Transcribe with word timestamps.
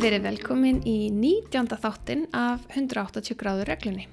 Verið 0.00 0.22
velkomin 0.24 0.78
í 0.88 1.10
19. 1.12 1.66
þáttin 1.76 2.22
af 2.32 2.62
180 2.72 3.36
gráður 3.36 3.68
reglunni. 3.68 4.06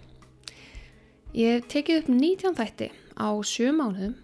Ég 1.31 1.63
tekið 1.71 2.01
upp 2.01 2.09
19 2.11 2.57
þætti 2.57 2.87
á 3.15 3.31
7 3.31 3.71
mánuðum 3.77 4.17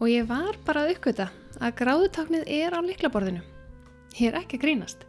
og 0.00 0.06
ég 0.08 0.24
var 0.30 0.56
bara 0.64 0.86
að 0.86 0.94
uppgöta 0.94 1.26
að 1.60 1.74
gráðutaknið 1.82 2.48
er 2.48 2.72
á 2.72 2.80
liklaborðinu. 2.80 3.44
Ég 4.16 4.30
er 4.30 4.38
ekki 4.40 4.56
að 4.56 4.64
grínast. 4.64 5.04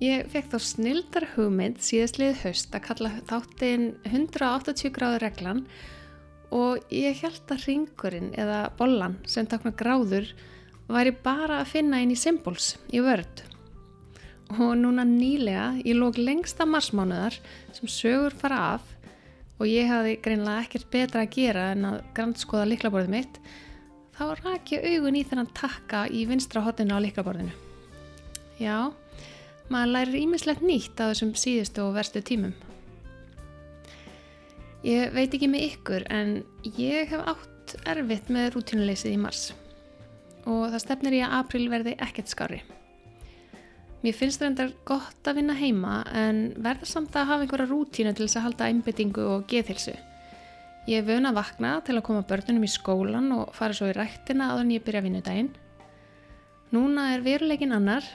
Ég 0.00 0.24
fekk 0.32 0.54
þá 0.54 0.58
snildar 0.70 1.28
hugmynd 1.34 1.84
síðastlið 1.84 2.40
haust 2.46 2.72
að 2.72 2.86
kalla 2.88 3.12
þáttin 3.28 3.86
180 4.08 4.96
gráður 4.96 5.26
reglan 5.26 5.62
og 6.48 6.80
ég 6.88 7.20
held 7.20 7.44
að 7.52 7.68
ringurinn 7.68 8.32
eða 8.40 8.70
bollan 8.80 9.20
sem 9.28 9.44
takna 9.44 9.76
gráður 9.76 10.32
væri 10.88 11.12
bara 11.12 11.60
að 11.60 11.74
finna 11.76 12.00
inn 12.00 12.16
í 12.16 12.22
symbols 12.24 12.78
í 12.88 13.04
vörd 13.04 13.49
og 14.58 14.72
núna 14.80 15.04
nýlega 15.06 15.66
í 15.86 15.94
lók 15.94 16.18
lengsta 16.18 16.66
marsmánuðar 16.66 17.36
sem 17.76 17.90
sögur 17.90 18.34
fara 18.34 18.60
af 18.74 18.86
og 19.60 19.68
ég 19.68 19.90
hafi 19.90 20.16
greinlega 20.24 20.64
ekkert 20.64 20.88
betra 20.90 21.24
að 21.26 21.34
gera 21.36 21.66
en 21.74 21.86
að 21.90 21.98
grannskoða 22.16 22.70
liklaborðið 22.72 23.12
mitt 23.14 23.38
þá 24.16 24.24
rak 24.40 24.72
ég 24.74 24.86
augun 24.88 25.18
í 25.20 25.24
þennan 25.28 25.52
takka 25.56 26.06
í 26.08 26.24
vinstra 26.28 26.64
hotinu 26.64 26.96
á 26.96 27.04
liklaborðinu. 27.04 27.52
Já, 28.60 28.90
maður 29.72 29.94
lærir 29.94 30.18
ímislegt 30.20 30.64
nýtt 30.66 30.98
á 31.00 31.08
þessum 31.12 31.32
síðustu 31.38 31.86
og 31.86 31.94
verstu 31.96 32.20
tímum. 32.20 32.52
Ég 34.84 35.14
veit 35.14 35.32
ekki 35.32 35.48
með 35.52 35.66
ykkur 35.70 36.04
en 36.12 36.34
ég 36.76 37.08
hef 37.12 37.32
átt 37.32 37.76
erfitt 37.88 38.28
með 38.32 38.54
rútínuleysið 38.56 39.14
í 39.14 39.20
mars 39.20 39.50
og 40.48 40.70
það 40.72 40.82
stefnir 40.82 41.18
ég 41.20 41.28
að 41.28 41.40
april 41.44 41.66
verði 41.72 41.96
ekkert 42.00 42.32
skári. 42.32 42.62
Mér 44.00 44.14
finnst 44.16 44.40
reyndar 44.40 44.70
gott 44.88 45.28
að 45.28 45.42
vinna 45.42 45.54
heima 45.58 45.98
en 46.16 46.54
verður 46.56 46.88
samt 46.88 47.16
að 47.20 47.26
hafa 47.28 47.44
einhverja 47.44 47.68
rútínu 47.68 48.14
til 48.16 48.24
þess 48.24 48.38
að 48.40 48.44
halda 48.46 48.68
einbyttingu 48.70 49.26
og 49.28 49.42
geðhilsu. 49.50 49.92
Ég 50.88 51.02
er 51.02 51.04
vöna 51.04 51.34
vakna 51.36 51.74
til 51.84 51.98
að 51.98 52.06
koma 52.06 52.22
börnunum 52.24 52.64
í 52.64 52.70
skólan 52.72 53.28
og 53.36 53.50
fara 53.52 53.76
svo 53.76 53.90
í 53.90 53.92
rættina 53.92 54.54
áður 54.54 54.64
en 54.64 54.72
ég 54.72 54.86
byrja 54.86 55.02
að 55.02 55.06
vinna 55.08 55.20
daginn. 55.26 55.50
Núna 56.72 57.10
er 57.12 57.26
veruleikin 57.26 57.76
annar 57.76 58.06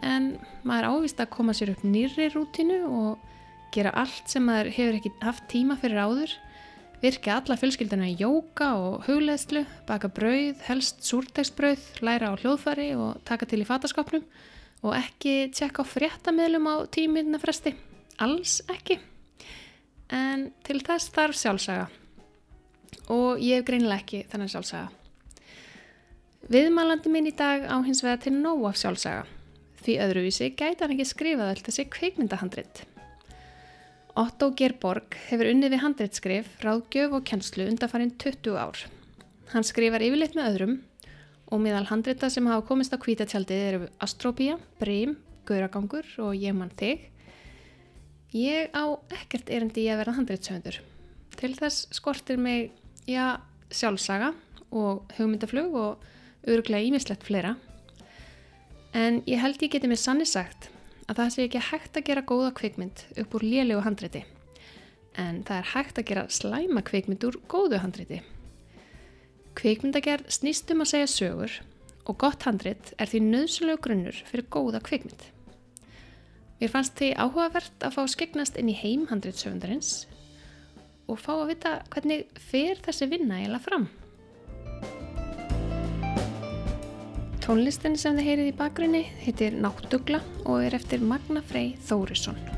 en 0.00 0.30
maður 0.64 0.88
ávist 0.94 1.20
að 1.20 1.34
koma 1.36 1.52
sér 1.52 1.74
upp 1.74 1.84
nýri 1.84 2.30
rútínu 2.32 2.80
og 2.88 3.28
gera 3.76 3.92
allt 4.00 4.32
sem 4.32 4.48
maður 4.48 4.72
hefur 4.78 4.98
ekki 5.02 5.12
haft 5.26 5.44
tíma 5.52 5.76
fyrir 5.82 6.00
áður, 6.06 6.32
virka 7.04 7.36
alla 7.36 7.58
fjölskylduna 7.60 8.08
í 8.08 8.16
jóka 8.16 8.70
og 8.80 9.04
hugleðslu, 9.10 9.66
baka 9.84 10.08
brauð, 10.08 10.56
helst 10.70 11.04
súrtegsbrauð, 11.04 11.84
læra 12.00 12.32
á 12.32 12.38
hljóðfari 12.40 12.94
og 12.96 13.20
taka 13.28 13.50
til 13.50 13.60
í 13.60 13.68
fataskapnum 13.68 14.24
og 14.84 14.92
ekki 14.98 15.48
tjekka 15.56 15.82
á 15.82 15.88
fréttamiðlum 15.88 16.68
á 16.68 16.74
tíminna 16.92 17.40
fresti. 17.40 17.72
Alls 18.20 18.60
ekki. 18.70 18.98
En 20.12 20.50
til 20.66 20.82
þess 20.84 21.12
þarf 21.14 21.38
sjálfsaga. 21.40 21.86
Og 23.10 23.40
ég 23.40 23.60
hef 23.60 23.66
greinilega 23.68 24.04
ekki 24.04 24.22
þennan 24.30 24.52
sjálfsaga. 24.52 24.92
Viðmælandi 26.52 27.10
minn 27.10 27.30
í 27.30 27.36
dag 27.36 27.64
á 27.64 27.80
hins 27.86 28.04
vega 28.04 28.20
til 28.20 28.34
nóg 28.36 28.66
af 28.68 28.80
sjálfsaga. 28.80 29.24
Því 29.84 30.00
öðruvísi 30.04 30.50
gæti 30.52 30.84
hann 30.84 30.92
ekki 30.92 31.08
skrifað 31.08 31.54
allt 31.54 31.68
þessi 31.68 31.88
kveikmyndahandrit. 31.92 32.84
Otto 34.20 34.52
Gerborg 34.54 35.16
hefur 35.30 35.48
unnið 35.50 35.74
við 35.74 35.82
handritskrif, 35.82 36.50
ráðgjöf 36.62 37.16
og 37.16 37.24
kennslu 37.26 37.66
undanfarinn 37.66 38.12
20 38.20 38.60
ár. 38.60 38.84
Hann 39.50 39.66
skrifar 39.66 40.04
yfirleitt 40.04 40.36
með 40.36 40.50
öðrum 40.52 40.76
og 41.54 41.60
miðal 41.62 41.86
handrita 41.86 42.26
sem 42.32 42.46
hafa 42.50 42.64
komist 42.66 42.94
á 42.94 42.98
kvítatjaldið 42.98 43.60
eru 43.68 43.86
Astrópía, 44.02 44.56
Brím, 44.80 45.14
Gauragangur 45.46 46.08
og 46.24 46.34
Ég 46.34 46.56
mann 46.56 46.72
þig. 46.74 47.04
Ég 48.34 48.74
á 48.74 48.98
ekkert 49.14 49.52
erindi 49.54 49.84
í 49.84 49.92
að 49.92 50.00
vera 50.02 50.16
handritsöfundur. 50.16 50.80
Til 51.38 51.52
þess 51.54 51.86
skortir 51.94 52.40
mig, 52.42 52.72
já, 53.06 53.38
sjálfsaga 53.70 54.32
og 54.74 55.06
hugmyndaflug 55.14 55.78
og 55.78 56.02
öruglega 56.50 56.90
ímislegt 56.90 57.22
fleira. 57.22 57.54
En 58.90 59.22
ég 59.30 59.38
held 59.38 59.62
ég 59.62 59.76
geti 59.76 59.90
mér 59.90 60.02
sannig 60.02 60.30
sagt 60.30 60.70
að 61.06 61.20
það 61.20 61.34
sé 61.34 61.46
ekki 61.46 61.66
hægt 61.70 61.98
að 61.98 62.08
gera 62.10 62.26
góða 62.26 62.50
kvikmynd 62.58 63.06
upp 63.22 63.38
úr 63.38 63.46
lélegu 63.46 63.86
handriti. 63.86 64.24
En 65.14 65.44
það 65.46 65.60
er 65.60 65.74
hægt 65.76 65.98
að 66.00 66.08
gera 66.10 66.30
slæma 66.34 66.82
kvikmynd 66.82 67.30
úr 67.30 67.38
góðu 67.46 67.78
handriti. 67.78 68.24
Kvikmyndagerð 69.54 70.32
snýst 70.34 70.70
um 70.74 70.82
að 70.82 70.90
segja 70.90 71.10
sögur 71.10 71.52
og 72.04 72.18
gott 72.20 72.44
handrit 72.48 72.92
er 72.98 73.10
því 73.10 73.20
nöðsulegu 73.28 73.80
grunnur 73.86 74.18
fyrir 74.28 74.48
góða 74.52 74.80
kvikmynd. 74.84 75.28
Mér 76.60 76.72
fannst 76.72 76.96
því 76.98 77.12
áhugavert 77.18 77.86
að 77.86 77.96
fá 77.96 78.02
skegnast 78.10 78.58
inn 78.60 78.70
í 78.72 78.76
heim 78.78 79.06
handritsöfundarins 79.10 80.06
og 81.10 81.20
fá 81.20 81.34
að 81.36 81.50
vita 81.52 81.74
hvernig 81.92 82.26
fer 82.50 82.80
þessi 82.84 83.10
vinna 83.10 83.40
eiginlega 83.40 83.64
fram. 83.66 83.86
Tónlistin 87.44 87.98
sem 88.00 88.16
þið 88.16 88.30
heyrið 88.30 88.50
í 88.50 88.56
bakgrunni 88.56 89.04
heitir 89.20 89.58
Náttugla 89.60 90.22
og 90.46 90.64
er 90.64 90.78
eftir 90.80 91.04
Magna 91.04 91.44
Frey 91.44 91.74
Þórisson. 91.84 92.53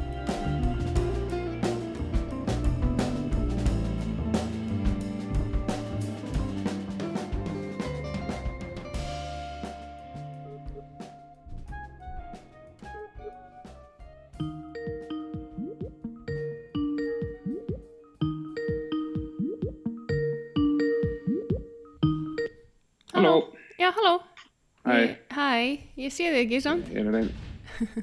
Ég 26.07 26.15
sé 26.15 26.31
þig 26.33 26.43
ekki 26.47 26.63
samt. 26.65 26.89
Ég 26.95 27.03
er 27.03 27.11
að 27.11 27.19
reyna. 27.19 27.43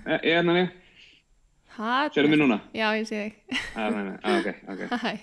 Eh, 0.04 0.20
Ég 0.20 0.30
er 0.30 0.38
hérna 0.42 0.56
þig. 0.60 0.80
Sérðu 2.14 2.30
mig 2.30 2.40
núna? 2.44 2.60
Já, 2.78 2.86
ég 3.00 3.08
sé 3.10 3.24
þig. 3.24 3.58
Nei. 3.74 4.14
Ah, 4.22 4.38
ok, 4.38 4.50
ok. 4.70 4.84
Hæ. 5.04 5.14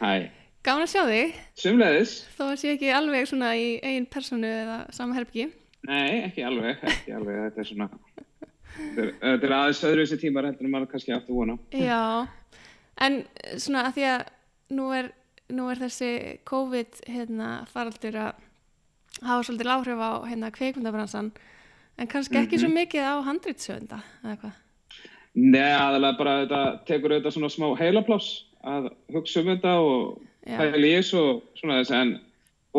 Hæ. 0.00 0.12
Gáðan 0.60 0.84
að 0.84 0.90
sjá 0.92 1.02
þig. 1.08 1.36
Sumleðis? 1.56 2.10
Þó 2.36 2.42
að 2.50 2.58
sé 2.60 2.74
ekki 2.74 2.90
alveg 2.92 3.28
svona 3.30 3.54
í 3.56 3.68
eigin 3.80 4.08
personu 4.12 4.50
eða 4.50 4.74
sama 4.92 5.16
herbyggi. 5.16 5.46
Nei, 5.88 6.26
ekki 6.26 6.44
alveg, 6.44 6.82
ekki 6.84 7.14
alveg. 7.16 7.38
Þetta 7.46 7.62
er 7.62 7.68
svona, 7.70 7.86
þetta 8.76 9.06
er, 9.06 9.38
er 9.46 9.54
aðeins 9.56 9.80
öðruvísi 9.88 10.18
tímar 10.20 10.50
heldur 10.50 10.68
en 10.68 10.74
maður 10.74 10.90
kannski 10.92 11.14
aftur 11.16 11.38
vona. 11.38 11.56
Já, 11.72 12.02
en 13.06 13.16
svona 13.56 13.86
að 13.88 13.96
því 13.96 14.04
að 14.10 14.26
nú 14.76 14.90
er, 14.98 15.08
nú 15.56 15.70
er 15.72 15.80
þessi 15.80 16.10
COVID 16.52 17.00
hérna, 17.08 17.48
faraldur 17.72 18.20
að 18.26 18.44
hafa 19.24 19.46
svolítið 19.48 19.72
áhrif 19.78 20.04
á 20.04 20.10
hérna, 20.28 20.52
kveikmyndabransan 20.60 21.32
en 22.00 22.10
kannski 22.10 22.40
ekki 22.40 22.60
svo 22.62 22.70
mikið 22.72 23.06
á 23.06 23.14
handrýtsöfunda 23.28 24.00
eða 24.24 24.38
hvað. 24.40 24.56
Nei, 25.40 25.70
aðalega 25.70 26.18
bara 26.18 26.38
þetta 26.42 26.62
tekur 26.88 27.14
auðvitað 27.14 27.36
svona 27.36 27.52
smá 27.52 27.68
heilapláss 27.78 28.32
að 28.66 28.90
hugsa 29.14 29.44
um 29.44 29.52
þetta 29.52 29.76
og 29.84 30.02
pæla 30.48 30.82
í 30.88 30.96
þessu 30.96 31.20
og 31.20 31.46
svona 31.60 31.78
þess 31.80 31.96
en 32.00 32.18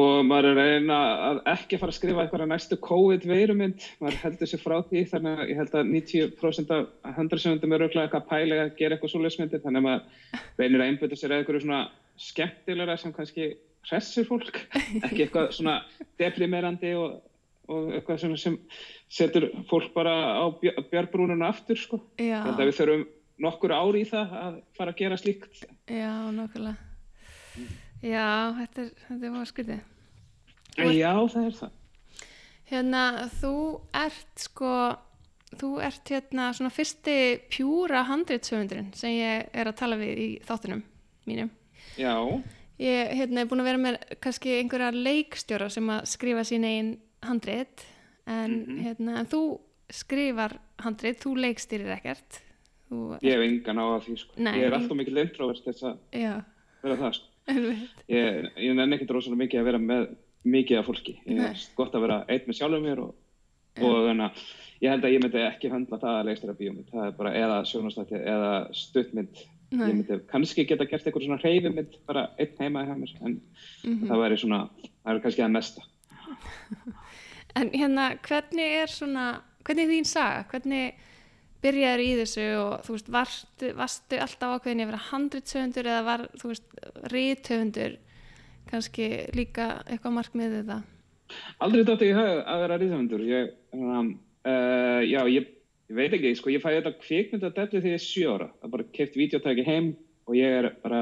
og 0.01 0.21
maður 0.23 0.53
er 0.53 0.59
reyna 0.59 0.97
að 1.27 1.39
ekki 1.51 1.79
fara 1.79 1.91
að 1.91 1.97
skrifa 1.97 2.23
eitthvað 2.23 2.45
næstu 2.47 2.77
COVID-veirumynd. 2.85 3.87
Maður 3.99 4.19
heldur 4.21 4.47
sér 4.47 4.61
frá 4.63 4.77
því 4.87 5.01
þannig 5.11 5.41
að 5.41 5.49
ég 5.51 5.59
held 5.59 5.73
að 5.75 5.89
90% 5.95 6.71
af 6.75 7.17
handarsöndum 7.17 7.75
er 7.75 7.83
auðvitað 7.83 8.05
eitthvað 8.05 8.29
pælega 8.29 8.67
að 8.67 8.77
gera 8.79 8.95
eitthvað 8.95 9.13
svoleiðsmyndir 9.15 9.63
þannig 9.65 9.81
að 9.81 9.87
maður 9.87 10.45
reynir 10.61 10.83
að 10.83 10.87
einbjöta 10.87 11.19
sér 11.19 11.35
eitthvað 11.37 11.65
svona 11.65 11.81
skemmtilegra 12.21 12.97
sem 13.01 13.15
kannski 13.17 13.49
hressir 13.89 14.27
fólk 14.29 14.61
ekki 15.05 15.25
eitthvað 15.25 15.51
svona 15.57 15.75
deprimerandi 16.21 16.93
og, 16.99 17.19
og 17.71 17.89
eitthvað 17.95 18.21
svona 18.23 18.37
sem 18.41 18.57
setur 19.11 19.49
fólk 19.69 19.93
bara 19.95 20.13
á 20.39 20.45
bj- 20.61 20.77
björbrúnuna 20.91 21.49
aftur 21.53 21.79
sko. 21.79 22.01
Held 22.19 22.59
að 22.59 22.67
við 22.69 22.77
þurfum 22.79 23.05
nokkur 23.41 23.73
ári 23.73 24.03
í 24.03 24.09
það 24.11 24.33
að 24.45 24.57
fara 24.77 24.93
að 24.93 24.99
gera 25.01 25.17
slíkt 25.17 25.63
já, 25.89 26.11
nokkulega. 26.35 26.77
Já, 28.01 28.27
þetta 28.57 28.81
er, 28.85 28.91
þetta 29.07 29.25
er 29.27 29.33
ert- 30.77 30.97
já, 30.97 31.13
það 31.35 31.45
er 31.47 31.55
það 31.61 31.77
Hérna, 32.71 33.01
þú 33.41 33.53
ert 33.99 34.39
sko, 34.45 34.69
þú 35.59 35.69
ert 35.83 36.07
hérna 36.13 36.45
svona 36.55 36.69
fyrsti 36.71 37.15
pjúra 37.51 38.05
handrýtsöfundurinn 38.07 38.93
sem 38.95 39.17
ég 39.17 39.49
er 39.51 39.67
að 39.67 39.75
tala 39.81 39.97
við 39.99 40.21
í 40.23 40.27
þáttunum 40.47 40.79
mínum. 41.27 41.49
Já, 41.99 42.15
Ég 42.81 43.11
hérna, 43.13 43.43
er 43.43 43.49
búin 43.51 43.59
að 43.61 43.67
vera 43.67 43.77
með 43.83 43.97
kannski 44.23 44.55
einhverja 44.61 44.93
leikstjóra 44.95 45.67
sem 45.69 45.85
að 45.93 46.07
skrifa 46.09 46.41
sín 46.47 46.63
einn 46.65 46.93
handrit 47.23 47.85
en, 48.27 48.51
Mhm. 48.65 48.79
hérna, 48.85 49.19
en 49.19 49.25
þú 49.25 49.59
skrifar 49.91 50.57
handrit, 50.79 51.19
þú 51.19 51.35
leikstýrir 51.37 51.91
ekkert. 51.97 52.41
Þú, 52.89 53.19
ég 53.21 53.31
hef 53.31 53.41
engan 53.47 53.77
á 53.79 53.85
að 53.97 54.03
því 54.05 54.17
sko. 54.19 54.33
Ég 54.37 54.63
er 54.67 54.71
alltaf 54.73 54.97
mikil 54.97 55.17
introvert 55.17 55.63
þess 55.65 55.83
að 55.83 55.97
vera 56.83 56.95
það 56.97 57.13
sko. 57.13 57.27
Ég, 58.09 58.51
ég 58.57 58.75
nenni 58.75 58.95
ekkert 58.97 59.11
rosalega 59.15 59.41
mikið 59.47 59.59
að 59.61 59.63
vera 59.65 59.77
með 59.79 60.15
mikið 60.45 60.79
af 60.79 60.85
fólki. 60.85 61.19
Ég 61.27 61.39
er 61.39 61.57
gott 61.75 61.93
að 61.93 62.01
vera 62.01 62.25
einn 62.27 62.45
með 62.47 62.57
sjálfum 62.57 62.83
mér 62.83 62.99
og, 62.99 63.15
og 63.81 63.95
þannig 64.07 64.25
að 64.25 64.43
ég 64.81 64.89
held 64.89 65.03
að 65.05 65.13
ég 65.13 65.21
myndi 65.23 65.41
ekki 65.45 65.69
höndla 65.71 65.99
það 66.01 66.19
að 66.19 66.25
leikstæra 66.29 66.57
bíómynd, 66.57 66.89
það 66.91 67.07
er 67.07 67.11
bara 67.11 67.33
eða 67.33 67.57
sjónastætti 67.69 68.21
eða 68.25 68.51
stuttmynd 68.73 69.43
Nei. 69.71 69.87
ég 69.87 69.95
myndi 69.95 70.17
kannski 70.27 70.65
geta 70.67 70.85
gert 70.85 71.05
eitthvað 71.05 71.25
svona 71.27 71.39
hreyfimynd 71.39 71.95
bara 72.07 72.29
einn 72.39 72.57
heima 72.59 72.83
hjá 72.85 72.95
mér 72.97 73.13
en 73.25 73.41
Mhm. 73.85 74.07
það 74.09 74.21
væri 74.23 74.37
svona, 74.41 74.69
það 75.05 75.15
er 75.15 75.19
kannski 75.21 75.41
það 75.45 75.51
mesta 75.51 75.81
En 77.59 77.71
hérna, 77.73 78.11
hvernig 78.25 78.75
er 78.81 78.91
svona, 78.91 79.25
hvernig 79.65 79.87
er 79.87 79.93
þín 79.95 80.07
saga? 80.07 80.45
Hvernig 80.51 80.99
byrjaður 81.61 82.03
í 82.03 82.11
þessu 82.21 82.45
og 82.57 82.85
þú 82.85 82.95
veist, 82.95 83.11
varstu, 83.13 83.73
varstu 83.77 84.19
alltaf 84.23 84.55
ákveðin 84.57 84.81
í 84.81 84.87
að 84.87 85.03
handritsöfundur 85.11 85.89
eða 85.91 86.05
var, 86.07 86.23
þú 86.41 86.53
veist, 86.53 86.79
rítöfundur 87.13 87.97
kannski 88.71 89.07
líka 89.37 89.67
eitthvað 89.85 90.17
markmiðið 90.17 90.71
það? 90.71 90.89
Aldrei 91.63 91.83
dótti 91.87 92.09
ég 92.09 92.17
hafði 92.19 92.41
að 92.41 92.61
vera 92.63 92.77
ríðhöfundur. 92.81 93.23
Ég, 93.29 93.53
um, 93.77 94.11
uh, 94.47 95.01
já, 95.05 95.21
ég, 95.31 95.53
ég 95.91 95.99
veit 95.99 96.17
ekki, 96.17 96.33
sko, 96.39 96.51
ég 96.53 96.63
fæði 96.63 96.81
þetta 96.81 97.05
kvikmyndadellu 97.05 97.77
þegar 97.77 97.93
ég 97.93 97.99
er 97.99 98.05
sjö 98.05 98.35
ára. 98.35 98.49
Það 98.61 98.75
bara 98.75 98.89
keft 98.97 99.17
videotæki 99.19 99.67
heim 99.67 99.93
og 100.27 100.37
ég 100.39 100.57
er 100.59 100.69
bara, 100.83 101.01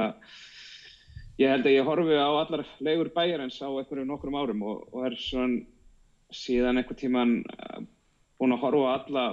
ég 1.40 1.54
held 1.54 1.66
að 1.70 1.76
ég 1.78 1.90
horfi 1.90 2.20
á 2.20 2.30
allar 2.30 2.66
leigur 2.84 3.12
bæjarins 3.16 3.60
á 3.64 3.70
einhverjum 3.70 4.12
nokkrum 4.12 4.40
árum 4.40 4.66
og, 4.70 4.88
og 4.92 5.08
er 5.10 5.18
svona 5.20 5.64
síðan 6.36 6.82
einhver 6.82 6.98
tíman 7.00 7.40
uh, 7.46 7.82
búin 8.40 8.56
að 8.56 8.64
horfa 8.64 8.94
alla 8.98 9.26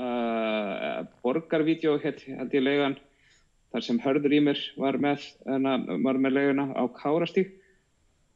uh, 0.00 1.06
borgarvídeó, 1.24 1.96
held, 2.02 2.24
ég 2.26 2.64
leigan, 2.64 2.98
þar 3.70 3.86
sem 3.86 4.02
Hörður 4.02 4.34
í 4.34 4.42
mér 4.42 4.60
var 4.80 4.98
með, 4.98 5.28
með 5.46 6.32
leiguna 6.34 6.70
á 6.74 6.82
Kárastík 6.96 7.54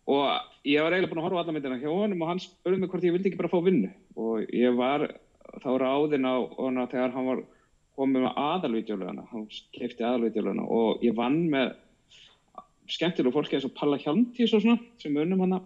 og 0.05 0.29
ég 0.69 0.85
var 0.85 0.95
eiginlega 0.95 1.11
búin 1.11 1.23
að 1.23 1.29
horfa 1.29 1.43
alla 1.43 1.55
myndina 1.57 1.81
hjá 1.81 1.91
honum 1.91 2.23
og 2.23 2.31
hann 2.31 2.43
spurði 2.43 2.81
mig 2.81 2.93
hvort 2.93 3.07
ég 3.07 3.15
vildi 3.15 3.31
ekki 3.31 3.41
bara 3.41 3.53
fá 3.53 3.61
vinnu. 3.65 3.91
Og 4.21 4.45
ég 4.53 4.77
var 4.77 5.07
þá 5.63 5.71
ráðinn 5.81 6.29
á 6.29 6.37
hana 6.59 6.87
þegar 6.91 7.15
hann 7.15 7.29
var 7.31 7.43
komið 7.99 8.27
með 8.27 8.39
aðalvídeólegana 8.43 9.27
hann 9.31 9.47
kefti 9.77 10.05
aðalvídeólegana 10.05 10.67
og 10.67 11.05
ég 11.05 11.15
vann 11.17 11.45
með 11.53 11.75
skemmtilegu 12.91 13.35
fólki 13.35 13.57
eins 13.57 13.67
og 13.69 13.75
Palla 13.79 13.99
Hjalmtís 14.01 14.55
og 14.57 14.65
svona 14.65 14.81
sem 15.01 15.17
unnum 15.17 15.45
hana 15.45 15.61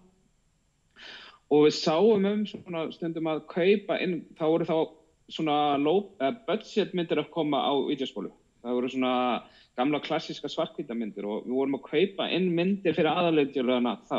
og 1.48 1.64
við 1.66 1.76
sáum 1.78 2.26
um 2.28 2.44
svona 2.46 2.88
stundum 2.92 3.30
að 3.30 3.46
kaupa 3.52 3.96
inn, 4.04 4.20
þá 4.38 4.44
voru 4.44 4.68
þá 4.68 4.78
svona 5.28 5.56
low, 5.80 6.10
uh, 6.20 6.32
budget 6.48 6.94
myndir 6.96 7.20
að 7.20 7.32
koma 7.32 7.60
á 7.60 7.72
vídeospólu 7.88 8.32
það 8.62 8.76
voru 8.78 8.90
svona 8.92 9.14
gamla 9.78 10.00
klassíska 10.02 10.50
svarkvítamyndir 10.50 11.26
og 11.28 11.46
við 11.46 11.54
vorum 11.54 11.78
að 11.78 11.86
kaupa 11.86 12.28
inn 12.34 12.50
myndir 12.54 12.96
fyrir 12.96 13.10
aðalegdjörðana 13.12 13.94
þá. 14.08 14.18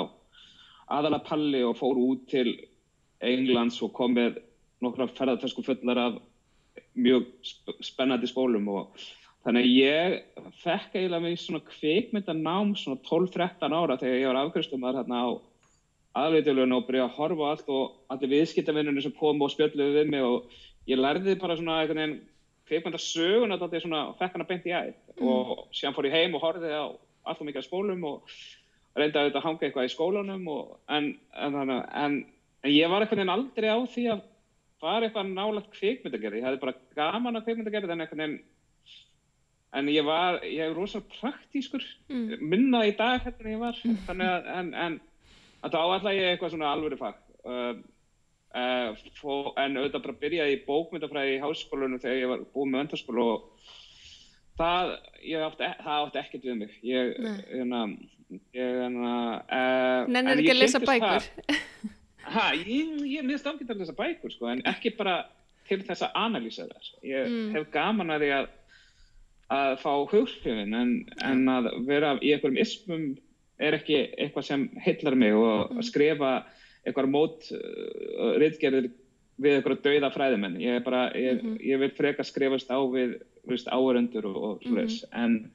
Aðalega 0.89 1.27
Palli 1.27 1.63
og 1.67 1.77
fór 1.77 1.99
út 2.01 2.25
til 2.31 2.53
Englands 3.25 3.81
og 3.85 3.93
kom 3.97 4.15
með 4.17 4.39
nokkra 4.83 5.09
ferðartösku 5.11 5.65
fullar 5.65 5.99
af 6.01 6.19
mjög 6.95 7.27
sp 7.43 7.75
spennandi 7.83 8.29
spólum 8.29 8.69
og 8.71 9.01
þannig 9.43 9.67
að 9.67 9.75
ég 9.75 10.53
fekk 10.63 10.95
eiginlega 10.95 11.23
mig 11.25 11.39
svona 11.41 11.61
kvikmyndanám 11.67 12.73
svona 12.79 13.01
12-13 13.09 13.75
ára 13.75 13.99
þegar 13.99 14.21
ég 14.21 14.31
var 14.31 14.39
afkvæmstum 14.41 14.87
að 14.87 15.01
hérna 15.01 15.23
á 15.27 15.29
aðalegdjörðuna 16.17 16.79
og 16.79 16.87
byrja 16.87 17.05
að 17.05 17.15
horfa 17.17 17.51
allt 17.51 17.69
og 17.73 18.13
allir 18.13 18.33
viðskiptavinnunni 18.33 19.03
sem 19.05 19.15
kom 19.17 19.41
og 19.45 19.51
spjöldluði 19.53 19.99
við 19.99 20.11
mig 20.13 20.25
og 20.25 20.55
ég 20.89 20.99
lærði 20.99 21.35
bara 21.41 21.57
svona 21.59 21.81
einhvern 21.81 22.01
veginn 22.01 22.15
kveikmyndasögun 22.69 23.53
að 23.53 23.65
þetta 23.65 23.77
er 23.77 23.85
svona 23.85 24.01
fekk 24.17 24.37
hana 24.37 24.47
beint 24.49 24.65
í 24.69 24.73
æð. 24.73 24.95
Mm. 25.19 25.29
og 25.29 25.69
síðan 25.75 25.95
fór 25.97 26.07
ég 26.07 26.15
heim 26.15 26.35
og 26.37 26.43
horfið 26.45 26.73
á 26.73 26.85
alltaf 27.29 27.45
mikið 27.45 27.65
spólum 27.65 28.03
og 28.07 28.35
reyndi 28.97 29.19
að 29.19 29.29
þetta 29.29 29.45
hanga 29.45 29.65
eitthvað 29.67 29.89
í 29.89 29.93
skólanum 29.93 30.45
og, 30.53 30.75
en, 30.89 31.09
en, 31.35 31.57
en, 31.59 31.73
en 32.63 32.71
ég 32.71 32.91
var 32.91 33.05
eitthvað 33.05 33.33
aldrei 33.33 33.69
á 33.69 33.79
því 33.83 34.05
að 34.15 34.23
var 34.79 35.03
eitthvað 35.03 35.33
nálagt 35.33 35.73
kveikmyndagerði 35.75 36.39
ég 36.39 36.47
hefði 36.47 36.61
bara 36.63 36.77
gaman 36.95 37.39
að 37.39 37.49
kveikmyndagerði 37.49 37.95
en 37.95 38.05
eitthvað 38.05 38.39
en 39.77 39.91
ég 39.91 40.05
var 40.07 40.39
ég 40.45 40.63
hef 40.63 40.75
rosalega 40.77 41.19
praktískur. 41.19 41.83
Mm. 42.09 42.39
minna 42.41 42.85
í 42.87 42.95
dag 42.97 43.21
hérna 43.25 43.53
ég 43.53 43.61
var. 43.61 43.81
Þannig 44.07 44.31
að 44.33 44.49
en, 44.55 44.71
en 44.73 44.97
að 45.63 45.75
þá 45.75 45.79
ætla 45.95 46.13
ég 46.15 46.33
eitthvað 46.33 46.53
svona 46.53 46.73
alvöru 46.73 46.99
fag. 46.99 47.17
Uh, 47.43 47.81
uh, 48.57 49.01
fó, 49.19 49.33
en 49.61 49.79
auðvitað 49.79 50.05
bara 50.05 50.19
byrjaði 50.23 50.57
í 50.57 50.61
bókmyndafræði 50.67 51.37
í 51.37 51.41
háskólunum 51.43 52.03
þegar 52.03 52.21
ég 52.21 52.31
var 52.33 52.45
búið 52.53 52.71
með 52.71 52.85
öndarskólu 52.85 53.25
og 53.33 53.67
það, 54.59 54.95
átti, 55.47 55.73
það 55.85 56.05
átti 56.05 56.21
ekkert 56.23 56.47
við 56.49 56.61
mig. 56.63 56.79
Ég, 56.85 57.13
hérna 57.53 57.83
hérna 58.53 59.15
uh, 59.49 60.11
Nennir 60.11 60.37
ekki 60.37 60.53
að 60.53 60.63
lesa 60.63 60.83
bækur. 60.83 61.27
Hæ, 62.29 62.45
ég, 62.61 62.95
ég 63.09 63.25
minnst 63.25 63.47
ágætt 63.47 63.71
að 63.73 63.81
lesa 63.81 63.95
bækur 63.97 64.33
sko, 64.33 64.51
en 64.51 64.61
ekki 64.69 64.93
bara 64.97 65.23
til 65.69 65.81
þess 65.85 66.05
að 66.05 66.17
analýsa 66.19 66.67
þær. 66.69 66.89
Ég 67.05 67.29
mm. 67.29 67.51
hef 67.55 67.69
gaman 67.73 68.13
að 68.13 68.25
því 68.25 68.31
að 68.37 68.49
að 69.49 69.79
fá 69.81 69.93
hughrifin 70.11 70.75
en, 70.77 70.91
en 71.25 71.47
að 71.49 71.71
vera 71.87 72.13
í 72.21 72.35
einhverjum 72.35 72.59
ismum 72.61 73.05
er 73.59 73.77
ekki 73.79 73.99
eitthvað 74.17 74.47
sem 74.47 74.69
heillar 74.85 75.15
mig 75.19 75.35
og 75.35 75.75
að 75.77 75.85
skrifa 75.89 76.31
eitthvað 76.85 77.11
mót 77.11 77.51
uh, 77.51 78.35
riðgerðir 78.39 78.89
við 79.39 79.57
eitthvað 79.57 79.83
dauða 79.85 80.11
fræðimenn 80.13 80.57
ég, 80.61 80.81
bara, 80.83 81.09
ég, 81.15 81.39
mm 81.39 81.45
-hmm. 81.45 81.59
ég 81.63 81.79
vil 81.79 81.91
freka 81.95 82.23
skrifast 82.23 82.71
á 82.71 82.79
við 82.91 83.19
áöröndur 83.49 84.25
og, 84.25 84.37
og 84.43 84.65
mm 84.65 84.77
-hmm. 84.77 85.05
en, 85.11 85.51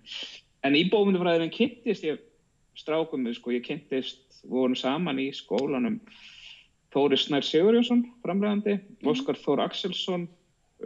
en 0.63 0.75
í 0.75 0.89
bómyndufræðin 0.91 1.53
kynntist 1.53 2.05
ég 2.05 2.19
strákum 2.75 3.27
sko, 3.35 3.51
ég 3.51 3.63
kynntist, 3.63 4.43
við 4.45 4.51
vorum 4.51 4.77
saman 4.77 5.19
í 5.19 5.31
skólanum 5.33 6.01
Þóri 6.95 7.17
Snær 7.19 7.43
Sigurjónsson 7.43 8.05
framlegandi, 8.23 8.75
mm 8.75 8.81
-hmm. 8.81 9.09
Óskar 9.11 9.37
Þór 9.37 9.65
Axelsson 9.65 10.29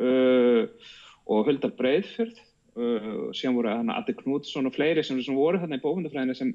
uh, 0.00 0.68
og 1.26 1.46
Huldar 1.46 1.70
Breiðfjörð 1.70 2.38
uh, 2.76 3.30
síðan 3.32 3.56
voru 3.56 3.68
hann 3.68 3.90
Adi 3.90 4.12
Knútsson 4.12 4.66
og 4.66 4.74
fleiri 4.74 5.04
sem, 5.04 5.22
sem 5.22 5.34
voru 5.34 5.58
þarna 5.58 5.76
í 5.76 5.84
bómyndufræðinu 5.84 6.34
sem 6.34 6.54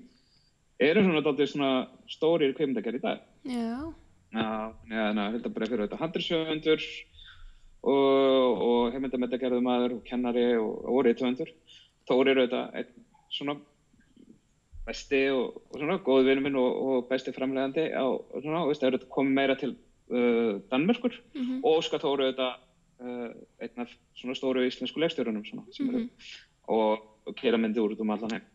eru 0.89 1.03
svona, 1.06 1.21
dálítið, 1.25 1.51
svona 1.53 1.71
stórir 2.12 2.56
kveimdagar 2.57 2.97
í 2.97 3.03
dag 3.03 3.19
Já. 3.44 3.94
Þannig 4.33 5.21
að 5.24 5.35
Huldar 5.35 5.53
Breiðfjörð 5.53 5.83
þetta 5.85 6.01
handrisjöfundur 6.01 6.85
og, 7.83 8.63
og 8.63 8.95
heimildamettagerðumadur 8.95 9.97
og 10.00 10.03
kennari 10.07 10.47
og, 10.57 10.74
reytvöndur 11.06 11.51
Þóri 12.09 12.33
eru 12.33 12.45
þetta 12.47 12.63
einn 12.80 13.06
svona 13.31 13.56
besti 14.83 15.21
og, 15.31 15.62
og 15.71 15.80
svona 15.80 16.00
góð 16.03 16.27
vinnu 16.27 16.44
minn 16.47 16.59
og, 16.59 16.80
og 16.83 17.07
besti 17.12 17.31
framlegandi 17.35 17.88
á 17.95 18.03
svona, 18.41 18.65
og 18.65 18.75
það 18.75 18.89
eru 18.89 19.01
komið 19.13 19.38
meira 19.38 19.56
til 19.59 19.71
uh, 20.12 20.59
Danmörkur 20.71 21.15
mm 21.15 21.42
-hmm. 21.42 21.59
og 21.63 21.80
Óskar 21.80 22.04
Þóru 22.04 22.31
þetta 22.31 22.49
uh, 22.99 23.30
einn 23.63 23.85
af 23.85 23.95
svona 24.19 24.35
stóru 24.35 24.66
íslensku 24.68 24.99
leikstjórunum 24.99 25.45
Mhm. 25.80 25.95
eru 25.95 26.09
og, 26.68 26.99
kera 27.35 27.57
myndi 27.57 27.80
úr 27.80 27.94
út 27.94 28.02
um 28.02 28.09
allan 28.09 28.31
heim 28.31 28.45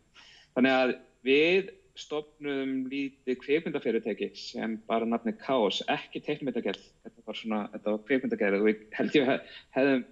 þannig 0.55 0.71
að 0.71 0.95
við 1.23 1.69
stopnum 1.99 2.75
lítið 2.91 3.39
kveikmyndafyrirtæki 3.43 4.31
sem 4.39 4.77
bara 4.89 5.07
nafni 5.07 5.35
Kaos, 5.39 5.81
ekki 5.91 6.23
teiknmyndagerð 6.25 6.85
þetta 7.03 7.25
var 7.25 7.39
svona, 7.39 7.59
þetta 7.73 7.93
var 7.95 8.05
kveikmyndagerð 8.07 8.61
og 8.61 8.69
við 8.69 8.85
held 8.97 9.19
ég 9.19 9.29
hef, 9.29 9.57
hefðum 9.75 10.05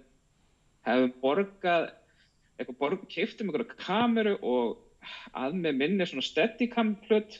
hefðum 0.88 1.14
borgað 1.22 1.88
eitthvað 2.58 2.78
borg, 2.80 3.06
kiftum 3.10 3.50
einhverja 3.50 3.78
kameru 3.78 4.34
og 4.42 4.78
að 5.36 5.58
með 5.62 5.78
minni 5.78 6.06
svona 6.08 6.26
steadicam 6.26 6.96
hlut 7.06 7.38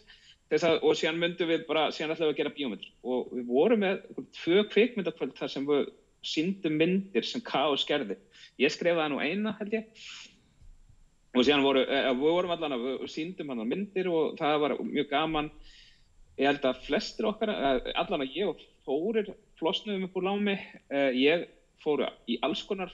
að, 0.55 0.79
og 0.81 0.95
síðan 0.97 1.19
myndum 1.21 1.51
við 1.51 1.65
bara, 1.69 1.89
síðan 1.93 2.15
ætlum 2.15 2.31
við 2.31 2.35
að 2.35 2.39
gera 2.39 2.55
bíómyndir. 2.57 2.93
Og 3.05 3.33
við 3.35 3.49
vorum 3.51 3.83
með 3.85 3.99
tvö 4.39 4.63
kveikmyndakvöld 4.73 5.35
þar 5.39 5.53
sem 5.53 5.67
við 5.69 5.91
síndum 6.25 6.79
myndir 6.79 7.27
sem 7.27 7.43
Kaos 7.45 7.85
gerði. 7.89 8.17
Ég 8.63 8.73
skrifaði 8.75 9.13
nú 9.13 9.21
eina 9.23 9.55
held 9.59 9.77
ég 9.77 10.07
og 11.37 11.45
síðan 11.45 11.65
voru, 11.65 11.83
eh, 11.85 12.09
við 12.15 12.25
vorum 12.25 12.55
allan 12.55 12.77
að 12.77 12.87
síndum 13.13 13.53
hann 13.53 13.69
myndir 13.69 14.09
og 14.09 14.39
það 14.39 14.61
var 14.61 14.77
mjög 14.79 15.11
gaman. 15.11 15.51
Ég 16.39 16.47
held 16.47 16.65
að 16.65 16.83
flestir 16.87 17.29
okkar, 17.29 17.51
eh, 17.51 17.93
allan 17.95 18.25
að 18.25 18.35
ég 18.35 18.49
og 18.49 18.67
Þórir 18.89 19.35
flosnuðum 19.61 20.07
upp 20.07 20.15
úr 20.17 20.25
lámi 20.25 20.55
eh, 20.89 21.11
ég 21.13 21.49
fóru 21.85 22.09
í 22.25 22.39
alls 22.43 22.63
konar 22.65 22.89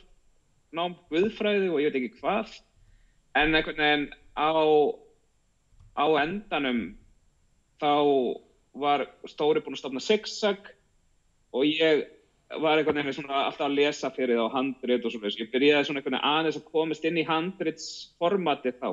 nám 0.74 0.96
guðfræði 1.12 1.68
og 1.70 1.78
ég 1.78 1.92
veit 1.92 2.00
ekki 2.00 2.18
hvað. 2.18 2.50
En 3.38 3.54
einhvern 3.54 3.78
veginn 3.78 4.08
á, 4.34 4.50
á 5.94 6.06
endanum 6.24 6.96
þá 7.78 7.94
var 8.74 9.06
Stóri 9.30 9.62
búinn 9.62 9.78
að 9.78 9.84
stofna 9.84 10.02
Zigzag 10.02 10.72
og 11.54 11.62
ég 11.68 12.08
var 12.62 12.78
einhvern 12.78 13.00
veginn 13.02 13.16
svona 13.18 13.42
alltaf 13.48 13.66
að 13.68 13.74
lesa 13.78 14.10
fyrir 14.14 14.36
það 14.38 14.48
á 14.50 14.54
handrit 14.56 15.04
og 15.04 15.12
svona 15.14 15.30
ég 15.34 15.50
byrjaði 15.52 15.86
svona 15.88 16.00
einhvern 16.02 16.16
veginn 16.18 16.30
aðeins 16.30 16.58
að 16.60 16.66
komast 16.72 17.04
inn 17.08 17.18
í 17.20 17.26
handritsformati 17.28 18.72
þá. 18.80 18.88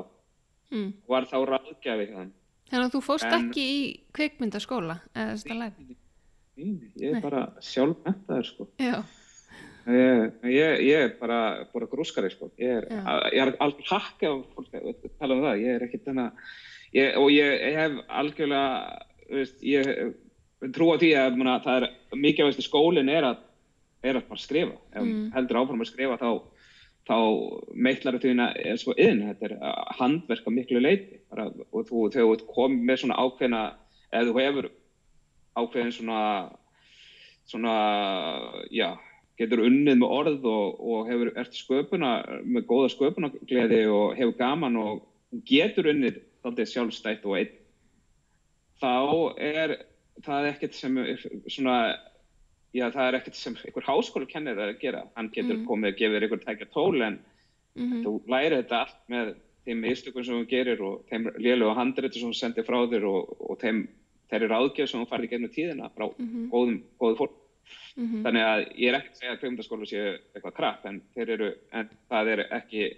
Mm. 0.72 0.92
og 1.04 1.10
var 1.12 1.26
þá 1.28 1.36
ráðgjafi 1.50 2.06
þeim. 2.08 2.30
Þannig 2.70 2.86
að 2.86 2.94
þú 2.94 3.00
fóst 3.04 3.26
En- 3.28 3.34
ekki 3.50 3.64
í 3.68 3.80
kveikmyndaskóla 4.16 4.94
eða 5.12 5.34
þetta 5.36 5.58
læg 5.58 5.72
ég 7.02 7.16
er 7.16 7.20
bara 7.20 7.42
sjálf 7.60 7.98
mentaður 8.06 8.46
sko. 8.48 8.68
Já, 8.80 9.02
Ég, 9.82 10.92
er 10.94 11.16
bara, 11.18 11.66
bara 11.72 11.86
grúskari 11.90 12.30
sko. 12.30 12.50
ég 12.56 12.70
er, 12.70 12.84
ég 13.34 13.42
er 13.42 13.56
alveg 13.58 13.84
hakka 13.88 14.28
af 14.30 14.44
fólk 14.54 15.08
tala 15.18 15.34
um 15.34 15.42
það, 15.42 15.60
ég 15.60 15.74
er 15.74 15.84
ekkert 15.88 16.04
þennan 16.06 16.32
og 17.18 17.30
ég, 17.34 17.52
ég 17.66 17.78
hef 17.80 17.96
algjörlega 18.08 19.06
veist, 19.32 19.62
ég 19.66 20.14
trú 20.72 20.92
á 20.94 20.96
því 21.02 21.10
að 21.18 21.36
muna, 21.40 21.56
það 21.64 21.82
er 21.82 21.88
mikilvægst 22.14 22.62
í 22.62 22.66
skólinn 22.68 23.10
er 23.10 23.26
að 23.32 23.42
er 24.02 24.18
að 24.20 24.42
skrifa. 24.42 24.76
Ef 24.92 25.02
Mm. 25.02 25.30
heldur 25.34 25.60
áfram 25.62 25.84
að 25.84 25.92
skrifa 25.92 26.18
þá 26.20 26.42
þá 27.08 27.16
meitlar 27.74 28.18
því 28.22 28.32
er 28.62 28.76
svo 28.78 28.94
inn, 28.94 29.24
þetta 29.26 29.48
er 29.48 29.54
uh, 29.58 29.86
handverk 29.98 30.46
á 30.46 30.50
miklu 30.54 30.80
leiti 30.80 31.18
bara, 31.30 31.48
og 31.72 31.86
þú, 31.88 32.10
þegar 32.12 32.28
þú 32.28 32.34
ert 32.36 32.44
komið 32.46 32.84
með 32.86 33.00
svona 33.02 33.18
ákveðna 33.18 33.62
eða 34.12 34.26
þú 34.28 34.34
hefur 34.38 34.68
ákveðin 35.58 35.96
svona 35.96 36.20
svona, 37.50 37.74
já 38.70 38.94
getur 39.40 39.64
unnið 39.66 39.98
með 39.98 40.14
orð 40.14 40.46
og, 40.46 40.76
og 40.78 41.08
hefur 41.10 41.32
ert 41.40 41.56
sköpuna, 41.56 42.12
með 42.44 42.68
góða 42.70 42.92
sköpunagleði 42.92 43.80
og 43.90 44.14
hefur 44.18 44.36
gaman 44.38 44.78
og 44.78 45.02
getur 45.48 45.90
unnið 45.90 46.20
þáttið 46.44 46.70
sjálfstætt 46.70 47.26
og 47.26 47.40
einn 47.40 47.58
þá 48.82 48.94
er 49.42 49.76
það 50.22 50.48
ekkert 50.52 50.78
sem 50.78 50.98
er 51.02 51.26
svona 51.50 51.76
já, 52.74 52.86
það 52.90 53.08
er 53.08 53.16
ekkert 53.20 53.36
sem 53.36 53.56
einhver 53.56 53.84
háskóla 53.84 54.26
kennir 54.30 54.56
að 54.56 54.78
gera, 54.80 55.02
hann 55.16 55.28
getur 55.30 55.56
Mm. 55.58 55.66
komið 55.68 55.92
og 55.92 55.98
gefið 55.98 56.14
þér 56.16 56.22
einhver 56.28 56.44
tækja 56.46 56.70
tól 56.72 57.02
en 57.02 57.18
Mhm. 57.76 58.04
þú 58.04 58.12
lærir 58.28 58.62
þetta 58.62 58.80
allt 58.80 58.96
með 59.08 59.34
þeim 59.66 59.80
mistökum 59.80 60.24
sem 60.24 60.34
þú 60.34 60.48
gerir 60.48 60.80
og 60.82 61.06
þeim 61.08 61.30
lélugu 61.38 61.74
handritu 61.76 62.18
sem 62.20 62.30
þú 62.30 62.34
sendir 62.36 62.64
frá 62.66 62.78
þér 62.88 63.04
og, 63.08 63.36
og 63.50 63.58
þeim 63.60 63.88
þeirri 64.30 64.48
ráðgjöf 64.48 64.88
sem 64.88 65.00
þú 65.04 65.08
farið 65.08 65.30
gegnum 65.30 65.50
tíðina 65.52 65.90
frá 65.94 66.08
Mhm. 66.18 66.50
góðum, 66.50 66.82
góðu 67.00 67.16
fólk. 67.16 67.32
Mhm. 67.96 68.22
Þannig 68.24 68.42
að 68.42 68.76
ég 68.78 68.88
er 68.88 68.94
ekki 69.00 69.10
að 69.10 69.18
segja 69.20 69.32
að 69.32 69.40
kveimdaskóla 69.40 69.86
séu 69.86 70.18
eitthvað 70.34 70.54
krapp 70.54 70.86
en 70.86 71.00
þeir 71.16 71.28
eru, 71.30 71.54
en 71.72 71.88
það 72.10 72.28
er 72.32 72.46
ekki, 72.50 72.96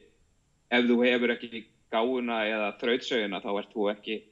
ef 0.70 0.84
þú 0.84 0.96
hefur 1.04 1.30
ekki 1.36 1.64
gáuna 1.92 2.38
eða 2.46 2.78
þrautsöguna 2.80 3.42
þá 3.42 3.58
ert 3.58 3.72
þú 3.74 3.90
ekki 3.94 4.22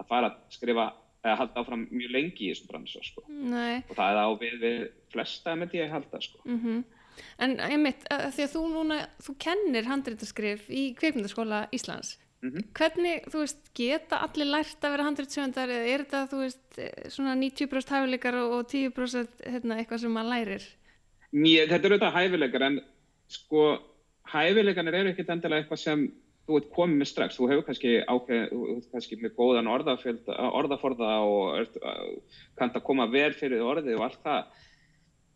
að 0.00 0.06
fara 0.08 0.30
að 0.30 0.36
skrifa 0.50 0.92
eða 1.24 1.36
halda 1.42 1.62
áfram 1.62 1.84
mjög 1.90 2.14
lengi 2.14 2.46
í 2.46 2.54
þessum 2.54 2.70
bransa 2.70 3.02
sko. 3.04 3.26
Og 3.26 3.92
það 3.96 4.14
er 4.14 4.22
á 4.24 4.28
við, 4.40 4.56
við 4.62 4.80
flesta 5.12 5.56
myndi 5.58 5.82
ég 5.82 5.92
halda 5.92 6.22
sko. 6.24 6.42
mhm. 6.46 6.82
En 7.36 7.58
einmitt, 7.60 8.06
að 8.08 8.30
því 8.32 8.44
að 8.46 8.52
þú 8.54 8.60
núna, 8.72 8.96
þú 9.20 9.32
kennir 9.44 9.88
handreitaskrif 9.90 10.70
í 10.72 10.84
kveikmyndaskóla 10.96 11.66
Íslands. 11.76 12.14
Mm 12.40 12.62
Hvernig, 12.72 13.26
þú 13.28 13.42
veist, 13.42 13.58
geta 13.76 14.22
allir 14.24 14.48
lært 14.48 14.80
að 14.80 14.94
vera 14.94 15.04
handreitsjöndar 15.04 15.68
eða 15.68 15.88
er 15.92 16.04
þetta, 16.06 16.20
þú 16.30 16.38
veist, 16.40 16.78
svona 17.12 17.34
90% 17.36 17.92
hæfileikar 17.92 18.38
og 18.40 18.54
og 18.56 18.70
10% 18.70 19.44
hérna, 19.44 19.76
eitthvað 19.76 20.00
sem 20.00 20.14
maður 20.16 20.30
lærir? 20.32 20.64
Mér, 21.32 21.68
þetta 21.68 21.86
eru 21.86 21.98
auðvitað 21.98 22.16
hæfileikar 22.16 22.64
en 22.70 22.80
sko 23.28 23.66
hæfileikanir 24.32 24.94
eru 24.94 25.12
ekkert 25.12 25.34
endilega 25.34 25.64
eitthvað 25.64 25.82
sem 25.84 26.06
þú 26.50 26.60
ert 26.60 26.72
komið 26.74 27.00
með 27.00 27.10
strax, 27.10 27.38
þú 27.38 27.50
hefur 27.52 27.66
kannski 27.68 27.92
ákveð, 28.04 28.42
þú 28.50 28.62
ert 28.76 28.88
kannski 28.94 29.20
með 29.20 29.36
góðan 29.38 29.70
orðafjöld, 29.70 30.32
orðaforða 30.60 31.12
og 31.26 31.78
kannt 32.58 32.76
að 32.78 32.86
koma 32.86 33.06
vel 33.12 33.30
fyrir 33.38 33.62
orðið 33.64 33.98
og 33.98 34.08
allt 34.08 34.26
það 34.26 34.66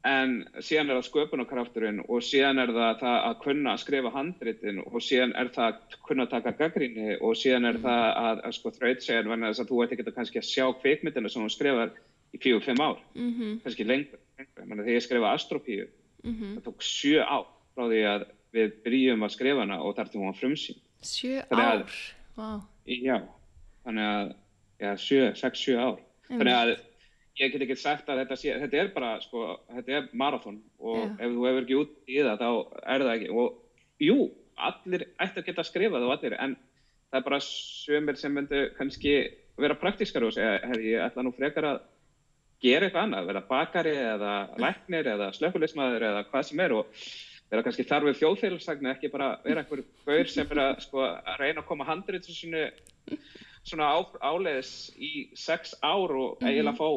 en 0.05 0.33
síðan 0.61 0.93
er 0.93 0.99
það 0.99 1.07
sköpunarkrafturinn 1.09 2.01
og 2.05 2.25
síðan 2.25 2.61
er 2.61 2.73
það, 2.77 2.91
það 3.01 3.15
að 3.17 3.37
kunna 3.45 3.73
að 3.73 3.81
skrifa 3.81 4.13
handritin 4.13 4.81
og 4.85 4.99
síðan 5.05 5.33
er 5.41 5.51
það 5.55 5.71
að 5.71 5.97
kunna 6.09 6.27
að 6.27 6.35
taka 6.35 6.53
gaggrinni 6.59 7.17
og 7.25 7.39
síðan 7.41 7.71
er 7.71 7.79
það 7.85 8.05
að, 8.11 8.43
að 8.45 8.57
sko 8.59 8.73
þrautsegjan 8.77 9.31
vegna 9.33 9.53
þess 9.53 9.65
að 9.65 9.73
þú 9.73 9.81
ert 9.85 9.95
ekki 9.97 10.07
að 10.07 10.19
kannski 10.19 10.43
að 10.43 10.51
sjá 10.51 10.67
kvikmyndina 10.83 11.33
sem 11.33 11.45
hún 11.45 11.55
skrifar 11.55 11.95
í 12.35 12.43
fjögur, 12.43 12.65
fimm 12.67 12.85
ár, 12.85 13.01
Mhm, 13.15 13.61
kannski 13.65 13.87
lengur, 13.87 14.21
lengur. 14.39 14.67
Þegar 14.69 14.93
ég 14.93 15.05
skrifa 15.07 15.33
Astropíu 15.33 15.87
mhm. 16.25 16.57
það 16.59 16.65
tók 16.69 16.85
sjö 16.85 17.25
ár 17.25 17.47
frá 17.75 17.89
því 17.89 18.03
að 18.11 18.27
við 18.55 18.75
byrjum 18.85 19.25
að 19.25 19.35
skrifa 19.39 19.65
hana 19.65 19.81
og 19.81 19.97
þar 19.97 20.11
til 20.11 20.21
hún 20.21 20.33
var 20.33 20.41
frumsýnd. 20.43 20.84
Sjö 21.05 21.43
ár, 21.53 21.85
vá. 22.37 22.49
Já, 22.89 23.19
þannig 23.85 24.11
að, 24.11 24.35
já, 24.81 24.91
sjö, 25.01 25.23
sex, 25.39 25.61
sjö 25.61 25.79
ár. 25.81 26.03
Þannig 26.31 26.57
að 26.57 26.75
ég 27.41 27.53
get 27.53 27.65
ekki 27.67 27.77
sagt 27.79 28.09
að 28.09 28.23
þetta 28.23 28.39
sé, 28.39 28.55
þetta 28.63 28.81
er 28.81 28.91
bara, 28.95 29.15
sko, 29.25 29.47
þetta 29.75 29.97
er 29.99 30.11
marathón 30.17 30.61
og 30.79 31.01
Já. 31.01 31.09
ef 31.19 31.33
þú 31.35 31.47
hefur 31.49 31.65
ekki 31.65 31.79
út 31.81 31.95
í 32.07 32.21
það, 32.21 32.45
þá 32.45 32.51
er 32.95 33.05
það 33.07 33.15
ekki. 33.15 33.31
Og 33.35 34.05
jú, 34.07 34.19
allir 34.69 35.07
ætti 35.19 35.43
að 35.43 35.49
geta 35.49 35.67
skrifað 35.67 36.07
og 36.07 36.15
allir, 36.15 36.37
en 36.39 36.55
það 37.11 37.19
er 37.21 37.27
bara 37.29 37.41
sömur 37.49 38.21
sem 38.21 38.35
myndu 38.35 38.63
kannski 38.79 39.17
vera 39.61 39.77
praktískar 39.79 40.27
og 40.27 40.35
segja, 40.37 40.63
herri, 40.65 40.95
ég 40.95 41.05
ætla 41.05 41.27
nú 41.27 41.35
frekar 41.35 41.69
að 41.69 41.83
gera 42.65 42.89
eitthvað 42.89 43.07
annað, 43.09 43.29
vera 43.29 43.45
bakari 43.51 43.95
eða 43.99 44.35
læknir 44.63 45.11
eða 45.15 45.31
slökkulismæður 45.37 46.07
eða 46.11 46.25
hvað 46.31 46.49
sem 46.49 46.63
er 46.65 46.75
og 46.79 47.05
vera 47.51 47.63
kannski 47.63 47.85
þarfið 47.87 48.19
þjóðfélagsagni, 48.21 48.91
ekki 48.95 49.11
bara 49.13 49.39
vera 49.45 49.63
einhver 49.63 49.83
gaur 50.07 50.31
sem 50.33 50.47
er 50.51 50.61
að, 50.65 50.81
sko, 50.87 51.03
að 51.05 51.39
reyna 51.41 51.61
að 51.63 51.67
koma 51.69 51.85
handrið 51.89 52.23
til 52.27 52.35
sinu 52.35 52.63
svona 53.65 53.91
á, 53.95 53.99
áleiðis 54.21 54.91
í 54.99 55.11
sex 55.35 55.75
ár 55.83 56.11
og 56.13 56.39
Mhm. 56.41 56.49
eiginlega 56.49 56.77
fá 56.79 56.89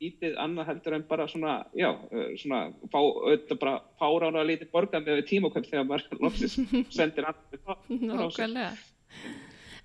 ítið 0.00 0.36
annað 0.38 0.66
heldur 0.66 0.94
en 0.94 1.02
bara 1.02 1.26
svona, 1.26 1.64
já, 1.74 1.90
uh, 1.90 2.30
svona 2.38 2.72
fá 2.92 2.98
auðvitað 3.02 3.58
bara 3.58 3.80
fárána 4.00 4.44
lítið 4.46 4.70
borgað 4.70 5.04
með 5.06 5.24
tímakvöld 5.26 5.66
þegar 5.66 5.86
maður 5.86 6.18
loksins 6.22 6.54
sendir. 6.94 7.26
Nákvæmlega. 7.88 8.76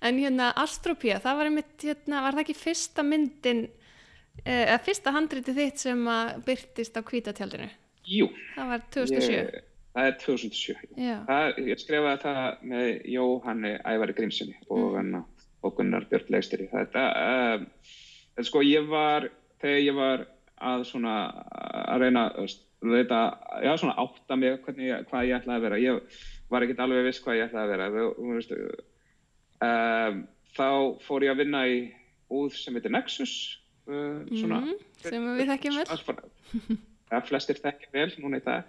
En 0.04 0.18
hérna 0.20 0.52
Astropía, 0.60 1.18
það 1.22 1.36
var 1.38 1.48
einmitt, 1.48 1.76
hérna, 1.82 2.22
var 2.22 2.32
það 2.36 2.44
ekki 2.44 2.56
fyrsta 2.60 3.02
myndin, 3.06 3.62
eh, 4.44 4.66
eða 4.68 4.80
fyrsta 4.84 5.12
handritið 5.14 5.56
þitt 5.60 5.78
sem 5.86 6.02
að 6.06 6.32
byrtist 6.44 6.98
á 6.98 7.02
kvítatjaldinu? 7.02 7.68
Jú, 8.06 8.28
Það 8.54 8.68
var 8.68 8.82
2007. 8.92 9.32
ég, 9.32 9.62
það 9.94 10.08
er 10.10 10.18
2007. 10.24 10.74
Já, 10.98 11.14
Það, 11.28 11.60
ég 11.70 11.80
skrifaði 11.82 12.22
það 12.24 12.66
með 12.72 12.90
Jóhanni 13.14 13.72
Ævari 13.86 14.16
Grímssoni 14.18 14.56
og, 14.68 14.98
mm. 15.00 15.24
og 15.64 15.74
Gunnar 15.78 16.06
Björn 16.10 16.34
Leikstýri. 16.34 16.68
Þetta, 16.72 17.06
um, 17.54 17.66
þetta 18.34 18.46
sko 18.50 18.62
ég 18.66 18.88
var, 18.90 19.28
þegar 19.62 19.82
ég 19.84 19.98
var 19.98 20.26
að 20.64 20.86
svona 20.88 21.16
að 21.94 22.04
reyna 22.06 22.28
veita, 22.84 23.20
já 23.64 23.72
svona 23.80 23.96
átta 24.02 24.36
mig 24.36 24.58
hvernig, 24.64 25.06
hvað 25.10 25.28
ég 25.28 25.38
ætlaði 25.38 25.56
að 25.56 25.66
vera. 25.68 25.82
Ég 25.82 26.22
var 26.52 26.64
ekkert 26.66 26.82
alveg 26.84 27.06
viss 27.08 27.22
hvað 27.24 27.38
ég 27.38 27.48
ætlaði 27.48 27.64
að 27.64 27.74
vera. 27.74 27.90
Þú, 27.94 28.08
þú 28.18 28.38
veist, 28.38 28.56
um, 29.68 30.24
þá 30.58 30.68
fór 31.06 31.26
ég 31.26 31.34
að 31.34 31.44
vinna 31.44 31.62
í 31.70 31.78
úð 32.34 32.58
sem 32.58 32.76
heitir 32.76 32.94
Nexus. 32.94 33.36
Uh, 33.84 34.24
svona, 34.32 34.62
Mhm, 34.64 34.76
sem 35.04 35.24
við 35.36 35.50
þekkjum 35.52 35.74
vel. 35.76 35.88
Ja, 37.12 37.18
flestir 37.20 37.58
þekkja 37.60 37.90
vel 37.92 38.10
núna 38.22 38.40
í 38.40 38.44
dag. 38.44 38.64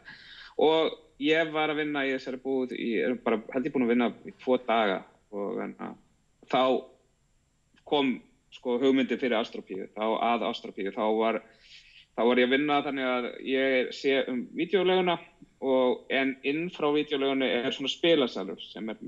Og 0.62 0.94
ég 1.20 1.52
var 1.54 1.72
að 1.72 1.82
vinna 1.84 2.06
í 2.08 2.14
þessari 2.16 2.40
búð, 2.44 2.76
í, 2.76 2.92
er 3.04 3.16
bara 3.24 3.42
held 3.54 3.68
ég 3.68 3.74
búin 3.74 3.88
að 3.88 3.94
vinna 3.94 4.10
í 4.28 4.34
tvo 4.44 4.58
daga 4.64 5.02
og 5.36 5.60
enna, 5.64 5.94
þá 6.52 6.62
kom 7.88 8.16
sko 8.56 8.78
hugmyndi 8.80 9.18
fyrir 9.20 9.38
Astropíu, 9.40 9.90
þá 9.96 10.06
að 10.24 10.46
Astropíu, 10.50 10.92
þá 10.96 11.04
var, 11.20 11.42
þá 12.16 12.22
var 12.24 12.40
ég 12.40 12.48
að 12.48 12.56
vinna 12.56 12.82
þannig 12.86 13.10
að 13.12 13.28
ég 13.52 13.92
sé 13.96 14.22
um 14.32 14.46
videoleguna 14.56 15.18
og 15.66 16.06
en 16.14 16.36
inn 16.48 16.70
frá 16.72 16.88
videolegunni 16.94 17.48
er 17.48 17.76
svona 17.76 17.92
spilasalur 17.92 18.62
sem 18.64 18.90
er 18.92 19.02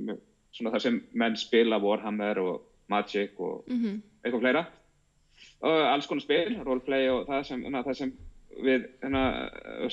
svona 0.56 0.74
þar 0.74 0.84
sem 0.84 1.00
menn 1.14 1.38
spila 1.40 1.80
Warhammer 1.84 2.40
og 2.44 2.66
Magic 2.92 3.40
og 3.40 3.68
Mhm, 3.68 4.02
eitthvað 4.24 4.44
fleira. 4.44 4.66
Og 5.62 5.82
alls 5.92 6.08
konar 6.08 6.24
spil, 6.24 6.56
roleplay 6.66 7.10
og 7.12 7.28
það 7.28 7.44
sem, 7.46 7.66
na, 7.72 7.84
það 7.84 7.98
sem 8.00 8.14
við 8.64 8.86
hana, 9.04 9.24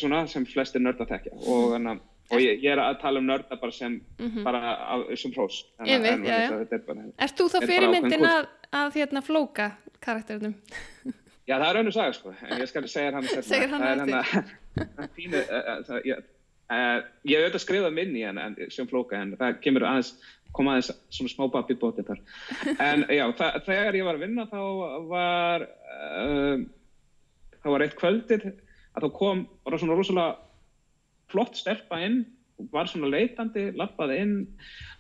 svona, 0.00 0.24
sem 0.30 0.46
flestir 0.48 0.82
nörda 0.82 1.06
þekkja. 1.08 1.36
Og, 1.42 1.74
hana, 1.76 1.96
og 2.30 2.42
ég, 2.42 2.60
ég 2.64 2.74
er 2.74 2.82
að 2.82 2.98
tala 3.02 3.22
um 3.22 3.28
nörda 3.28 3.58
bara 3.60 3.74
sem 3.74 3.98
mhm. 4.18 4.44
bara 4.46 4.74
af 4.96 5.06
þessum 5.12 5.34
hrós. 5.36 5.62
Er 5.84 6.06
Ert 7.26 7.40
þú 7.40 7.48
þá 7.52 7.58
fyrirmyndin 7.64 8.28
að, 8.28 8.50
að 8.82 9.00
hérna 9.00 9.24
flóka 9.24 9.70
karakterinum? 10.04 10.56
já 11.48 11.56
það 11.58 11.66
er 11.70 11.80
önnur 11.82 11.96
saga 11.96 12.14
sko. 12.16 12.36
En 12.44 12.62
ég 12.62 12.70
skal 12.70 12.86
segja 12.88 13.16
hann 13.16 13.82
hann 13.88 14.14
eftir. 14.20 14.54
pínu, 15.16 15.42
uh, 15.42 15.74
uh, 15.80 15.98
ég, 16.04 16.24
ég 17.28 17.36
hef 17.36 17.44
auðvitað 17.44 17.62
skrifað 17.66 17.98
minni 17.98 18.24
en, 18.26 18.40
en, 18.40 18.56
sem 18.72 18.88
flóka 18.90 19.20
en 19.20 19.36
það 19.38 19.60
kemur 19.64 19.86
aðeins 19.88 20.14
kom 20.54 20.70
aðeins 20.70 20.90
svona 21.12 21.32
smá 21.32 21.46
babb 21.52 21.72
í 21.72 21.76
bótið 21.78 22.10
þar. 22.12 22.22
En 22.78 23.04
já, 23.10 23.24
það, 23.38 23.60
þegar 23.66 23.98
ég 23.98 24.06
var 24.06 24.18
að 24.18 24.24
vinna 24.24 24.46
þá 24.50 24.60
var 25.10 25.66
um, 26.14 26.66
þá 27.64 27.68
var 27.72 27.86
eitt 27.86 27.98
kvöldið 27.98 28.46
að 28.94 29.06
þá 29.06 29.10
kom, 29.18 29.44
var 29.64 29.74
það 29.74 29.82
svona 29.82 29.98
rosalega 29.98 30.36
flott 31.32 31.58
stelpa 31.58 32.00
inn 32.04 32.22
var 32.70 32.86
svona 32.86 33.10
leitandi, 33.10 33.70
lappaði 33.74 34.20
inn 34.22 34.34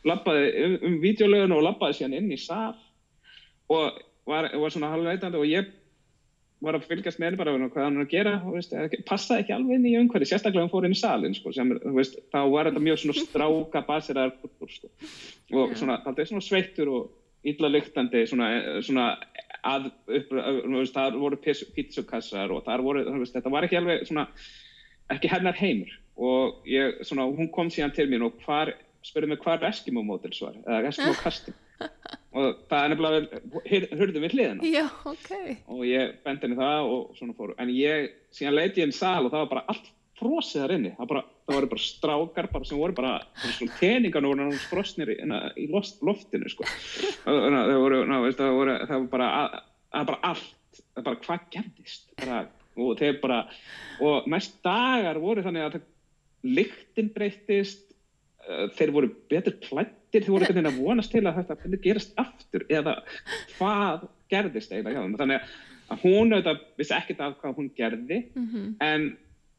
lappaði 0.08 0.50
um, 0.64 0.74
um 0.88 0.98
videolögun 1.02 1.54
og 1.54 1.62
lappaði 1.68 2.00
síðan 2.00 2.18
inn 2.18 2.34
í 2.34 2.40
sal 2.40 2.74
og 3.70 4.00
var, 4.26 4.50
var 4.50 4.72
svona 4.72 4.90
halv 4.92 5.06
leitandi 5.06 5.38
og 5.38 5.48
ég 5.48 5.70
var 6.64 6.78
að 6.78 6.86
fylgjast 6.88 7.20
með 7.20 7.28
henni 7.28 7.40
bara 7.40 7.54
hvað 7.60 7.84
hann 7.84 7.98
er 7.98 8.06
að 8.06 8.12
gera 8.14 8.34
og 8.40 8.56
veist, 8.56 8.74
passaði 9.08 9.44
ekki 9.44 9.54
alveg 9.56 9.78
inn 9.78 9.88
í 9.90 9.96
umhverfi 10.00 10.30
sérstaklega 10.30 10.64
hann 10.64 10.72
fór 10.72 10.86
inn 10.88 10.96
í 10.96 10.98
salin 10.98 11.36
sko, 11.36 11.52
sem, 11.54 11.74
veist, 11.96 12.16
þá 12.32 12.40
var 12.52 12.70
þetta 12.70 12.84
mjög 12.84 13.00
svona 13.02 13.16
stráka 13.20 13.84
basiraðar 13.88 14.34
kultúr 14.40 14.72
sko. 14.72 14.90
og 15.60 15.76
svona, 15.78 15.98
það 16.06 16.22
er 16.22 16.30
svona 16.30 16.46
sveittur 16.46 16.92
og 16.94 17.50
illa 17.52 17.70
lyktandi 17.70 18.24
svona, 18.30 18.48
svona 18.86 19.10
að 19.64 19.90
upp, 19.90 20.30
þú 20.30 20.76
veist, 20.76 20.96
þar 20.96 21.18
voru 21.20 21.40
pítsukassar 21.40 22.52
og 22.54 22.64
þar 22.66 22.84
voru, 22.84 23.04
veist, 23.18 23.36
þetta 23.36 23.52
var 23.52 23.66
ekki 23.66 23.80
alveg 23.80 24.06
svona, 24.08 24.26
ekki 25.14 25.32
hennar 25.32 25.58
heimur. 25.58 25.92
Og 26.14 26.68
ég, 26.70 27.00
svona, 27.08 27.26
hún 27.26 27.50
kom 27.54 27.72
síðan 27.74 27.94
til 27.96 28.06
mín 28.10 28.26
og 28.26 28.36
hvar, 28.44 28.74
spurði 29.04 29.32
mig 29.32 29.42
hvar 29.42 29.64
Eskimo 29.66 30.04
Models 30.06 30.40
var, 30.44 30.58
eða 30.62 30.92
Eskimo 30.92 31.16
Custom 31.24 31.56
og 32.34 32.62
það 32.70 32.80
er 32.80 32.92
nefnilega 32.92 33.98
hurðum 33.98 34.24
við 34.24 34.34
hliðina. 34.34 34.68
Já, 34.68 34.84
ok. 35.10 35.30
og 35.70 35.82
ég 35.86 36.14
bendi 36.26 36.48
henni 36.48 36.58
það 36.58 36.88
og 36.90 37.18
svona 37.18 37.36
fór. 37.38 37.52
En 37.62 37.70
ég, 37.74 38.14
síðan 38.34 38.56
leiti 38.58 38.82
ég 38.82 38.88
inn 38.88 38.96
sal 38.96 39.22
og 39.24 39.32
það 39.32 39.44
var 39.44 39.52
bara 39.52 39.64
allt 39.72 39.90
frosið 40.18 40.62
þar 40.62 40.74
inni 40.76 40.90
það, 40.96 41.08
bara, 41.10 41.22
það 41.44 41.56
voru 41.58 41.70
bara 41.72 41.84
strákar 41.84 42.50
bara, 42.52 42.68
sem 42.68 42.80
voru 42.80 42.96
bara, 42.96 43.14
bara 43.42 43.54
svona 43.56 43.78
teningan 43.80 44.28
og 44.28 44.34
voru 44.34 44.58
frosnir 44.70 45.14
í, 45.14 45.16
í 45.60 45.68
loft, 45.72 46.02
loftinu 46.06 46.50
sko. 46.52 46.66
það 47.24 47.72
voru 47.82 48.02
það 48.08 48.28
voru, 48.58 48.76
það 48.84 48.94
voru 48.98 49.10
bara, 49.16 49.30
að, 49.40 49.56
að 49.98 50.12
bara 50.12 50.20
allt 50.30 50.52
það 50.94 51.08
bara 51.08 51.20
hvað 51.24 51.48
gerðist 51.54 52.14
bara, 52.20 52.38
og 52.76 52.94
þeir 53.00 53.18
bara 53.22 53.40
og 54.04 54.30
mest 54.30 54.56
dagar 54.64 55.20
voru 55.22 55.44
þannig 55.44 55.68
að 55.68 55.82
lyktin 56.44 57.10
breytist 57.14 57.84
uh, 58.46 58.66
þeir 58.76 58.94
voru 58.94 59.12
betur 59.30 59.58
klættir 59.64 60.24
þeir 60.24 60.32
voru 60.36 60.50
veginn 60.50 60.70
að 60.70 60.80
vonast 60.82 61.14
til 61.14 61.24
að 61.26 61.42
þetta 61.42 61.82
gerast 61.84 62.18
aftur 62.20 62.66
eða 62.68 62.98
hvað 63.56 64.08
gerðist 64.32 64.74
eiginlega 64.74 65.06
þannig 65.18 65.54
að 65.92 66.04
hún 66.04 66.32
auðvitað 66.32 66.62
vissi 66.80 66.96
ekkert 66.96 67.22
af 67.22 67.36
hvað 67.42 67.58
hún 67.58 67.70
gerði 67.76 68.20
mm 68.32 68.46
-hmm. 68.50 68.68
en 68.80 69.10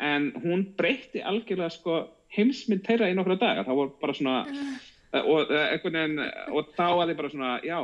en 0.04 0.32
hún 0.44 0.66
breytti 0.78 1.24
algjörlega 1.24 1.72
sko 1.74 2.02
heimsmynd 2.36 2.84
þeirra 2.86 3.12
í 3.12 3.16
nokkru 3.16 3.38
daga. 3.40 3.64
Það 3.68 3.80
voru 3.80 3.96
bara 4.02 4.18
svona 4.18 4.36
uh. 4.50 4.76
og, 5.22 5.56
veginn, 5.86 6.20
og 6.52 6.76
þá 6.76 6.86
var 7.00 7.10
þið 7.10 7.18
bara 7.22 7.34
svona 7.34 7.56
já 7.64 7.80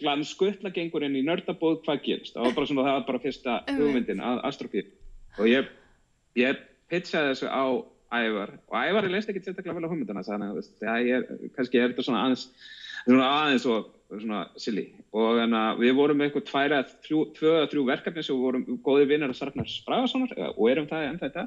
glanskuttla 0.00 0.72
gengur 0.74 1.04
inn 1.06 1.16
í 1.16 1.24
nördabóð 1.26 1.80
hvað 1.86 2.02
gerist? 2.06 2.34
Það 2.34 2.48
var 2.48 2.58
bara 2.58 2.70
svona 2.70 2.84
það 2.88 2.98
var 2.98 3.08
bara 3.08 3.22
fyrsta 3.22 3.56
hugmyndin 3.70 4.22
að 4.24 4.42
astrofíl 4.48 4.86
og 5.38 5.48
ég, 5.48 5.70
ég 6.40 6.60
pitchaði 6.92 7.32
þessu 7.32 7.48
á 7.48 7.64
Ævar. 8.12 8.50
Og 8.68 8.76
Ævar 8.76 9.06
er 9.06 9.14
leist 9.14 9.30
ekki 9.32 9.40
sérstaklega 9.40 9.78
vel 9.78 9.88
á 9.88 9.92
hugmyndina 9.92 10.24
þannig 10.26 10.58
að 10.84 11.28
kannski 11.56 11.80
er 11.80 11.92
þetta 11.92 12.04
svona 12.04 12.24
aðeins 12.26 12.48
svona 13.04 13.28
aðeins 13.40 13.66
og 13.70 13.90
svona 14.12 14.42
silly. 14.60 14.86
Og 15.16 15.38
þannig 15.40 15.58
að 15.58 15.82
við 15.82 15.94
vorum 15.98 16.18
með 16.20 16.28
eitthvað 16.28 16.48
tværa, 16.50 16.80
tvö 17.06 17.54
að 17.60 17.68
þrjú 17.72 17.84
verkefni 17.88 18.24
sem 18.26 18.42
vorum 18.42 18.66
góði 18.84 19.08
vinnar 19.10 19.32
að 19.32 19.38
Sarknar 19.40 19.70
Spragasonar 19.70 20.34
og 20.52 20.64
erum 20.70 20.88
það 20.90 21.06
enn 21.08 21.22
þetta 21.22 21.46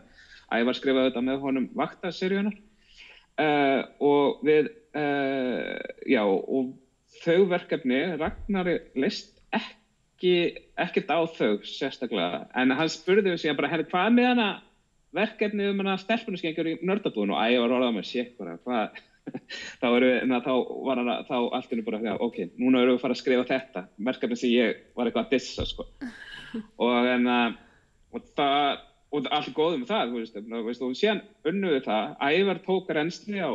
Ævar 0.53 0.77
skrifaði 0.77 1.09
þetta 1.09 1.23
með 1.25 1.39
honum 1.41 1.69
vaktaseríunar 1.77 2.57
uh, 2.57 3.45
eh, 3.45 3.79
og 4.03 4.43
við 4.45 4.69
uh, 4.97 5.79
já 6.09 6.21
og 6.25 6.75
þau 7.23 7.47
verkefni 7.49 8.01
Ragnari 8.19 8.77
leist 8.99 9.41
ekki 9.55 10.35
ekkert 10.81 11.09
á 11.09 11.19
þau 11.25 11.57
sérstaklega. 11.65 12.45
En 12.53 12.75
hann 12.77 12.91
spurði 12.93 13.31
við 13.31 13.41
síðan 13.43 13.59
bara 13.59 13.71
herri 13.73 13.87
hvað 13.89 14.13
með 14.19 14.31
hana 14.33 14.49
verkefni 15.15 15.71
um 15.71 15.81
hana 15.81 15.97
stelpunuskengjur 16.01 16.71
í 16.73 16.77
nördabúðun 16.85 17.33
og 17.35 17.41
Ævar 17.41 17.77
orðaði 17.79 17.97
með 17.97 18.09
sér 18.11 18.31
hvað 18.37 19.01
þá, 19.81 19.85
við, 19.95 20.07
na, 20.29 20.41
þá 20.45 20.51
var 20.87 21.01
hann 21.01 21.27
þá 21.27 21.37
allt 21.57 21.75
innum 21.75 21.87
bara, 21.87 22.01
já, 22.05 22.13
ok, 22.27 22.41
núna 22.61 22.81
erum 22.81 22.95
við 22.95 22.99
að 22.99 23.05
fara 23.05 23.17
að 23.17 23.21
skrifa 23.21 23.47
þetta 23.51 23.85
verkefni 24.09 24.39
sem 24.39 24.53
ég 24.53 24.83
var 24.97 25.09
eitthvað 25.09 25.25
að 25.25 25.35
dissa 25.35 25.67
sko. 25.69 25.87
og 26.85 27.09
en 27.11 27.31
og 28.15 28.29
það, 28.37 28.83
og 29.11 29.31
allt 29.31 29.49
er 29.49 29.57
góð 29.57 29.79
um 29.79 29.87
það 29.89 30.13
þú 30.13 30.21
veist, 30.21 30.39
veist, 30.69 30.85
og 30.85 30.99
síðan 30.99 31.23
unnuði 31.51 31.81
það, 31.87 32.15
ævar 32.21 32.61
tókar 32.67 33.01
ennsli 33.03 33.41
á 33.41 33.51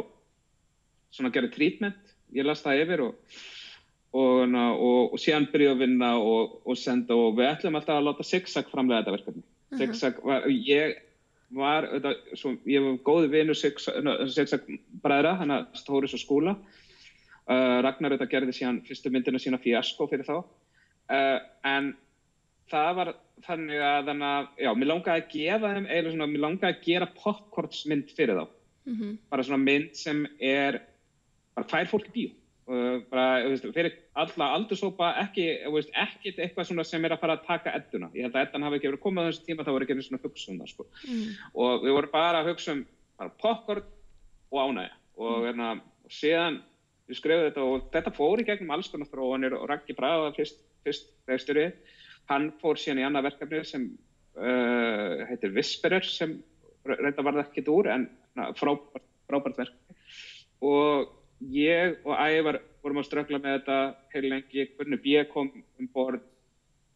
svona 1.10 1.30
að 1.30 1.38
gera 1.38 1.54
trítment 1.54 2.14
ég 2.36 2.46
las 2.46 2.62
það 2.62 2.84
yfir 2.84 3.08
og 3.08 3.40
og, 4.10 4.54
og, 4.54 5.12
og 5.14 5.20
síðan 5.22 5.46
byrjuði 5.52 5.74
að 5.74 5.82
vinna 5.84 6.10
og, 6.18 6.56
og 6.66 6.78
senda 6.78 7.14
og 7.14 7.36
við 7.38 7.52
ætlum 7.52 7.78
alltaf 7.78 8.00
að 8.00 8.08
láta 8.08 8.26
Zigzag 8.26 8.70
framlega 8.72 9.04
þetta 9.04 9.14
verkefni 9.14 9.78
Zigzag 9.78 10.18
var, 10.26 10.48
ég 10.50 10.96
var, 11.56 11.86
þetta, 11.94 12.12
svo, 12.38 12.54
ég 12.70 12.84
var 12.84 13.00
góði 13.06 13.30
vinur 13.32 13.58
Sexak-bræðra, 13.58 15.34
hann 15.40 15.54
að 15.54 15.66
Stóris 15.80 16.14
og 16.16 16.22
skúla. 16.22 16.54
Uh, 17.50 17.80
Ragnar 17.82 18.14
þetta 18.14 18.30
gerði 18.30 18.54
síðan 18.54 18.82
fyrstu 18.86 19.10
myndinu 19.10 19.40
sína 19.42 19.58
fjasko 19.62 20.06
fyrir 20.10 20.28
þá. 20.28 20.36
Uh, 21.10 21.38
en 21.66 21.92
það 22.70 22.90
var 23.00 23.12
þannig 23.46 23.82
að 23.82 24.10
þannig 24.10 24.28
að, 24.28 24.50
já, 24.62 24.70
mér 24.78 24.90
langaði 24.92 25.22
að 25.22 25.32
gefa 25.34 25.72
þeim, 25.74 25.88
eða 25.96 26.12
svona, 26.12 26.28
mér 26.30 26.44
langaði 26.44 26.70
að 26.76 26.84
gera 26.86 27.10
popcornsmynd 27.16 28.12
fyrir 28.16 28.38
þá. 28.38 28.44
Mm 28.86 28.94
-hmm. 28.96 29.16
Bara 29.32 29.46
svona 29.46 29.64
mynd 29.64 29.96
sem 29.98 30.22
er, 30.38 30.80
bara 31.56 31.70
fær 31.72 31.90
fólk 31.90 32.10
í 32.12 32.14
bíu. 32.14 32.36
Uh, 32.70 33.00
bara, 33.10 33.40
veist, 33.50 33.64
fyrir 33.74 33.96
alla 34.14 34.46
aldursópa 34.54 35.08
ekki, 35.24 35.42
veist, 35.74 35.88
ekki 35.98 36.30
eitthvað 36.36 36.84
sem 36.86 37.06
er 37.08 37.16
að 37.16 37.22
fara 37.24 37.34
að 37.34 37.48
taka 37.48 37.72
edduna 37.74 38.10
ég 38.14 38.28
held 38.28 38.36
að 38.36 38.44
eddan 38.44 38.66
hafi 38.66 38.78
ekki 38.78 38.90
verið 38.92 39.02
komið 39.02 39.26
á 39.26 39.28
þessu 39.30 39.46
tíma 39.48 39.66
þá 39.66 39.70
voru 39.72 39.86
ekki 39.88 39.96
einu 39.96 40.04
svona 40.06 40.22
hugsa 40.22 40.52
um 40.52 40.60
það 40.60 40.70
sko. 40.70 40.86
mm. 41.08 41.32
og 41.64 41.82
við 41.82 41.96
vorum 41.96 42.12
bara 42.14 42.44
að 42.44 42.52
hugsa 42.52 42.76
um 42.76 42.84
popcorn 43.42 43.90
og 44.54 44.62
ánægja 44.62 44.94
og, 44.94 45.34
mm. 45.34 45.48
Erna, 45.50 45.72
og 46.06 46.14
síðan 46.20 46.62
við 47.10 47.18
skrifum 47.18 47.44
þetta 47.48 47.66
og 47.72 47.90
þetta 47.98 48.14
fór 48.20 48.44
í 48.44 48.48
gegnum 48.52 48.72
alls 48.76 48.94
konar 48.94 49.10
þróanir 49.10 49.58
og 49.58 49.68
Raggi 49.72 49.98
Braga 49.98 50.32
fyrst, 50.38 50.62
fyrst 50.86 51.10
reistur 51.26 51.58
við 51.64 51.94
hann 52.30 52.52
fór 52.62 52.78
síðan 52.78 53.02
í 53.02 53.10
annað 53.10 53.32
verkefni 53.32 53.66
sem 53.66 53.92
uh, 54.38 55.26
heitir 55.26 55.58
Whisperer 55.58 56.06
sem 56.06 56.38
reynda 56.86 57.26
var 57.26 57.40
það 57.40 57.48
ekkit 57.48 57.74
úr 57.74 57.90
en 57.98 58.12
frábært, 58.54 59.10
frábært 59.26 59.64
verkefni 59.64 59.98
og 60.70 61.16
ég 61.40 62.00
og 62.04 62.16
Ævar 62.16 62.60
vorum 62.82 63.00
að 63.00 63.08
ströggla 63.08 63.40
með 63.40 63.56
þetta 63.58 63.78
heil 64.14 64.28
lengi, 64.28 64.66
hvernig 64.76 65.02
B. 65.04 65.24
kom 65.32 65.50
um 65.54 65.88
borð, 65.94 66.22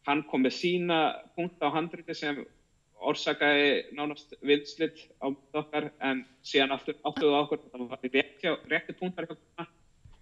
hann 0.07 0.23
kom 0.29 0.45
með 0.45 0.59
sína 0.59 0.99
punkt 1.37 1.63
á 1.65 1.69
handriti 1.73 2.15
sem 2.17 2.43
orsakaði 3.05 3.95
nánast 3.97 4.35
vilslitt 4.41 5.07
á 5.21 5.29
okkar 5.29 5.91
en 6.01 6.25
síðan 6.45 6.77
áttuðu 6.77 7.35
okkur 7.41 7.65
það 7.73 7.89
var 7.91 8.05
rétti 8.71 8.97
punktar 8.97 9.29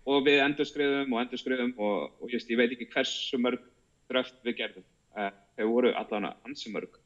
og 0.06 0.24
við 0.26 0.40
endur 0.42 0.66
skriðum 0.66 1.14
og 1.14 1.22
endur 1.22 1.38
skriðum 1.38 1.74
og, 1.78 2.10
og 2.18 2.32
just, 2.32 2.50
ég 2.50 2.58
veit 2.58 2.72
ekki 2.74 2.90
hversu 2.90 3.38
mörg 3.38 3.62
dröft 4.10 4.38
við 4.46 4.58
gerðum. 4.62 4.86
Uh, 5.12 5.30
þau 5.58 5.66
voru 5.70 5.92
allavega 5.92 6.32
ansi 6.48 6.72
mörg. 6.72 6.96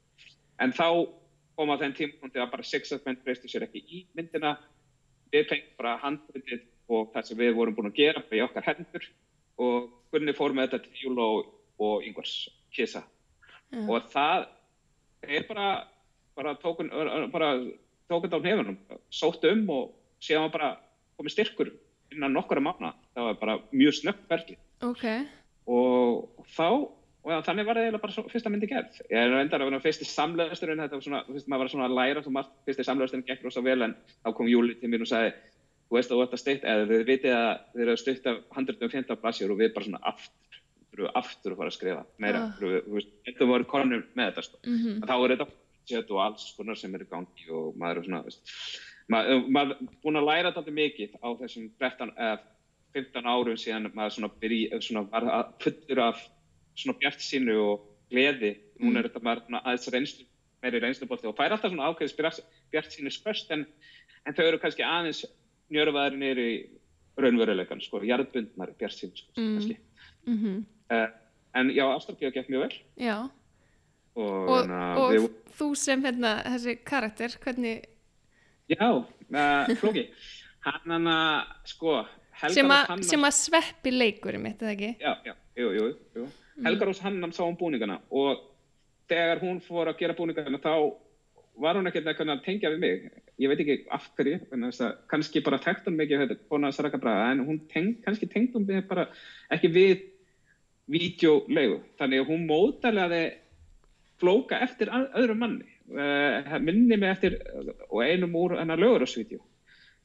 En 0.63 0.73
þá 0.73 0.89
kom 1.57 1.73
á 1.73 1.81
þenn 1.81 1.97
tímpunkti 1.97 2.41
að 2.41 2.53
bara 2.55 2.67
sexatmenn 2.67 3.21
breystu 3.25 3.51
sér 3.51 3.67
ekki 3.67 3.83
í 3.85 4.03
myndina. 4.17 4.57
Við 5.33 5.51
fengum 5.51 5.77
bara 5.81 5.97
handritið 6.05 6.65
og 6.89 7.11
það 7.15 7.29
sem 7.29 7.41
við 7.41 7.57
vorum 7.59 7.77
búin 7.77 7.91
að 7.91 8.01
gera 8.01 8.23
í 8.33 8.43
okkar 8.45 8.69
hendur. 8.71 9.11
Og 9.63 9.93
Gunni 10.13 10.35
fór 10.37 10.55
með 10.55 10.71
þetta 10.71 10.85
til 10.87 11.07
Júl 11.07 11.21
og, 11.23 11.53
og 11.83 12.05
Yngvars 12.07 12.35
kisa. 12.75 13.03
Mm. 13.75 13.89
og 13.91 14.11
það 14.13 14.47
er 15.27 15.47
bara 15.49 15.71
bara 16.37 16.55
tókun 16.55 16.91
bara 17.33 17.49
tókun 18.09 18.37
á 18.37 18.39
nefnum 18.39 18.77
sótt 19.11 19.45
um 19.51 19.65
og 19.71 19.89
séðan 20.23 20.53
bara 20.53 20.77
komið 21.19 21.35
styrkur 21.35 21.73
innan 22.15 22.37
nokkara 22.37 22.63
mánu 22.63 22.93
það 23.15 23.27
var 23.27 23.41
bara 23.41 23.57
mjög 23.73 23.99
snögg 24.01 24.23
verkli 24.31 24.57
okay. 24.87 25.27
og 25.67 26.31
þá 26.55 26.69
og 27.27 27.33
já, 27.35 27.41
þannig 27.43 27.67
var 27.67 27.81
það 27.81 27.99
bara 27.99 28.15
svo, 28.15 28.23
fyrsta 28.31 28.51
myndi 28.53 28.69
gerð. 28.71 29.01
Ég 29.11 29.19
er 29.19 29.33
reyndar 29.35 29.59
að 29.65 29.73
vera 29.73 29.83
fyrsti 29.83 30.07
samlegasturinn 30.07 30.79
þetta 30.85 30.95
var 30.95 31.03
svona, 31.03 31.23
fyrst, 31.27 31.49
maður 31.51 31.65
var 31.65 31.71
svona 31.73 31.89
að 31.89 31.97
læra 31.99 32.23
fyrsti 32.69 32.85
samlegasturinn 32.87 33.27
gekk 33.27 33.43
rosa 33.43 33.63
vel 33.67 33.83
en 33.83 33.97
þá 34.23 34.31
kom 34.37 34.47
Júli 34.47 34.77
til 34.79 34.93
mér 34.93 35.03
og 35.03 35.11
sagði 35.11 35.33
þú 35.87 35.99
veist 35.99 36.11
að 36.11 36.19
þú 36.19 36.25
ert 36.25 36.35
að 36.35 36.43
styrta, 36.43 36.73
eða 36.73 36.89
við 36.91 37.05
vitið 37.11 37.37
að 37.37 37.51
þið 37.73 37.85
eru 37.85 37.95
að 37.95 38.01
styrta 38.03 38.35
115 38.57 39.21
blassjur 39.23 39.55
og 39.55 39.61
við 39.61 39.73
bara 39.75 39.87
svona 39.87 40.03
aftur, 40.11 40.59
aftur 41.21 41.55
að 41.55 41.61
fara 41.61 41.71
að 41.71 41.77
skrifa 41.77 42.03
meira, 42.23 42.43
ah. 42.43 42.57
þú 42.59 42.97
veist, 42.97 43.15
þetta 43.29 43.49
voru 43.53 43.69
konur 43.71 44.05
með 44.19 44.31
þetta, 44.31 44.47
sko. 44.49 44.61
mm 44.65 44.77
-hmm. 44.83 45.07
þá 45.07 45.15
er 45.17 45.35
þetta 45.35 45.49
sett 45.87 46.11
og 46.11 46.23
alls 46.25 46.51
konar 46.57 46.77
sem 46.77 46.95
er 46.95 47.07
í 47.07 47.11
gangi 47.11 47.51
og 47.55 47.77
maður 47.79 48.03
er 48.03 48.09
svona, 48.09 48.23
veist, 48.27 48.55
maður, 49.09 49.49
maður 49.49 49.75
er 49.77 49.91
búin 50.03 50.21
að 50.21 50.29
læra 50.31 50.55
þetta 50.57 50.79
mikið 50.81 51.19
á 51.23 51.29
þessum 51.43 51.69
13, 51.79 52.15
eða 52.17 52.39
15 52.97 53.27
árum 53.29 53.61
síðan 53.61 53.91
maður 53.95 54.17
svona 54.17 54.33
byrji, 54.41 54.81
svona 54.81 55.05
var 55.13 55.53
fullur 55.63 56.01
af 56.01 56.23
svona 56.75 56.99
bjart 56.99 57.21
sínu 57.21 57.57
og 57.61 57.85
gleði, 58.11 58.57
mm. 58.57 58.83
núna 58.83 58.99
er 59.01 59.09
þetta 59.09 59.23
maður 59.23 59.61
aðeins 59.63 59.89
reynslu, 59.93 60.27
meiri 60.65 60.81
reynslubólti 60.83 61.29
og 61.29 61.37
fær 61.37 61.53
alltaf 61.53 61.71
svona 61.71 61.91
ákveðis 61.91 62.17
bjart 62.73 62.95
sínu 62.95 63.13
spöst 63.13 63.51
en, 63.55 63.67
en 64.27 64.35
þau 64.35 64.47
eru 64.47 64.59
kannski 64.59 64.83
aðeins 64.83 65.25
njörfaðurinn 65.73 66.27
er 66.27 66.41
í 66.43 66.51
raunveruleikan, 67.17 67.81
sko, 67.85 68.03
jarðbundnar 68.05 68.75
björnsinn, 68.79 69.15
sko, 69.17 69.33
mm. 69.37 69.53
kannski. 69.57 69.77
Mm 70.27 70.39
-hmm. 70.43 70.63
uh, 70.93 71.09
en 71.61 71.71
já, 71.71 71.85
Ástrafíða 71.95 72.35
gekk 72.35 72.49
mjög 72.53 72.67
vel. 72.67 72.79
Já. 72.97 73.17
Og, 74.17 74.49
og, 74.49 74.71
og 74.71 75.13
við... 75.13 75.29
þú 75.59 75.75
sem 75.77 76.05
hérna, 76.05 76.37
þessi 76.45 76.77
karakter, 76.85 77.39
hvernig... 77.45 77.89
Já, 78.69 78.89
uh, 78.91 79.77
Flóki, 79.81 80.09
hann 80.67 80.91
hann 80.91 81.07
að, 81.07 81.53
sko, 81.65 82.01
Rós 82.43 82.59
Hannan... 82.59 83.05
Sem 83.05 83.25
að 83.25 83.35
sveppi 83.39 83.93
leikurum, 83.95 84.47
eitthvað 84.49 84.75
ekki? 84.75 84.91
Já, 85.01 85.13
já, 85.25 85.35
jú, 85.57 85.71
jú, 85.73 85.89
jú. 86.17 86.27
Mm. 86.57 86.67
Helgar 86.69 86.91
Rós 86.91 87.01
Hannan 87.05 87.33
sá 87.33 87.45
um 87.45 87.57
búningana 87.57 88.01
og 88.11 88.43
þegar 89.09 89.41
hún 89.41 89.61
fór 89.65 89.91
að 89.91 90.01
gera 90.01 90.17
búningana 90.17 90.61
þá 90.61 90.73
var 91.61 91.79
hún 91.79 91.89
ekkert 91.89 92.09
að 92.13 92.45
tengja 92.45 92.73
við 92.75 92.83
mig 92.83 93.07
ég 93.39 93.51
veit 93.51 93.63
ekki 93.63 93.79
af 93.93 94.09
hverju, 94.17 94.41
kannski 95.11 95.43
bara 95.45 95.61
tekt 95.61 95.89
hún 95.89 95.99
mikið 95.99 96.37
en 96.51 97.43
hún 97.45 97.59
teng, 97.69 97.97
kannski 98.05 98.29
tengd 98.33 98.55
hún 98.57 98.69
bara 98.89 99.09
ekki 99.53 99.69
við 99.69 100.05
videolegu, 100.87 101.81
þannig 101.99 102.23
að 102.23 102.31
hún 102.31 102.47
mótalega 102.49 103.25
flóka 104.21 104.61
eftir 104.65 104.89
öðrum 104.89 105.43
manni 105.43 105.67
uh, 105.93 106.57
minni 106.63 106.97
mig 106.97 107.11
eftir 107.11 107.37
og 107.91 108.03
einum 108.03 108.35
úr 108.39 108.57
hennar 108.61 108.81
lögurásvídeó 108.81 109.43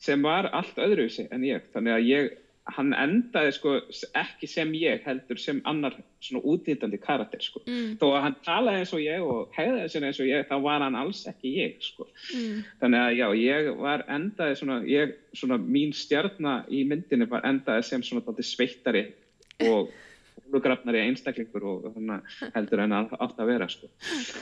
sem 0.01 0.21
var 0.25 0.49
allt 0.51 0.79
öðruvísi 0.81 1.27
en 1.31 1.43
ég. 1.45 1.67
Þannig 1.73 1.93
að 1.93 2.07
ég 2.09 2.31
hann 2.75 2.93
endaði 2.97 3.53
sko 3.55 3.73
ekki 4.17 4.47
sem 4.49 4.73
ég 4.77 5.03
heldur 5.05 5.39
sem 5.41 5.61
annar 5.69 5.95
svona 6.21 6.43
útýndandi 6.53 6.99
karakter 7.01 7.41
sko. 7.43 7.61
mm, 7.65 7.95
Þó 8.01 8.05
að 8.11 8.21
hann 8.25 8.37
talaði 8.45 8.83
eins 8.83 8.93
og 8.93 9.01
ég 9.03 9.25
og 9.25 9.55
hegðaði 9.57 9.89
sér 9.93 10.05
eins 10.09 10.21
og 10.21 10.29
ég, 10.29 10.45
þá 10.49 10.55
var 10.65 10.85
hann 10.85 10.99
alls 10.99 11.23
ekki 11.31 11.55
ég 11.57 11.81
sko. 11.83 12.07
mm, 12.35 12.61
Þannig 12.83 13.01
að 13.05 13.17
já, 13.17 13.27
ég 13.41 13.71
var 13.81 14.05
endaði 14.07 14.59
svona, 14.61 14.79
ég, 14.89 15.17
svona 15.37 15.57
mín 15.61 15.95
stjarnar 15.95 16.69
í 16.69 16.83
myndinni 16.87 17.29
var 17.29 17.45
endaði 17.49 17.87
sem 17.89 18.05
svona 18.05 18.25
dálítið 18.25 18.49
sveittari 18.51 19.05
og 19.69 19.91
holugrafnari 20.45 20.99
einstaklingur 21.07 21.63
og 21.63 21.85
heldur 22.55 22.79
en 22.83 22.91
að 22.97 23.13
átt 23.23 23.37
að 23.39 23.49
vera 23.51 23.67
sko. 23.71 23.87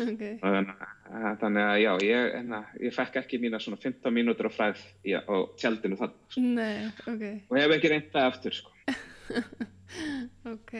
ok, 0.06 0.24
Þannig 0.42 0.72
að, 0.74 1.38
þannig 1.42 1.64
að 1.66 1.82
já, 1.84 1.92
ég, 2.08 2.30
enna, 2.40 2.62
ég 2.82 2.96
fekk 2.96 3.20
ekki 3.24 3.40
mína 3.44 3.60
svona 3.62 3.78
15 3.84 4.14
mínútur 4.16 4.50
á 4.50 4.52
fræð 4.54 4.82
í, 5.06 5.14
á 5.18 5.36
tjaldinu 5.60 6.00
þannig 6.00 6.34
sko. 6.34 6.42
nei, 6.42 6.88
ok, 7.06 7.26
og 7.50 7.60
hef 7.62 7.76
ekki 7.78 7.94
reynt 7.94 8.10
það 8.14 8.30
aftur 8.32 8.58
sko. 8.62 8.72
ok. 10.54 10.74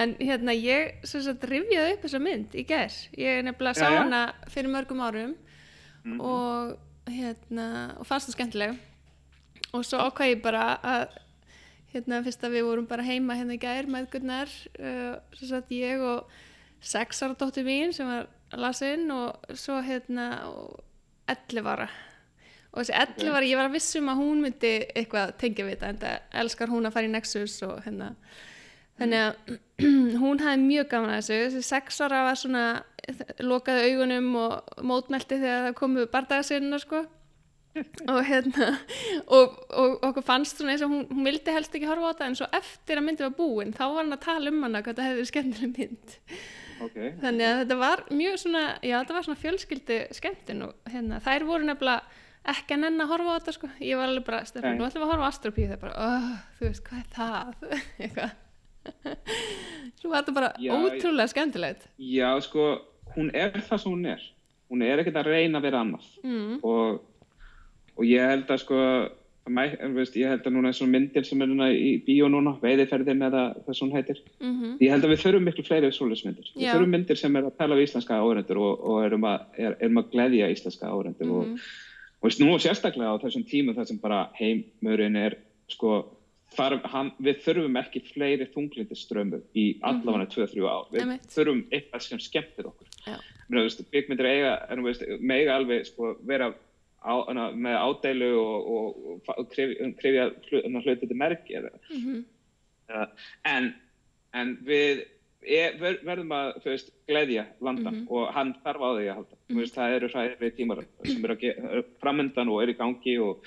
En 0.00 0.12
hérna, 0.22 0.52
ég 0.54 1.00
rifjaði 1.02 1.96
upp 1.96 2.04
þessa 2.06 2.20
mynd 2.22 2.52
í 2.54 2.62
ger. 2.68 2.94
Ég 3.18 3.40
nefnilega 3.42 3.74
sá 3.80 3.88
Já, 3.88 3.94
já. 3.96 4.02
hana 4.04 4.20
fyrir 4.52 4.70
mörgum 4.70 5.00
árum 5.02 5.34
Mhm. 6.04 6.20
og 6.20 6.78
hérna, 7.10 7.98
og 7.98 8.06
fannst 8.06 8.30
það 8.30 8.36
skemmtileg. 8.36 8.78
Og 9.74 9.84
svo 9.84 9.98
ákvað 9.98 10.30
ég 10.32 10.42
bara 10.42 10.78
að 10.82 11.08
hérna, 11.94 12.20
fyrst 12.26 12.44
að 12.46 12.56
við 12.56 12.68
vorum 12.68 12.86
bara 12.90 13.06
heima 13.06 13.36
hérna 13.38 13.56
í 13.56 13.62
gær 13.62 13.88
með 13.90 14.10
gurnar, 14.12 14.52
uh, 14.78 15.16
sem 15.38 15.50
sagt 15.50 15.72
ég 15.74 16.04
og 16.04 16.30
sex 16.80 17.22
ára 17.24 17.36
dóttir 17.38 17.66
mín 17.66 17.92
sem 17.92 18.08
var 18.08 18.28
lasinn 18.56 19.10
og 19.14 19.56
svo 19.58 19.80
hérna 19.84 20.30
og 20.50 20.78
11 21.30 21.66
ára. 21.70 21.90
Og 22.70 22.84
þessi 22.84 22.94
11 22.94 23.34
ára, 23.34 23.46
ég 23.46 23.58
var 23.58 23.68
að 23.68 23.76
vissum 23.78 24.08
að 24.12 24.22
hún 24.22 24.44
myndi 24.44 24.76
eitthvað 24.94 25.34
tengja 25.42 25.66
við 25.66 25.80
þetta, 25.80 25.90
en 25.90 26.00
það 26.04 26.40
elskar 26.44 26.70
hún 26.70 26.86
að 26.86 26.96
fara 26.96 27.10
í 27.10 27.12
Nexus 27.14 27.58
og 27.66 27.82
hérna 27.86 28.14
þannig 29.00 29.24
að 29.24 29.54
hún 30.22 30.42
hafði 30.44 30.66
mjög 30.66 30.90
gaman 30.92 31.14
að 31.14 31.22
þessu 31.22 31.38
þessi 31.40 31.66
sex 31.66 32.00
ára 32.04 32.24
var 32.28 32.38
svona 32.38 32.64
lokaði 33.42 33.94
augunum 33.94 34.28
og 34.38 34.84
mótmelti 34.86 35.40
þegar 35.40 35.66
það 35.68 35.78
komu 35.80 36.06
bardagasinn 36.12 36.78
sko. 36.82 37.04
og 38.12 38.20
hérna 38.28 38.70
og, 39.26 39.58
og 39.70 39.98
okkur 40.10 40.26
fannst 40.26 40.60
svona 40.60 40.74
eins 40.74 40.84
og 40.86 40.92
hún, 40.94 41.04
hún 41.10 41.26
vildi 41.28 41.54
helst 41.56 41.74
ekki 41.76 41.88
horfa 41.90 42.08
á 42.08 42.12
þetta 42.14 42.30
en 42.30 42.38
svo 42.40 42.48
eftir 42.60 43.00
að 43.00 43.06
myndi 43.08 43.26
var 43.26 43.36
búin 43.38 43.74
þá 43.76 43.84
var 43.88 44.00
hann 44.02 44.16
að 44.16 44.24
tala 44.26 44.54
um 44.54 44.64
hana 44.66 44.82
hvað 44.82 44.94
þetta 44.94 45.06
hefði 45.08 45.20
verið 45.20 45.30
skemmtileg 45.34 45.76
mynd. 45.78 46.16
Okay. 46.80 47.10
þannig 47.20 47.44
að 47.44 47.58
þetta 47.60 47.76
var 47.82 48.02
mjög 48.08 48.36
svona 48.40 48.64
já 48.80 48.94
þetta 48.96 49.16
var 49.18 49.26
svona 49.26 49.40
fjölskyldu 49.42 49.98
skemmtin 50.16 50.62
og 50.64 50.92
hérna 50.94 51.18
þær 51.20 51.44
voru 51.50 51.66
nefnilega 51.68 52.20
ekki 52.48 52.72
að 52.72 52.80
nenn 52.86 53.02
að 53.04 53.10
horfa 53.12 53.32
á 53.32 53.36
þetta 53.36 53.52
sko. 53.52 53.68
Ég 53.84 53.98
var 54.00 54.08
alveg 54.08 54.24
bara, 54.24 54.38
Stefán, 54.48 54.78
nú 54.78 54.86
ætlum 54.86 55.02
við 55.02 55.06
að 55.06 55.10
horfa 55.12 55.26
á 55.28 55.30
Astropíu 55.30 55.66
það 55.68 55.74
er 55.76 55.82
bara, 55.82 56.06
oh, 56.06 56.30
þú 56.56 56.64
veist, 56.70 56.86
hvað 56.86 57.02
er 57.02 57.10
það? 57.18 57.50
Eitthvað. 58.06 58.38
Svo 60.00 60.10
var 60.12 60.22
þetta 60.22 60.34
bara 60.38 60.50
Já, 60.56 60.70
ótrúlega 60.72 61.32
skemmtilegt. 61.34 61.86
Já, 62.00 62.28
sko, 62.46 62.66
hún 63.16 63.28
er 63.36 63.52
það 63.58 63.82
sem 63.82 63.92
hún 63.92 64.08
er. 64.14 64.24
Hún 64.70 64.84
er 64.86 65.02
ekkert 65.02 65.20
að 65.20 65.30
reyna 65.34 65.60
að 65.60 65.66
vera 65.68 65.82
annað. 65.84 66.08
mm, 66.24 66.58
Og, 66.64 67.00
og 68.00 68.06
ég 68.08 68.30
held 68.32 68.48
að, 68.48 68.62
sko, 68.62 68.76
mæ, 69.50 69.62
en 69.84 69.96
veist, 69.96 70.16
ég 70.16 70.30
held 70.32 70.46
að 70.48 70.54
núna 70.56 70.72
svona 70.76 70.94
myndir 70.94 71.26
sem 71.28 71.42
er 71.44 71.50
núna 71.50 71.68
í 71.74 71.90
bíó 72.06 72.30
núna, 72.32 72.54
veiðiferðin 72.62 73.26
eða 73.28 73.42
það 73.66 73.76
svona 73.76 73.98
heitir. 73.98 74.22
mm 74.40 74.78
Ég 74.80 74.94
held 74.94 75.04
að 75.04 75.12
við 75.12 75.22
þurfum 75.24 75.44
miklu 75.50 75.64
fleiri 75.66 75.90
svoleiðsmyndir. 75.92 76.52
Við 76.54 76.70
þurfum 76.70 76.94
myndir 76.96 77.20
sem 77.20 77.36
er 77.36 77.50
að 77.50 77.58
tala 77.58 77.76
við 77.76 77.88
íslenska 77.88 78.20
áhrendur 78.20 78.62
og, 78.62 78.86
og 78.92 79.02
erum, 79.04 79.26
að, 79.28 79.44
er, 79.58 79.76
erum 79.80 80.00
að 80.00 80.14
gleðja 80.14 80.48
íslenska 80.54 80.88
áhrendur. 80.88 81.26
Mhm. 81.26 81.58
Og, 81.58 81.68
og 82.20 82.30
veist, 82.30 82.40
nú 82.40 82.56
sérstaklega 82.62 83.12
á 83.12 83.22
þessum 83.22 83.44
tímum 83.50 83.76
þar 83.76 83.90
sem 83.90 84.00
bara 84.00 84.22
heimurinn 84.38 85.20
er, 85.20 85.36
sko, 85.68 85.98
þar, 86.56 86.78
hann, 86.94 87.12
við 87.20 87.44
þurfum 87.44 87.76
ekki 87.82 88.02
fleiri 88.08 88.48
þunglindiströmmu 88.54 89.42
í 89.52 89.66
allavega 89.86 90.30
2-3 90.32 90.64
ár. 90.64 90.88
Við 90.94 91.04
Einmitt. 91.04 91.28
þurfum 91.34 91.62
eitthvað 91.68 92.06
sem 92.06 92.24
skemmtir 92.24 92.72
okkur. 92.72 92.88
Byggmyndir 93.90 94.28
eiga, 94.30 94.56
mega 95.20 95.56
alveg 95.58 95.88
sko, 95.88 96.14
vera 96.26 96.52
á, 97.00 97.12
hana, 97.28 97.46
með 97.56 97.76
ádeilu 97.80 98.30
og, 98.40 98.66
og, 98.70 98.98
og, 99.06 99.30
og 99.38 99.48
krefja 99.54 100.26
hlu- 100.50 100.62
hana, 100.66 100.82
hluti 100.84 101.06
til 101.08 101.16
merki 101.16 101.56
eða, 101.60 101.72
mm 101.94 102.20
eða, 102.90 103.04
en, 103.46 103.68
en 104.34 104.48
við 104.66 105.04
e, 105.46 105.60
ver, 105.78 106.00
verðum 106.04 106.32
að 106.34 106.56
veist, 106.64 106.88
gleðja 107.06 107.44
landan 107.62 108.00
Mhm. 108.00 108.08
og 108.10 108.32
hann 108.34 108.50
þarf 108.64 108.82
á 108.82 108.90
því 108.98 109.04
að 109.06 109.14
halda. 109.20 109.36
Mm 109.48 109.60
veist, 109.62 109.76
það 109.78 109.94
eru 109.96 110.08
hræðið 110.10 110.56
tímar 110.58 110.80
sem 111.06 111.24
eru 111.24 111.36
eru 111.52 111.84
framöndan 112.02 112.50
og 112.50 112.62
eru 112.64 112.72
í 112.74 112.78
gangi 112.80 113.14
og 113.22 113.44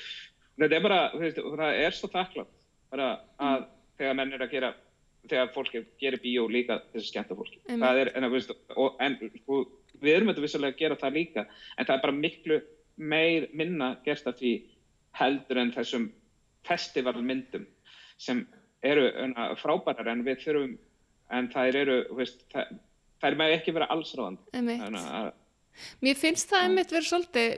þetta 0.58 0.76
er 0.80 0.82
bara, 0.88 1.02
veist, 1.20 1.38
það 1.44 1.82
er 1.84 1.92
svo 1.98 2.08
þakklátt 2.14 2.60
að 2.94 3.66
þegar 4.00 4.16
menn 4.16 4.34
eru 4.34 4.46
að 4.48 4.52
gera 4.56 4.74
þegar 5.28 5.52
fólk 5.56 5.76
er- 5.76 5.86
gerir 6.00 6.20
bíó 6.24 6.48
líka 6.52 6.82
þessi 6.94 7.12
skemmta 7.12 7.36
fólki. 7.36 7.60
Er, 7.68 8.12
en, 8.16 8.24
en 8.24 9.20
við 10.04 10.16
erum 10.16 10.28
þetta 10.32 10.42
vissulega 10.44 10.74
að 10.74 10.80
gera 10.80 10.96
það 11.00 11.14
líka 11.20 11.46
en 11.78 11.86
það 11.86 11.96
er 11.96 12.02
bara 12.08 12.16
miklu 12.18 12.58
meir 12.98 13.50
minna 13.54 13.96
gert 14.06 14.28
af 14.30 14.38
því 14.40 14.54
heldur 15.18 15.62
en 15.62 15.74
þessum 15.74 16.10
festivalmyndum 16.68 17.66
sem 18.22 18.44
eru 18.84 19.10
frábærar 19.60 20.12
en 20.12 20.24
við 20.26 20.44
þurfum 20.44 20.76
en 21.34 21.50
þær 21.54 21.80
eru, 21.80 21.98
veist, 22.18 22.44
þær, 22.54 22.70
þær 23.24 23.40
með 23.40 23.56
ekki 23.58 23.74
vera 23.76 23.90
að 23.90 25.32
Mér 26.06 26.18
finnst 26.20 26.52
það 26.52 26.68
einmitt 26.68 26.92
verið 26.94 27.10
svolítið, 27.10 27.54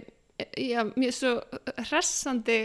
já, 0.63 0.81
er 0.87 1.15
svo 1.15 1.33
hressandi 1.89 2.59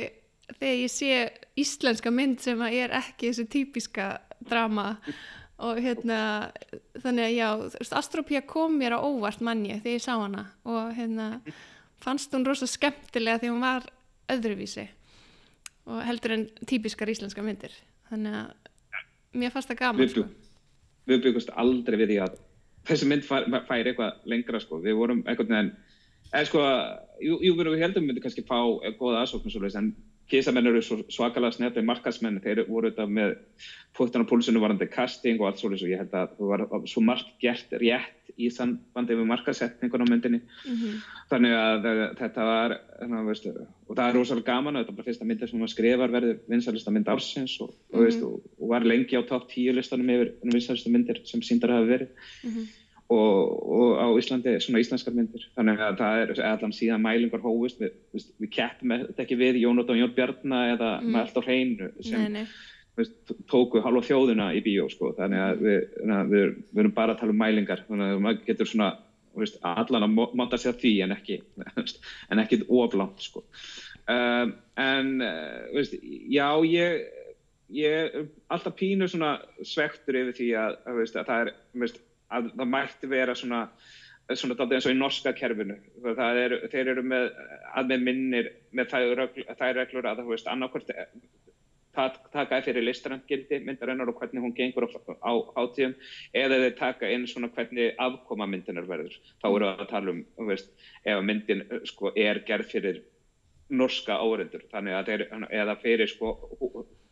þegar 0.52 0.76
ég 0.78 0.92
sé 0.92 1.18
íslenska 1.58 2.12
mynd 2.14 2.40
sem 2.42 2.62
að 2.62 2.76
er 2.84 2.94
ekki 3.00 3.30
þessi 3.30 3.46
típiska 3.50 4.08
drama 4.46 4.92
og 5.60 5.80
hérna, 5.82 6.20
þannig 7.02 7.26
að 7.26 7.34
já, 7.34 7.48
Astropía 7.98 8.44
kom 8.48 8.78
mér 8.80 8.96
á 8.96 9.04
óvart 9.04 9.42
manni 9.44 9.74
þegar 9.80 9.96
ég 9.98 10.04
sá 10.06 10.14
hana 10.14 10.46
og 10.64 10.94
hérna 10.96 11.28
fannst 12.04 12.34
hún 12.34 12.46
rosa 12.46 12.68
skemmtilega 12.70 13.42
því 13.42 13.52
hún 13.52 13.64
var 13.64 13.86
öðruvísi 14.30 14.86
og 15.90 16.02
heldur 16.06 16.36
en 16.36 16.46
típiskar 16.68 17.10
íslenska 17.10 17.42
myndir. 17.44 17.72
Þannig 18.10 18.36
að 18.40 19.40
mér 19.40 19.54
fannst 19.54 19.70
það 19.70 19.80
gaman, 19.80 20.02
við, 20.02 20.14
sko. 20.14 20.24
við 21.10 21.22
byggust 21.26 21.52
aldrei 21.62 21.98
við 22.00 22.12
því 22.12 22.18
að 22.26 22.38
þessi 22.90 23.08
mynd 23.10 23.26
fær, 23.26 23.46
fær 23.68 23.90
eitthvað 23.90 24.28
lengra 24.32 24.60
sko. 24.62 24.80
við 24.82 24.98
vorum 24.98 25.24
einhvern 25.26 25.54
veginn 25.54 25.72
eða 26.30 26.46
sko, 26.48 26.64
jú, 27.24 27.38
jú 27.44 27.56
við 27.58 27.82
heldum 27.84 28.06
myndi 28.06 28.22
kannski 28.22 28.46
fá 28.46 28.58
eh, 28.84 28.94
góða 28.98 29.24
aðsókn 29.24 29.50
en 29.78 29.92
kísamenn 30.30 30.70
eru 30.70 30.80
svakalega 30.82 31.52
snefni 31.56 31.82
markasmenn, 31.86 32.40
þeir 32.44 32.64
voru 32.68 32.90
þetta 32.90 33.06
með 33.10 33.36
fóttan 33.96 34.22
á 34.24 34.30
púlsinu 34.30 34.62
varandi 34.62 34.86
casting 34.90 35.40
og 35.40 35.48
allt 35.50 35.60
svoleiðis 35.60 35.84
og 35.86 35.90
ég 35.92 36.00
held 36.04 36.14
að 36.14 36.34
það 36.38 36.50
var 36.52 36.86
svo 36.88 37.02
margt 37.04 37.32
gert 37.42 37.72
rétt 37.82 38.30
í 38.40 38.48
sambandi 38.54 39.16
við 39.18 39.26
markasetningun 39.28 40.06
á 40.06 40.10
myndinni 40.10 40.40
Mm 40.64 41.00
þannig 41.30 41.52
að 41.54 41.84
eh, 41.86 42.00
þetta 42.18 42.44
var 42.44 42.72
þannig, 42.98 43.18
að, 43.20 43.26
veistu, 43.30 43.50
og 43.86 43.96
það 43.96 44.08
er 44.08 44.16
rosalega 44.18 44.52
gaman 44.52 44.76
að 44.76 44.82
þetta 44.84 44.96
bara 44.96 45.06
fyrsta 45.06 45.24
myndir 45.28 45.48
sem 45.50 45.60
maður 45.60 45.72
skrifar 45.74 46.10
verður 46.10 46.38
vinsalista 46.50 46.90
mynd 46.90 47.06
ársins 47.12 47.54
og, 47.60 47.70
Mhm. 47.70 47.94
og, 47.94 48.04
veist, 48.04 48.22
og, 48.22 48.42
og 48.58 48.68
var 48.72 48.82
lengi 48.82 49.14
á 49.14 49.22
topp 49.28 49.48
10 49.52 49.76
listanum 49.78 50.10
yfir 50.10 50.32
vinsalista 50.42 50.90
myndir 50.90 51.20
sem 51.24 51.40
síndar 51.40 51.70
hafa 51.70 51.86
verið 51.86 52.08
-hmm. 52.42 52.66
Og, 53.10 53.52
og 53.74 53.92
á 53.98 54.06
Íslandi 54.20 54.52
svona 54.62 54.80
íslenskar 54.84 55.14
myndir 55.16 55.42
þannig 55.56 55.80
að 55.82 55.96
það 56.00 56.20
er 56.22 56.32
allan 56.52 56.74
síðan 56.76 57.02
mælingar 57.04 57.42
hófust 57.42 57.80
við, 57.82 57.94
við, 58.14 58.26
við 58.44 58.50
keppum 58.54 58.94
þetta 59.02 59.24
ekki 59.24 59.38
við 59.40 59.58
Jón 59.64 59.82
Ótt 59.82 59.90
og 59.94 59.98
Jón 59.98 60.14
Bjarna 60.16 60.60
eða 60.76 60.90
Mm. 61.00 61.10
með 61.14 61.20
allt 61.24 61.38
á 61.38 61.42
hreinu 61.46 61.90
sem 62.06 62.22
Nei, 62.22 62.28
nei. 62.40 62.46
veist, 62.98 63.32
tóku 63.50 63.82
halva 63.82 64.02
þjóðina 64.06 64.50
í 64.54 64.62
bíó 64.62 64.88
sko. 64.92 65.12
þannig 65.18 65.42
að 65.44 65.62
við, 65.66 65.78
við, 66.30 66.50
við 66.72 66.82
erum 66.84 66.94
bara 66.96 67.14
að 67.14 67.20
tala 67.22 67.34
um 67.34 67.40
mælingar 67.42 67.82
þannig 67.88 68.14
að 68.14 68.20
maður 68.26 68.44
getur 68.46 68.70
svona 68.70 68.90
allan 69.62 70.02
að 70.06 70.10
mo- 70.14 70.30
monta 70.34 70.58
sér 70.58 70.74
því 70.78 70.92
en 71.04 71.12
ekki 71.14 71.40
en 72.30 72.38
ekki 72.42 72.60
oflátt 72.68 73.22
sko. 73.22 73.42
um, 74.10 74.54
en 74.76 75.10
veist, 75.74 75.94
já 76.30 76.48
ég 76.66 77.08
ég 77.70 77.92
er 77.94 78.24
alltaf 78.50 78.74
pínu 78.74 79.06
svona 79.08 79.36
svektur 79.62 80.16
yfir 80.18 80.34
því 80.40 80.48
að, 80.58 80.78
að, 80.90 80.96
að 81.20 81.28
það 81.28 81.42
er 81.44 81.52
að 82.30 82.52
það 82.56 82.72
mætti 82.76 83.10
vera 83.10 83.34
svona 83.38 83.64
svona 84.38 84.54
dálítið 84.54 84.76
eins 84.76 84.86
og 84.86 84.94
í 84.94 84.98
norska 84.98 85.32
kerfinu. 85.34 85.76
Er, 86.14 86.56
þeir 86.70 86.92
eru 86.92 87.02
með 87.02 87.30
að 87.74 87.88
með 87.90 88.04
minnir 88.06 88.50
með 88.76 88.92
þær 88.92 89.74
reglur, 89.74 90.06
að 90.06 90.20
það 90.20 90.28
veist 90.30 90.50
annarkvort 90.50 90.92
tak- 91.94 92.30
taka 92.32 92.60
fyrir 92.62 92.84
listrangildi 92.86 93.60
myndarinnar 93.66 94.08
og 94.08 94.20
hvernig 94.20 94.42
hún 94.44 94.54
gengur 94.54 94.86
á, 94.86 94.90
á 95.26 95.32
hátíðum 95.56 95.94
eða 96.34 96.60
þeir 96.64 96.76
taka 96.78 97.10
inn 97.10 97.26
svona 97.26 97.50
hvernig 97.54 97.94
afkoma 97.98 98.46
myndinar 98.46 98.86
verður. 98.86 99.16
Þá 99.42 99.48
eru 99.50 99.70
að 99.70 99.88
tala 99.90 100.14
um, 100.14 100.22
veist, 100.46 100.70
ef 101.04 101.24
myndin 101.24 101.64
eh, 101.66 101.82
sko 101.90 102.12
er 102.16 102.42
gerð 102.46 102.70
fyrir 102.70 103.02
norska 103.70 104.18
árendur 104.18 104.64
þannig 104.70 104.94
að 104.98 105.10
þeir, 105.10 105.26
eða 105.50 105.76
fyrir 105.82 106.10
sko 106.10 106.32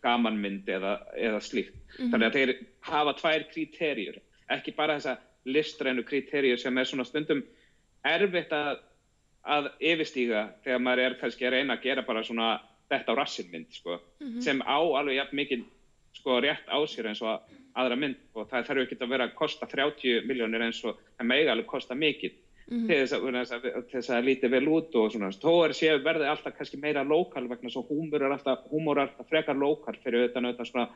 gamanmynd 0.03 0.69
eða, 0.71 0.99
eða 1.17 1.43
slíkt. 1.43 1.75
Mhm. 1.99 2.11
þannig 2.13 2.27
að 2.29 2.39
þeir 2.39 2.55
hafa 2.87 3.13
tvær 3.19 3.45
kriterjur 3.53 4.19
ekki 4.55 4.75
bara 4.77 4.99
þessa 4.99 5.17
listrænu 5.49 6.05
kriterjur 6.09 6.61
sem 6.61 6.79
er 6.79 6.89
svona 6.89 7.07
stundum 7.09 7.43
erfitt 8.07 8.53
að, 8.55 8.81
að 9.45 9.71
yfirstíga 9.81 10.49
þegar 10.65 10.83
maður 10.85 11.05
er 11.05 11.17
kannski 11.21 11.47
að 11.49 11.57
reyna 11.57 11.77
að 11.77 11.87
gera 11.89 12.05
bara 12.07 12.25
svona 12.27 12.51
þetta 12.89 13.15
á 13.15 13.19
rassin 13.19 13.51
mynd 13.53 13.73
sko, 13.77 13.99
sem 14.45 14.61
á 14.65 14.79
alveg 14.81 15.19
jafn 15.19 15.37
mikið 15.37 15.65
sko 16.17 16.39
rétt 16.41 16.69
á 16.73 16.79
sér 16.89 17.11
eins 17.11 17.23
og 17.23 17.57
aðra 17.79 17.99
mynd 18.01 18.21
og 18.35 18.49
það 18.51 18.69
þarf 18.69 18.85
ekki 18.85 18.99
að 19.01 19.13
vera 19.13 19.29
að 19.29 19.35
kosta 19.39 19.69
30 19.71 20.29
miljónir 20.29 20.65
eins 20.67 20.81
og 20.89 20.99
það 21.19 21.29
megi 21.31 21.51
alveg 21.53 21.69
kosta 21.69 21.97
mikið 21.99 22.39
þess 22.69 23.15
að, 23.17 23.23
til 23.25 23.33
þess 23.39 23.53
að, 23.57 23.63
til 23.89 23.99
þess 23.99 24.11
að 24.13 24.27
líti 24.27 24.49
vel 24.53 24.69
út 24.69 24.97
og 25.01 25.13
svona, 25.13 25.31
þó 25.33 25.53
er 25.65 25.73
séu 25.77 26.03
verði 26.05 26.27
alltaf 26.29 26.57
kannski 26.59 26.81
meira 26.83 27.05
lokal 27.05 27.47
vegna 27.49 27.71
svo 27.73 27.85
húmur 27.89 28.21
er 28.27 28.35
alltaf, 28.35 28.67
húmur 28.69 28.99
er 28.99 29.07
alltaf 29.07 29.29
frekar 29.31 29.57
lokal 29.57 29.97
fyrir 30.03 30.27
utan 30.29 30.45
auðvitað 30.45 30.69
svona 30.69 30.89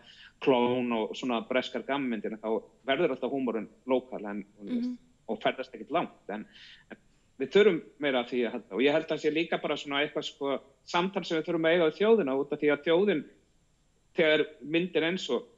klón 0.45 0.93
og 0.99 1.15
svona 1.17 1.41
breskar 1.49 1.87
gammyndir 1.89 2.37
þá 2.43 2.51
verður 2.85 3.15
alltaf 3.17 3.33
húmurinn 3.33 3.71
lokal 3.89 4.25
en, 4.27 4.45
Mhm. 4.61 4.99
og 5.29 5.41
ferðast 5.41 5.73
ekkert 5.75 5.91
langt 5.91 6.29
en, 6.29 6.45
en 6.91 6.99
við 7.41 7.51
þurfum 7.55 7.81
meira 7.99 8.21
af 8.21 8.29
því 8.31 8.41
að 8.47 8.53
halda. 8.53 8.75
Og 8.77 8.83
ég 8.83 8.93
held 8.93 9.05
að 9.07 9.13
það 9.15 9.23
sé 9.23 9.31
líka 9.33 9.59
bara 9.63 9.77
svona 9.77 10.03
eitthvað 10.03 10.25
sko 10.29 10.59
samtal 10.85 11.25
sem 11.25 11.39
við 11.39 11.47
þurfum 11.47 11.67
að 11.67 11.73
eiga 11.73 11.89
á 11.89 11.97
þjóðina 11.97 12.37
út 12.39 12.53
af 12.53 12.61
því 12.61 12.73
að 12.75 12.85
þjóðin 12.85 13.25
þegar 14.19 14.45
myndir 14.61 15.07
eins 15.09 15.31
og 15.31 15.49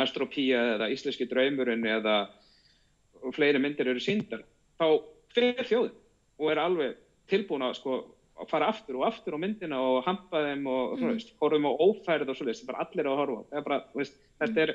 Astropía 0.00 0.76
eða 0.78 0.88
Íslenski 0.94 1.26
draumurinn 1.28 1.84
eða 1.84 2.30
fleiri 3.36 3.60
myndir 3.60 3.90
eru 3.92 4.00
síndar 4.00 4.42
þá 4.80 5.02
fyrir 5.34 5.66
þjóðin 5.68 5.98
og 6.40 6.50
er 6.52 6.62
alveg 6.62 6.98
tilbúin 7.30 7.66
að 7.66 7.76
sko 7.80 7.98
að 8.40 8.48
fara 8.48 8.70
aftur 8.72 8.96
og 8.96 9.08
aftur 9.10 9.36
á 9.36 9.42
myndina 9.42 9.80
og 9.84 10.04
hampa 10.06 10.40
þeim 10.46 10.62
og 10.70 10.94
mm. 10.96 11.10
veist, 11.12 11.34
horfum 11.42 11.68
á 11.68 11.72
ófærið 11.76 12.32
og 12.32 12.38
svolítið 12.38 12.60
sem 12.60 12.70
bara 12.70 12.86
allir 12.86 13.04
er 13.04 13.10
að 13.10 13.20
horfa 13.20 13.58
er 13.58 13.66
bara, 13.66 13.82
veist, 13.92 14.16
þetta 14.40 14.64
er 14.64 14.72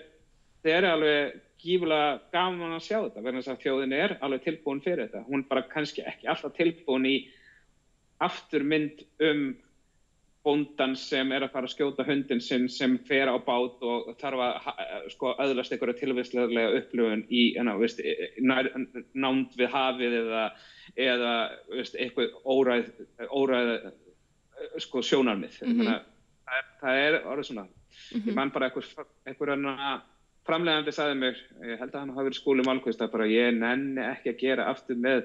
þetta 0.65 0.77
er 0.79 0.87
alveg 0.89 1.41
gífulega 1.61 2.05
gaman 2.33 2.73
að 2.73 2.85
sjá 2.87 2.95
þetta 2.97 3.21
verðan 3.21 3.43
þess 3.43 3.51
að 3.53 3.59
þjóðin 3.61 3.93
er 3.93 4.13
alveg 4.25 4.45
tilbúin 4.45 4.81
fyrir 4.81 5.05
þetta. 5.05 5.21
Hún 5.27 5.43
bara 5.49 5.65
kannski 5.69 6.01
ekki 6.09 6.29
alltaf 6.31 6.55
tilbúin 6.57 7.05
í 7.05 7.15
afturmynd 8.25 9.03
um 9.27 9.43
bóndan 10.45 10.93
sem 10.99 11.31
er 11.33 11.43
að 11.45 11.51
fara 11.55 11.67
að 11.67 11.73
skjóta 11.73 12.05
hundin 12.05 12.41
sinn 12.43 12.67
sem 12.69 12.97
fer 13.07 13.27
á 13.27 13.35
bát 13.41 13.81
og 13.83 14.11
þarf 14.21 14.43
að 14.45 15.09
sko, 15.13 15.33
öðlast 15.41 15.73
einhverja 15.73 15.97
tilvægslega 15.99 16.67
upplöfun 16.79 17.25
í 17.33 17.43
enná, 17.59 17.73
veist, 17.81 18.01
nær, 18.45 18.69
nánd 19.13 19.55
við 19.57 19.71
hafið 19.73 20.17
eða, 20.21 20.43
eða 20.95 21.33
veist, 21.73 21.97
eitthvað 21.97 22.37
óræð, 22.45 22.91
óræð 23.29 23.73
sko, 24.85 25.01
sjónarmið. 25.01 25.61
Mm 25.65 25.71
Mhm. 25.71 25.81
-hmm. 25.81 26.03
það, 26.45 26.59
er, 26.59 26.65
það 26.81 26.99
er 27.07 27.21
orðið 27.25 27.49
svona. 27.49 27.67
Ég 28.25 28.33
man 28.35 28.51
bara 28.51 28.69
einhver, 28.69 28.85
einhver 29.25 29.49
framlegandi 30.45 30.93
sagði 30.95 31.17
mér, 31.21 31.37
ég 31.65 31.79
held 31.81 31.91
að 31.93 31.99
hann 32.01 32.13
hafi 32.15 32.27
verið 32.29 32.39
skúli 32.39 32.65
málkvist 32.67 33.01
að 33.01 33.13
bara 33.15 33.27
ég 33.29 33.55
nenni 33.57 34.03
ekki 34.05 34.33
að 34.33 34.41
gera 34.43 34.67
aftur 34.71 34.99
með 35.01 35.23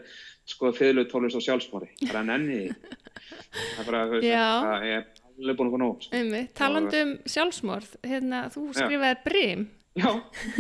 sko 0.49 0.73
fiðlutólus 0.77 1.37
og 1.39 1.45
sjálfsmári. 1.45 1.91
Bara 2.07 2.23
nenni. 2.27 2.63
Það 2.71 3.83
er 3.83 3.91
bara, 3.91 4.05
þú 4.07 4.17
veist, 4.17 4.31
það 4.31 4.87
er 4.91 5.03
alveg 5.41 5.59
búin 5.59 5.69
að 5.69 5.75
fá 5.75 5.83
nóg. 5.85 6.07
sko. 6.07 6.45
Talandi 6.61 7.03
um 7.07 7.13
sjálfsmorð, 7.35 7.93
hérna, 8.07 8.45
þú 8.55 8.67
skrifaði 8.77 9.21
brim. 9.27 9.67
Já, 9.99 10.11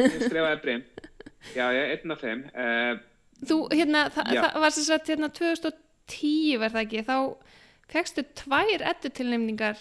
ég 0.00 0.18
skrifaði 0.26 0.58
breym. 0.64 0.82
Já, 1.54 1.64
ég 1.72 1.80
er 1.80 1.94
einn 1.94 2.14
af 2.14 2.24
þeim. 2.24 2.42
Uh, 2.52 3.06
Þú, 3.40 3.56
hérna, 3.72 4.02
þa 4.12 4.24
það 4.28 4.58
var 4.60 4.74
sem 4.76 4.84
sagt, 4.84 5.08
hérna, 5.08 5.30
2010 5.32 6.58
var 6.60 6.74
það 6.74 6.82
ekki, 6.82 7.04
þá 7.06 7.16
fegstu 7.90 8.24
tvær 8.36 8.84
eddutilnefningar 8.90 9.80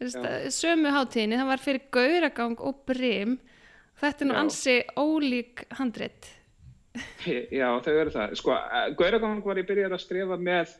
sömu 0.00 0.92
hátíðinni, 0.94 1.36
það 1.36 1.50
var 1.50 1.60
fyrir 1.60 1.82
gauragang 1.92 2.62
og 2.64 2.78
brim. 2.88 3.36
Þetta 4.00 4.24
er 4.24 4.30
nú 4.30 4.36
ansi 4.40 4.76
ólík 4.98 5.64
handrit. 5.78 6.28
já, 7.60 7.66
þau 7.84 7.92
eru 7.94 8.12
það. 8.14 8.32
Sko, 8.40 8.54
uh, 8.56 8.86
Gauragang 8.98 9.42
var 9.44 9.60
ég 9.60 9.68
byrjað 9.68 9.96
að 9.96 10.02
skrifa 10.04 10.38
með 10.40 10.72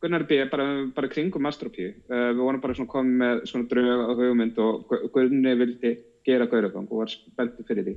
Gunnar 0.00 0.22
B. 0.28 0.38
bara, 0.48 0.66
bara 0.96 1.10
kringum 1.12 1.48
Astropíu. 1.50 1.90
Uh, 2.08 2.30
við 2.30 2.40
vorum 2.44 2.62
bara 2.62 2.76
svona 2.78 2.92
komið 2.94 3.18
með 3.24 3.42
svona 3.50 3.68
drög 3.72 4.04
og 4.06 4.22
hugmynd 4.22 4.60
og 4.64 4.86
Gu- 4.88 5.02
Gunni 5.16 5.56
vildi 5.60 5.92
gera 6.26 6.46
Gauragang 6.48 6.86
og 6.88 7.02
var 7.02 7.12
spenntur 7.12 7.66
fyrir 7.68 7.90
því. 7.90 7.96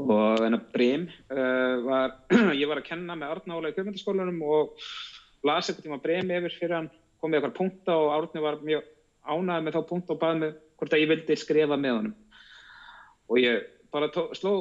Og 0.00 0.40
þennan 0.40 0.64
Brim 0.72 1.04
uh, 1.28 1.76
var, 1.84 2.16
ég 2.60 2.66
var 2.70 2.80
að 2.80 2.88
kenna 2.88 3.18
með 3.20 3.34
Árna 3.36 3.58
Óla 3.60 3.70
í 3.70 3.76
kveimöndaskólanum 3.76 4.40
og 4.48 4.80
las 5.46 5.68
eitthvað 5.68 5.86
tíma 5.86 6.00
Brim 6.02 6.32
yfir 6.38 6.56
fyrir 6.56 6.76
hann, 6.78 6.90
kom 7.20 7.30
með 7.34 7.42
eitthvað 7.42 7.58
punkta 7.60 7.98
og 8.00 8.10
Árni 8.16 8.42
var 8.42 8.58
mjög 8.64 8.88
ánægð 9.28 9.66
með 9.66 9.76
þá 9.76 9.80
punkta 9.92 10.16
og 10.16 10.20
baði 10.24 10.40
mig 10.46 10.58
hvort 10.80 10.96
að 10.96 11.02
ég 11.04 11.10
vildi 11.12 11.36
skrifa 11.36 11.76
með 11.76 11.96
honum. 11.98 12.14
Og 13.30 13.38
ég 13.38 13.62
bara 13.94 14.10
tó, 14.12 14.28
sló 14.34 14.54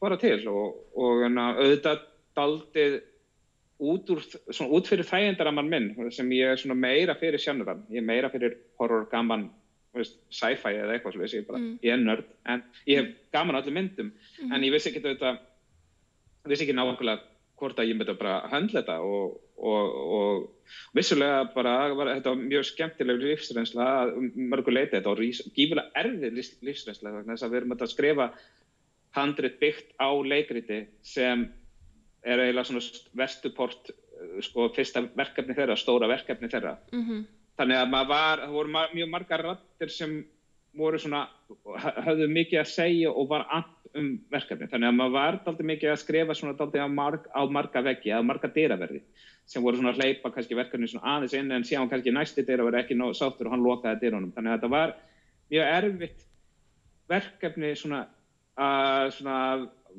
bara 0.00 0.16
til 0.20 0.40
og, 0.48 0.80
og 0.96 1.22
hana, 1.26 1.52
auðvitað 1.58 2.02
daldið 2.38 2.98
út, 3.78 4.10
úr, 4.10 4.22
svona, 4.24 4.70
út 4.74 4.88
fyrir 4.90 5.06
þægindaramann 5.06 5.70
minn 5.70 6.12
sem 6.14 6.30
ég 6.34 6.54
er 6.54 6.74
meira 6.74 7.14
fyrir 7.18 7.42
sjannurann. 7.42 7.84
Ég 7.92 8.02
er 8.02 8.06
meira 8.06 8.30
fyrir 8.32 8.56
horror, 8.80 9.06
gaman, 9.12 9.48
sci-fi 9.98 10.74
eða 10.76 10.96
eitthvað 10.96 11.16
svo 11.16 11.24
ég, 11.26 11.46
bara, 11.46 11.58
Mm. 11.58 11.78
ég 11.82 11.92
er 11.92 12.02
nörd 12.02 12.24
en 12.46 12.62
ég 12.86 12.98
hef 12.98 13.14
gaman 13.32 13.56
öllum 13.56 13.74
myndum 13.74 14.12
en 14.52 14.62
ég 14.62 14.72
vissi 14.72 14.90
ekki 14.90 15.02
þetta 15.02 15.38
vissi 16.46 16.64
ekki 16.64 16.76
nákvæmlega 16.76 17.18
hvort 17.58 17.80
að 17.80 17.90
ég 17.90 17.98
myndi 17.98 18.14
bara 18.18 18.38
höndla 18.52 18.82
þetta 18.82 18.96
og, 19.04 19.38
og, 19.56 19.96
og 20.18 20.76
vissulega 20.96 21.44
bara 21.54 21.74
var, 21.98 22.12
þetta 22.18 22.34
mjög 22.40 22.68
skemmtileg 22.70 23.22
lífsreynsla 23.22 23.88
að 24.02 24.12
mörgu 24.36 24.74
leiti 24.74 24.96
þetta 24.96 25.12
var 25.12 25.22
rís- 25.22 25.44
gífulega 25.56 26.02
erfið 26.02 26.38
lífs- 26.38 26.58
lífsreynsla 26.68 27.14
þess 27.30 27.46
að 27.46 27.54
við 27.54 27.60
erum 27.62 27.76
að 27.78 27.86
skrifa 27.94 28.28
handrit 29.18 29.58
byggt 29.62 29.96
á 29.98 30.08
leikriti 30.22 30.82
sem 31.02 31.48
er 32.22 32.44
eiginlega 32.44 32.68
svona 32.68 32.84
vestuport 33.18 33.90
sko 34.42 34.68
fyrsta 34.74 35.04
verkefni 35.14 35.54
þeirra, 35.54 35.76
stóra 35.78 36.08
verkefni 36.10 36.50
þeirra. 36.50 36.76
Mm 36.92 37.26
þannig 37.58 37.80
að 37.80 37.92
maður 37.92 38.10
var, 38.12 38.42
það 38.44 38.54
voru 38.54 38.82
mjög 38.94 39.10
margar 39.10 39.42
rattir 39.42 39.90
sem 39.92 40.12
voru 40.78 41.00
svona 41.02 41.24
höfðu 42.06 42.28
mikið 42.30 42.60
að 42.62 42.70
segja 42.70 43.10
og 43.10 43.30
var 43.32 43.46
and 43.56 43.72
um 43.96 44.10
verkefni, 44.32 44.68
þannig 44.70 44.90
að 44.90 44.98
maður 44.98 45.14
var 45.16 45.38
daldi 45.46 45.66
mikið 45.70 45.92
að 45.92 46.00
skrifa 46.02 46.36
svona 46.36 46.56
daldi 46.58 46.82
á, 46.82 46.88
marg, 46.90 47.28
á 47.32 47.42
marga 47.48 47.82
veggi 47.86 48.12
á 48.12 48.20
marga 48.20 48.50
dyraverði 48.52 49.02
sem 49.48 49.64
voru 49.64 49.80
svona 49.80 49.94
að 49.94 50.02
hleypa 50.02 50.32
kannski 50.34 50.58
verkefni 50.58 50.90
svona 50.90 51.16
aðeins 51.16 51.36
inn 51.38 51.54
en 51.54 51.64
síðan 51.64 51.88
kannski 51.92 52.12
næsti 52.12 52.44
dyraverði 52.44 52.82
ekki 52.82 52.98
nóg 52.98 53.16
sáttur 53.16 53.48
og 53.48 53.56
hann 53.56 53.64
lokaði 53.64 54.02
dyrunum, 54.02 54.34
þannig 54.36 54.52
að 54.52 54.58
þetta 54.58 54.72
var 54.74 54.94
mjög 55.48 55.72
erfitt 55.78 56.26
verkefni 57.08 57.72
svona 57.78 58.04
að 58.58 59.12
svona 59.16 59.38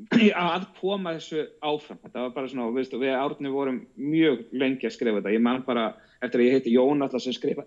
að 0.53 0.67
koma 0.79 1.15
þessu 1.17 1.45
áfram. 1.65 1.99
Þetta 2.03 2.21
var 2.21 2.35
bara 2.35 2.51
svona, 2.51 2.69
við, 2.75 2.93
við 3.01 3.15
árni 3.17 3.51
vorum 3.51 3.81
mjög 3.97 4.45
lengi 4.53 4.87
að 4.87 4.95
skrifa 4.95 5.19
þetta, 5.19 5.33
ég 5.33 5.43
man 5.43 5.63
bara 5.65 5.89
eftir 6.19 6.43
að 6.43 6.45
ég 6.45 6.57
heiti 6.57 6.75
Jón 6.75 7.03
alltaf 7.03 7.23
sem 7.23 7.35
skrifa, 7.35 7.65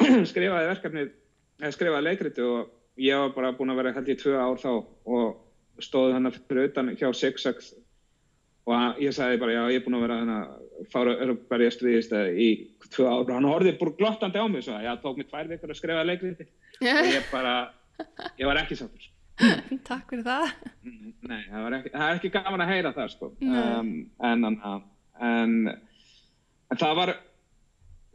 skrifaði 0.32 0.72
verkefni 0.72 1.06
eða 1.60 1.76
skrifaði 1.76 2.06
leikriti 2.08 2.44
og 2.44 3.00
ég 3.00 3.22
var 3.22 3.32
bara 3.36 3.54
búin 3.56 3.72
að 3.72 3.80
vera 3.82 3.94
held 3.96 4.10
ég 4.10 4.20
tvö 4.20 4.36
ár 4.40 4.60
þá 4.60 4.70
og 4.72 5.38
stóði 5.84 6.16
hann 6.16 6.32
fyrir 6.34 6.70
utan 6.70 6.92
hjá 6.96 7.08
Zigzag 7.16 7.62
og 8.68 8.74
hann, 8.74 8.96
ég 9.02 9.14
sagði 9.16 9.40
bara 9.42 9.56
já 9.56 9.62
ég 9.72 9.80
er 9.80 9.84
búin 9.86 9.98
að 9.98 10.04
vera 10.06 10.18
að 10.24 10.88
fara 10.92 11.14
að 11.16 11.86
við 11.86 12.40
í 12.40 12.48
tvö 12.90 13.06
ár 13.06 13.24
og 13.24 13.32
hann 13.34 13.48
horfði 13.48 13.76
bara 13.80 13.96
glottandi 14.00 14.42
á 14.42 14.46
mig 14.48 14.66
svo, 14.66 14.80
já 14.80 14.92
tók 15.02 15.20
mér 15.20 15.30
tvær 15.30 15.50
vikur 15.50 15.72
að 15.72 15.80
skrifa 15.80 16.04
leikriti 16.06 16.48
og 16.80 17.10
ég 17.10 17.30
bara 17.34 17.54
ég 18.38 18.48
var 18.48 18.60
ekki 18.62 18.78
sáttur 18.78 19.00
sko. 19.00 19.16
Takk 19.88 20.10
fyrir 20.12 20.24
það. 20.26 20.50
Nei, 21.24 21.42
það, 21.48 21.74
ekki, 21.78 21.92
það 21.94 22.06
er 22.06 22.18
ekki 22.18 22.30
gaman 22.34 22.64
að 22.64 22.72
heyra 22.74 22.90
það 22.92 23.12
sko. 23.14 23.28
Um, 23.40 23.92
en, 24.28 24.44
en, 24.50 24.58
en, 25.24 25.54
en 26.68 26.80
það 26.82 26.96
var 26.98 27.12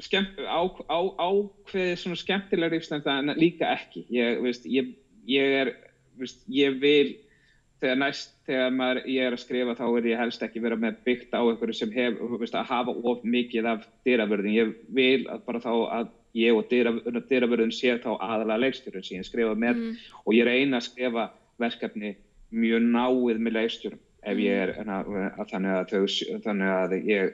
skemmt, 0.03 0.37
á, 0.43 0.61
á, 0.91 0.99
ákveðið 1.17 1.97
svona 2.01 2.19
skemmtilega 2.19 2.75
lífsnæmta 2.75 3.17
en 3.21 3.33
líka 3.39 3.71
ekki 3.77 4.05
ég, 4.13 4.41
veist, 4.43 4.67
ég, 4.67 4.91
ég 5.29 5.57
er 5.61 5.71
veist, 6.19 6.43
ég 6.51 6.79
vil 6.81 7.15
þegar 7.85 8.01
næst 8.01 8.35
þegar 8.49 8.75
maður, 8.75 9.01
ég 9.13 9.27
er 9.29 9.35
að 9.37 9.41
skrifa 9.45 9.77
þá 9.77 9.85
er 9.87 10.09
ég 10.09 10.21
helst 10.21 10.43
ekki 10.45 10.61
vera 10.65 10.77
með 10.81 10.99
byggt 11.07 11.33
á 11.37 11.41
einhverju 11.45 11.77
sem 11.77 11.93
hef, 11.95 12.19
veist, 12.41 12.57
að 12.57 12.69
hafa 12.73 12.95
of 13.11 13.23
mikið 13.23 13.69
af 13.71 13.87
dyravörðin, 14.07 14.55
ég 14.57 14.75
vil 14.97 15.25
bara 15.45 15.61
þá 15.63 15.73
að 16.01 16.13
ég 16.35 16.57
og 16.57 16.67
dyravörðin 17.29 17.73
sé 17.73 17.95
þá 18.03 18.11
aðalega 18.17 18.61
leikstjórun 18.65 19.05
sem 19.07 19.21
ég 19.21 19.27
skrifa 19.29 19.55
með 19.55 19.75
Mm. 19.75 19.93
og 20.25 20.33
ég 20.35 20.47
reyna 20.49 20.81
að 20.81 20.87
skrifa 20.89 21.29
verkefni 21.61 22.15
mjög 22.51 22.81
náið 22.91 23.39
með 23.39 23.55
leikstjórum 23.59 24.01
ef 24.25 24.41
ég 24.41 24.63
er 24.65 24.73
að, 24.83 25.13
þannig, 25.51 25.71
að 25.71 25.93
þau, 25.93 26.39
þannig 26.43 26.73
að 26.73 26.97
ég 27.07 27.33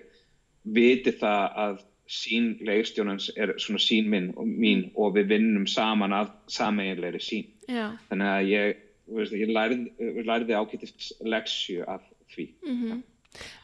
viti 0.63 1.13
það 1.17 1.57
að 1.65 1.81
sín 2.11 2.57
leikstjónans 2.67 3.29
er 3.39 3.53
svona 3.61 3.79
sín 3.79 4.09
minn 4.11 4.31
og 4.35 4.47
mín 4.47 4.89
og 4.99 5.15
við 5.15 5.29
vinnum 5.31 5.67
saman 5.69 6.13
að 6.13 6.33
sameiginlegri 6.51 7.21
sín 7.23 7.47
Já. 7.71 7.93
þannig 8.09 8.31
að 8.33 8.49
ég, 8.51 8.81
veist, 9.17 9.35
ég 9.37 9.51
lærði, 9.51 9.91
lærði 10.27 10.57
ágættis 10.57 11.11
leksju 11.23 11.87
af 11.87 12.05
því. 12.33 12.51
Mm 12.65 13.01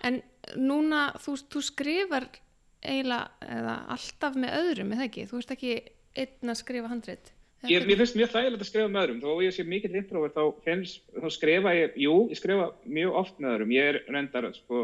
En 0.07 0.21
núna, 0.55 1.09
þú, 1.19 1.33
þú 1.51 1.61
skrifar 1.67 2.29
eiginlega 2.79 3.51
eða 3.51 3.73
alltaf 3.91 4.37
með 4.39 4.53
öðrum, 4.61 4.93
eða 4.95 5.07
ekki? 5.09 5.25
Þú 5.27 5.41
ert 5.41 5.51
ekki 5.57 5.73
einn 6.15 6.53
að 6.53 6.59
skrifa 6.61 6.91
handrit. 6.91 7.33
Eða 7.57 7.71
Ég, 7.73 7.87
mér 7.89 7.99
finnst 7.99 8.15
mjög 8.15 8.31
þægilegt 8.31 8.63
að 8.63 8.69
skrifa 8.69 8.91
með 8.93 9.03
öðrum. 9.03 9.21
Þó 9.25 9.43
ég 9.43 9.55
sé 9.55 9.65
mikill 9.67 9.97
introvert 9.97 10.37
þá, 10.37 10.45
þá 11.17 11.29
skrifa 11.33 11.73
ég, 11.75 11.97
jú, 11.99 12.15
ég 12.31 12.39
skrifa 12.39 12.69
mjög 12.85 13.19
oft 13.23 13.41
með 13.41 13.53
öðrum. 13.55 13.73
Ég 13.75 13.91
er 13.91 13.99
reyndar 14.07 14.49
sko, 14.55 14.83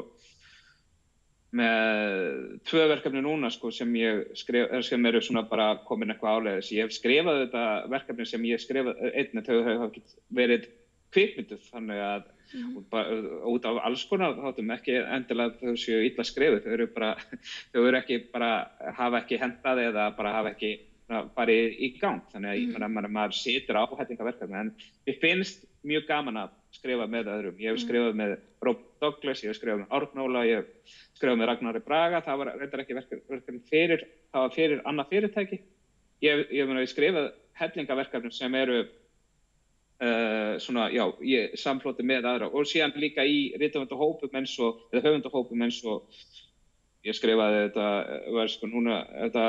með 1.53 2.61
tvö 2.67 2.85
verkefni 2.89 3.21
núna 3.23 3.49
sko, 3.53 3.71
sem, 3.73 3.91
skrif, 4.37 4.71
sem 4.87 5.09
eru 5.09 5.21
svona 5.21 5.43
bara 5.49 5.73
komin 5.87 6.13
eitthvað 6.13 6.39
áleiðis. 6.39 6.71
Ég 6.73 6.87
hef 6.87 6.95
skrifað 6.95 7.43
þetta 7.43 7.65
verkefni 7.93 8.29
sem 8.29 8.47
ég 8.49 8.61
skrifað 8.63 9.03
einnig 9.11 9.45
þegar 9.45 9.67
þau 9.67 9.83
hafa 9.83 10.05
verið 10.39 10.69
kvikmynduð 11.13 11.67
þannig 11.69 12.01
að 12.01 12.23
mm. 12.25 12.79
bara, 12.93 13.19
út 13.51 13.67
af 13.69 13.81
alls 13.85 14.05
konar 14.09 14.33
þáttum 14.39 14.73
ekki 14.73 14.97
endilega 15.03 15.59
þau 15.61 15.77
séu 15.83 16.01
illa 16.07 16.25
skrifið. 16.25 16.63
Þau 16.65 16.73
eru 16.77 16.89
bara, 16.95 17.13
þau 17.73 17.83
eru 17.83 18.01
ekki 18.01 18.19
bara, 18.33 18.51
hafa 18.97 19.21
ekki 19.21 19.41
hendað 19.41 19.85
eða 19.89 20.09
bara 20.17 20.35
hafa 20.39 20.55
ekki 20.55 20.73
farið 21.09 21.77
í 21.77 21.89
gang. 21.99 22.23
Þannig 22.31 22.53
að 22.53 22.63
mm. 22.63 22.95
maður, 22.95 23.13
maður 23.17 23.37
situr 23.37 23.79
á 23.79 23.83
hættingaverkefni 23.91 24.59
en 24.59 24.71
ég 25.09 25.19
finnst 25.21 25.65
mjög 25.83 26.07
gaman 26.07 26.39
að 26.45 26.55
skrifa 26.73 27.07
með 27.11 27.29
öðrum. 27.33 27.59
Ég 27.61 27.73
hef 27.73 27.77
mm. 27.79 27.83
skrifað 27.85 28.17
með 28.19 28.35
Rob 28.63 28.81
Douglas, 29.03 29.43
ég 29.43 29.51
hef 29.51 29.59
skrifað 29.59 29.83
með 29.83 29.95
Árnóla, 29.97 30.43
ég 30.47 30.61
hef 30.61 30.97
skrifað 31.19 31.39
með 31.39 31.49
Ragnari 31.51 31.83
Braga, 31.85 32.23
það 32.25 32.41
var 32.41 32.51
reyndar 32.57 32.83
ekki 32.83 32.97
verkefni 32.97 33.61
fyrir, 33.69 34.05
það 34.33 34.47
var 34.47 34.57
fyrir 34.57 34.83
annað 34.89 35.13
fyrirtæki. 35.13 35.61
Ég 36.23 36.45
hef 36.49 36.91
skrifað 36.93 37.31
hellingaverkefni 37.59 38.31
sem 38.33 38.55
eru 38.57 38.79
uh, 40.03 40.55
svona, 40.63 40.87
já, 40.93 41.05
ég 41.27 41.57
samflóti 41.59 42.05
með 42.07 42.29
aðra 42.31 42.49
og 42.49 42.69
síðan 42.69 42.95
líka 43.01 43.25
í 43.27 43.51
rítumöndahópum 43.59 44.39
eins 44.39 44.55
og, 44.63 44.85
eða 44.93 45.09
höfundahópum 45.09 45.65
eins 45.67 45.81
og 45.85 46.07
ég 47.03 47.17
skrifaði 47.17 47.65
þetta, 47.67 47.87
var 48.33 48.51
sko 48.51 48.69
núna, 48.71 49.01
þetta 49.25 49.45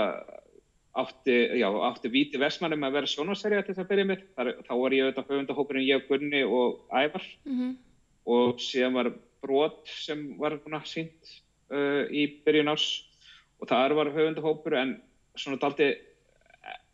átti, 0.94 1.36
já, 1.58 1.68
átti 1.88 2.10
Víti 2.12 2.38
Vestmannum 2.38 2.86
að 2.86 2.98
vera 2.98 3.10
sjónaserja 3.10 3.64
til 3.64 3.74
þess 3.74 3.82
að 3.82 3.90
byrja 3.90 4.08
með. 4.10 4.24
Þar, 4.36 4.50
þá 4.66 4.74
var 4.80 4.94
ég 4.94 5.06
auðvitað 5.06 5.30
höfundahópurinn 5.32 5.88
ég, 5.88 6.06
Gunni 6.08 6.42
og 6.46 6.84
Ævar 6.90 7.26
mm 7.44 7.56
-hmm. 7.58 7.72
og 8.36 8.62
síðan 8.62 8.98
var 8.98 9.12
brot 9.42 9.88
sem 9.90 10.38
var 10.38 10.58
sínt 10.86 11.34
uh, 11.70 12.06
í 12.10 12.40
byrjun 12.44 12.72
árs 12.72 12.88
og 13.60 13.68
það 13.68 13.96
var 13.98 14.14
höfundahópur 14.14 14.76
en 14.78 15.00
svona 15.36 15.58
daldi 15.58 15.94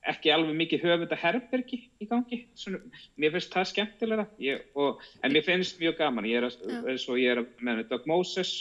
ekki 0.09 0.33
alveg 0.33 0.57
mikið 0.57 0.85
höfundaherbergi 0.87 1.79
í 2.01 2.09
gangi. 2.09 2.47
Svona, 2.57 2.81
mér 3.21 3.35
finnst 3.35 3.53
það 3.53 3.69
skemmtilega 3.69 4.27
ég, 4.41 4.65
og, 4.75 5.03
en 5.23 5.35
mér 5.35 5.45
finnst 5.45 5.81
mjög 5.81 5.99
gaman. 5.99 6.29
Ég 6.29 6.41
er, 6.41 6.49
að, 6.49 7.19
ég 7.21 7.37
er 7.37 7.45
með 7.61 7.85
Doug 7.91 8.09
Moses 8.09 8.55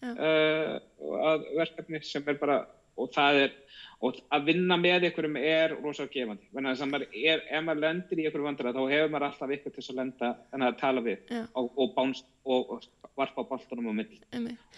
uh, 0.00 0.78
að 0.78 1.46
verkefni 1.58 2.00
sem 2.06 2.24
er 2.24 2.40
bara 2.40 2.62
og 2.98 3.10
það 3.14 3.42
er 3.46 3.56
og 3.98 4.18
að 4.30 4.44
vinna 4.46 4.76
með 4.78 5.08
ykkurum 5.08 5.36
er 5.40 5.74
rosalega 5.82 6.12
gefandi. 6.14 6.48
Þannig 6.52 6.70
að 6.70 6.90
maður 6.92 7.16
er, 7.18 7.40
ef 7.50 7.64
maður 7.66 7.80
lendir 7.82 8.20
í 8.20 8.26
ykkur 8.28 8.44
vandra 8.44 8.74
þá 8.74 8.80
hefur 8.92 9.10
maður 9.10 9.26
alltaf 9.28 9.54
ykkur 9.56 9.74
til 9.74 9.84
að 9.84 9.98
lenda 9.98 10.30
en 10.54 10.66
að 10.66 10.76
tala 10.82 11.02
við 11.02 11.32
og, 11.34 11.70
og, 11.72 11.88
bánst, 11.96 12.28
og, 12.46 12.76
og 12.76 13.08
varpa 13.18 13.42
á 13.42 13.90
mill 13.90 14.20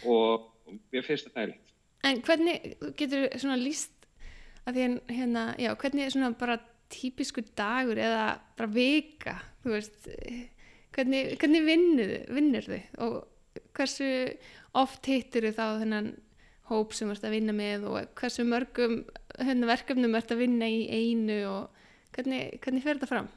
og 0.08 0.72
ég 0.96 1.04
finnst 1.04 1.28
það 1.28 1.36
tælitt 1.36 1.76
En 2.08 2.22
hvernig 2.24 2.78
getur 2.96 3.26
svona 3.36 3.58
líst 3.60 4.06
að 4.64 4.78
því 4.78 4.84
hérna, 5.12 5.42
já, 5.60 5.74
hvernig 5.76 6.06
er 6.06 6.14
svona 6.14 6.30
bara 6.40 6.56
típisku 6.90 7.44
dagur 7.56 8.00
eða 8.00 8.38
bara 8.56 8.72
vika 8.72 9.36
þú 9.60 9.74
veist 9.74 10.08
hvernig, 10.96 11.36
hvernig 11.40 11.66
vinnur 11.68 12.70
þið? 12.70 12.88
Og 13.04 13.60
hversu 13.76 14.08
oft 14.80 15.10
hittir 15.10 15.48
þið 15.48 15.58
þá 15.58 15.66
þennan 15.82 16.10
hóp 16.70 16.94
sem 16.96 17.10
ert 17.12 17.24
að 17.26 17.36
vinna 17.36 17.54
með 17.56 17.86
og 17.90 18.12
hversu 18.18 18.46
mörgum 18.46 19.00
hérna, 19.38 19.68
verkefnum 19.70 20.16
ert 20.18 20.32
að 20.32 20.44
vinna 20.44 20.68
í 20.70 20.84
einu 20.88 21.40
og 21.50 21.86
hvernig, 22.14 22.60
hvernig 22.62 22.84
fer 22.84 22.98
þetta 22.98 23.10
fram? 23.10 23.30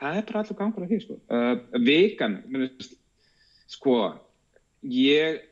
Það 0.00 0.16
er 0.16 0.26
bara 0.30 0.42
allur 0.42 0.58
gangur 0.58 0.84
af 0.86 0.90
því 0.90 0.98
sko. 1.04 1.20
Uh, 1.28 1.80
vikan, 1.84 2.36
minnst, 2.48 2.94
sko, 3.68 3.96
ég, 4.88 5.42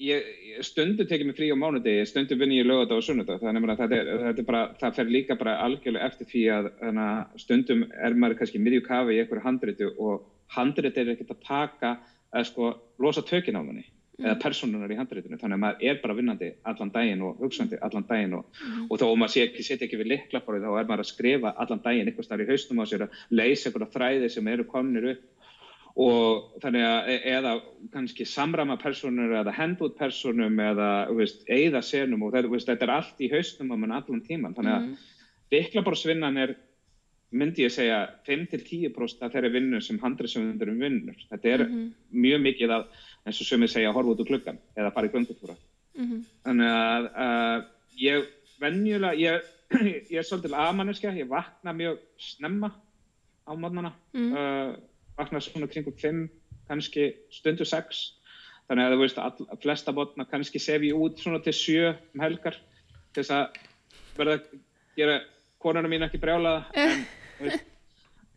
ég 0.00 0.30
stundu 0.64 1.04
tekið 1.04 1.28
mig 1.28 1.36
frí 1.36 1.50
á 1.52 1.56
mánudegi, 1.58 2.06
stundu 2.08 2.38
vinni 2.40 2.62
ég 2.62 2.68
lögata 2.68 2.96
á 2.96 3.04
sunnudag, 3.04 3.42
þannig 3.42 3.68
að 3.74 3.82
það, 3.82 3.96
er, 3.98 4.10
það, 4.22 4.30
er 4.32 4.48
bara, 4.48 4.62
það 4.80 4.96
fer 5.00 5.12
líka 5.12 5.38
bara 5.40 5.58
algjörlega 5.66 6.08
eftir 6.08 6.30
því 6.32 6.46
að 6.54 6.70
stundum 7.44 7.84
er 7.92 8.16
maður 8.16 8.40
kannski 8.40 8.62
miðjú 8.62 8.86
kafi 8.88 9.18
í 9.18 9.20
einhverju 9.22 9.44
handritu 9.44 9.92
og 9.98 10.24
handrit 10.56 10.96
er 10.96 11.12
ekkert 11.12 11.36
að 11.36 11.44
taka 11.44 11.94
að 12.32 12.48
sko 12.48 12.72
losa 13.02 13.24
tökin 13.26 13.60
á 13.60 13.62
manni 13.62 13.84
eða 14.18 14.34
personunar 14.42 14.90
í 14.90 14.98
handreitinu 14.98 15.38
þannig 15.38 15.56
að 15.56 15.62
maður 15.62 15.88
er 15.90 15.98
bara 16.02 16.14
vinnandi 16.18 16.50
allan 16.66 16.90
daginn 16.94 17.22
og 17.22 17.42
hugsandi 17.42 17.78
allan 17.86 18.06
daginn 18.08 18.34
og, 18.40 18.46
mm. 18.58 18.86
og 18.90 18.98
þá 18.98 19.06
maður 19.20 19.34
setja 19.62 19.86
ekki 19.86 20.00
við 20.00 20.12
liklaborið 20.14 20.66
þá 20.66 20.70
er 20.72 20.88
maður 20.88 21.02
að 21.04 21.10
skrifa 21.12 21.52
allan 21.54 21.82
daginn 21.84 22.10
eitthvað 22.10 22.26
starf 22.26 22.42
í 22.42 22.48
haustum 22.48 22.82
á 22.82 22.84
sér 22.90 23.04
að 23.06 23.20
leysa 23.30 23.68
einhverja 23.68 23.92
þræði 23.94 24.30
sem 24.34 24.50
eru 24.50 24.66
komnir 24.72 25.10
upp 25.12 25.26
og 25.98 26.60
þannig 26.62 26.86
að 26.86 27.10
e, 27.10 27.18
eða 27.36 27.52
kannski 27.94 28.26
samrama 28.26 28.78
personur 28.82 29.36
eða 29.40 29.54
hendút 29.54 29.94
personum 29.98 30.58
eða 30.62 30.90
veist, 31.14 31.44
eða 31.46 31.82
senum 31.82 32.26
og 32.26 32.34
þetta, 32.34 32.50
veist, 32.52 32.70
þetta 32.70 32.86
er 32.88 32.94
allt 32.98 33.22
í 33.22 33.30
haustum 33.32 33.70
á 33.70 33.76
mann 33.78 33.94
allan 33.94 34.24
tíman 34.26 34.54
þannig 34.58 34.74
að 34.74 34.88
mm. 34.88 35.12
liklaborðsvinnan 35.54 36.42
er 36.42 36.58
myndi 37.38 37.66
ég 37.66 37.72
segja 37.74 38.00
5-10% 38.26 39.24
af 39.26 39.34
þeirri 39.34 39.50
vinnu 39.52 39.80
sem 39.84 39.98
handreitsöfundurum 40.00 40.78
vinnur 40.80 41.18
þetta 41.28 41.50
er 41.50 41.64
mm 41.66 41.72
-hmm. 41.74 41.88
mjög 42.24 42.44
mikið 42.46 42.74
að 42.78 42.86
eins 43.28 43.40
og 43.42 43.48
sömur 43.48 43.70
segja 43.70 43.92
að 43.92 43.98
horfa 43.98 44.14
út 44.14 44.22
úr 44.24 44.30
klukkan 44.32 44.58
eða 44.76 44.92
fara 44.94 45.08
í 45.08 45.12
göngutúra 45.12 45.54
mm 45.54 46.04
-hmm. 46.04 46.20
þannig 46.44 46.70
að 46.74 47.08
uh, 47.24 47.58
ég 48.00 48.28
venjulega 48.60 49.14
ég, 49.20 49.48
ég 50.12 50.18
er 50.18 50.26
svolítið 50.26 50.56
aðmanniska 50.56 51.14
ég 51.16 51.28
vakna 51.28 51.72
mjög 51.72 51.98
snemma 52.18 52.72
á 53.46 53.52
mótnana 53.54 53.92
mm 54.12 54.20
-hmm. 54.20 54.36
uh, 54.36 54.76
vakna 55.16 55.40
svona 55.40 55.66
kringum 55.66 55.92
5 55.92 56.28
kannski 56.68 57.14
stundu 57.30 57.64
6 57.64 58.14
þannig 58.68 58.84
að 58.84 58.92
þú 58.92 59.00
veist 59.00 59.18
að 59.18 59.62
flesta 59.62 59.92
mótna 59.92 60.24
kannski 60.24 60.58
sef 60.58 60.82
ég 60.82 60.94
út 60.94 61.18
svona 61.18 61.38
til 61.38 61.52
7 61.52 61.94
um 62.14 62.20
helgar 62.20 62.56
til 63.12 63.22
þess 63.22 63.30
að 63.30 63.46
verða 64.16 64.32
að 64.32 64.44
gera 64.96 65.20
konuna 65.58 65.88
mín 65.88 66.02
ekki 66.02 66.18
brjálaða 66.18 66.64
en, 66.82 67.06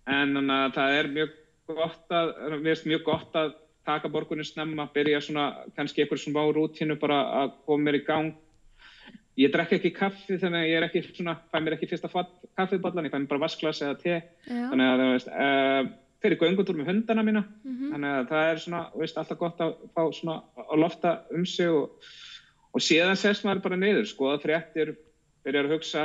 en 0.05 0.49
uh, 0.49 0.71
það 0.73 0.99
er 0.99 1.07
mjög 1.07 1.29
gott 1.67 2.11
að, 2.11 2.27
mjög 2.85 3.03
gott 3.03 3.35
að 3.35 3.53
taka 3.85 4.09
borgunni 4.09 4.45
snemma, 4.45 4.87
byrja 4.93 5.21
svona 5.21 5.45
kannski 5.75 6.03
einhver 6.03 6.19
svona 6.21 6.45
á 6.45 6.47
rútínu 6.53 6.99
bara 7.01 7.19
að 7.41 7.53
koma 7.65 7.83
mér 7.87 8.01
í 8.01 8.05
gang 8.05 8.33
ég 9.39 9.51
drekka 9.51 9.77
ekki 9.77 9.93
kaffi 9.95 10.37
þannig 10.41 10.59
að 10.59 10.69
ég 10.69 10.77
er 10.77 10.85
ekki 10.87 11.03
svona 11.07 11.37
fæ 11.51 11.59
mér 11.59 11.77
ekki 11.77 11.89
fyrsta 11.89 12.11
kaffiballan, 12.57 13.07
ég 13.07 13.13
fæ 13.13 13.19
mér 13.19 13.29
bara 13.31 13.45
vasklas 13.45 13.81
eða 13.81 13.97
te, 14.01 14.17
Já. 14.45 14.63
þannig 14.71 14.87
að 14.87 15.03
það 15.03 15.13
veist 15.13 15.31
uh, 15.31 15.91
fyrir 16.21 16.41
göngutúr 16.41 16.77
með 16.77 16.91
hundana 16.91 17.23
mína 17.25 17.43
mm 17.43 17.71
-hmm. 17.77 17.93
þannig 17.93 18.17
að 18.17 18.27
það 18.33 18.49
er 18.49 18.59
svona, 18.65 18.81
veist, 18.95 19.17
alltaf 19.17 19.37
gott 19.37 19.61
að 19.61 19.77
fá 19.95 20.03
svona 20.13 20.41
að 20.67 20.83
lofta 20.83 21.13
um 21.31 21.45
sig 21.45 21.69
og, 21.69 22.11
og 22.73 22.81
síðan 22.81 23.17
sérst 23.17 23.45
maður 23.45 23.63
bara 23.69 23.81
neyður, 23.81 24.05
skoða 24.05 24.41
fréttir 24.43 24.95
byrjar 25.45 25.67
að 25.67 25.73
hugsa, 25.75 26.03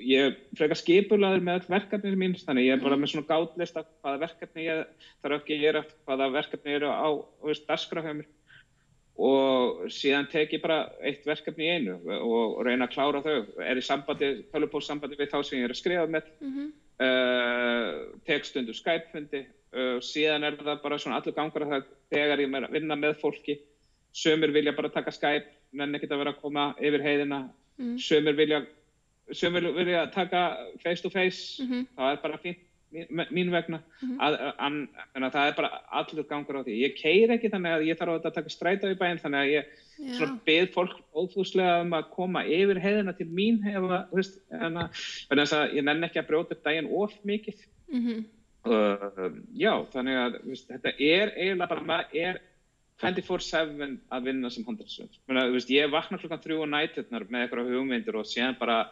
ég 0.00 0.38
frekar 0.56 0.78
skipulaður 0.80 1.44
með 1.44 1.58
all 1.58 1.72
verkefnið 1.74 2.16
mín, 2.20 2.34
þannig 2.40 2.68
ég 2.70 2.76
er 2.78 2.82
bara 2.82 2.96
með 2.96 3.12
svona 3.12 3.28
gátlista 3.28 3.84
hvaða 4.00 4.22
verkefni 4.24 4.64
ég 4.64 5.08
þarf 5.22 5.38
ekki 5.42 5.58
að 5.58 5.64
gera, 5.66 5.84
hvaða 6.08 6.28
verkefni 6.38 6.76
eru 6.78 6.88
á 6.88 7.08
dasgrafhjöfumir 7.68 8.28
og 9.18 9.88
síðan 9.90 10.28
tek 10.30 10.52
ég 10.54 10.62
bara 10.62 10.92
eitt 11.02 11.24
verkefni 11.26 11.66
í 11.66 11.72
einu 11.74 11.96
og 12.22 12.60
reyna 12.66 12.86
að 12.86 12.94
klára 12.94 13.22
þau, 13.24 13.38
er 13.66 13.80
í 13.80 13.82
sambandi, 13.82 14.28
tölupósambandi 14.52 15.18
við 15.18 15.32
þá 15.32 15.38
sem 15.42 15.58
ég 15.58 15.66
er 15.66 15.74
að 15.74 15.80
skrifa 15.80 16.04
með, 16.06 16.28
mm 16.38 16.52
-hmm. 16.54 16.68
uh, 17.06 18.20
tek 18.28 18.46
stundu 18.46 18.76
Skype-fundi 18.78 19.42
og 19.74 19.98
uh, 19.98 20.00
síðan 20.00 20.46
er 20.46 20.56
það 20.62 20.82
bara 20.84 21.00
svona 21.02 21.18
allur 21.18 21.34
gangur 21.34 21.66
að 21.66 21.74
það 21.74 21.88
þegar 22.14 22.40
ég 22.44 22.54
er 22.54 22.68
að 22.68 22.76
vinna 22.78 22.96
með 22.96 23.18
fólki, 23.20 23.58
sömur 24.14 24.54
vilja 24.54 24.72
bara 24.72 24.88
taka 24.88 25.10
Skype, 25.10 25.50
menn 25.72 25.94
ekkert 25.94 26.14
að 26.14 26.22
vera 26.22 26.36
að 26.36 26.40
koma 26.40 26.74
yfir 26.78 27.02
heiðina, 27.02 27.42
mm. 27.76 27.98
sömur 27.98 28.38
vilja 28.38 28.62
sem 29.32 29.52
vilja 29.52 30.06
taka 30.14 30.56
face 30.82 31.02
to 31.02 31.10
face 31.10 31.62
mm 31.62 31.68
-hmm. 31.68 31.86
það 31.96 32.12
er 32.12 32.22
bara 32.22 32.38
fínt 32.38 32.64
mín 33.30 33.50
vegna 33.50 33.78
mm 33.78 34.08
-hmm. 34.08 34.20
að, 34.20 34.34
að, 34.58 34.88
að 35.14 35.32
það 35.32 35.48
er 35.48 35.54
bara 35.56 35.70
allur 35.90 36.24
gangur 36.28 36.56
á 36.56 36.62
því 36.64 36.76
ég 36.80 36.96
keir 36.96 37.30
ekki 37.30 37.50
þannig 37.52 37.72
að 37.72 37.86
ég 37.86 37.98
þarf 37.98 38.24
að 38.24 38.34
taka 38.34 38.48
stræta 38.48 38.90
í 38.90 38.96
bæinn 38.96 39.20
þannig 39.20 39.40
að 39.40 39.52
ég 39.52 39.64
beð 40.44 40.72
fólk 40.72 40.96
óþúslega 41.12 41.82
um 41.82 41.92
að 41.92 42.10
koma 42.10 42.44
yfir 42.44 42.80
heiðina 42.80 43.12
til 43.12 43.26
mín 43.26 43.60
hefa, 43.62 44.08
veist, 44.12 44.40
að, 44.50 45.74
ég 45.74 45.84
nenn 45.84 46.04
ekki 46.04 46.18
að 46.18 46.28
brjóta 46.30 46.54
upp 46.54 46.64
daginn 46.64 46.88
of 46.90 47.12
mikið 47.24 47.58
mm 47.92 48.00
-hmm. 48.06 48.24
uh, 48.64 49.32
já 49.52 49.74
þannig 49.92 50.16
að 50.16 50.38
veist, 50.44 50.68
þetta 50.68 50.88
er 50.98 51.32
eiginlega 51.36 51.68
bara 51.68 51.82
maður 51.82 52.06
er 52.12 52.40
24-7 52.98 53.98
að 54.10 54.24
vinna 54.24 54.50
sem 54.50 54.64
handelsvöld 54.64 55.70
ég 55.70 55.90
vakna 55.90 56.18
klukkan 56.18 56.40
þrjú 56.40 56.62
og 56.62 56.68
nætturnar 56.72 57.28
með 57.28 57.42
eitthvað 57.42 57.70
hugmyndir 57.70 58.16
og 58.16 58.26
séðan 58.26 58.58
bara 58.58 58.88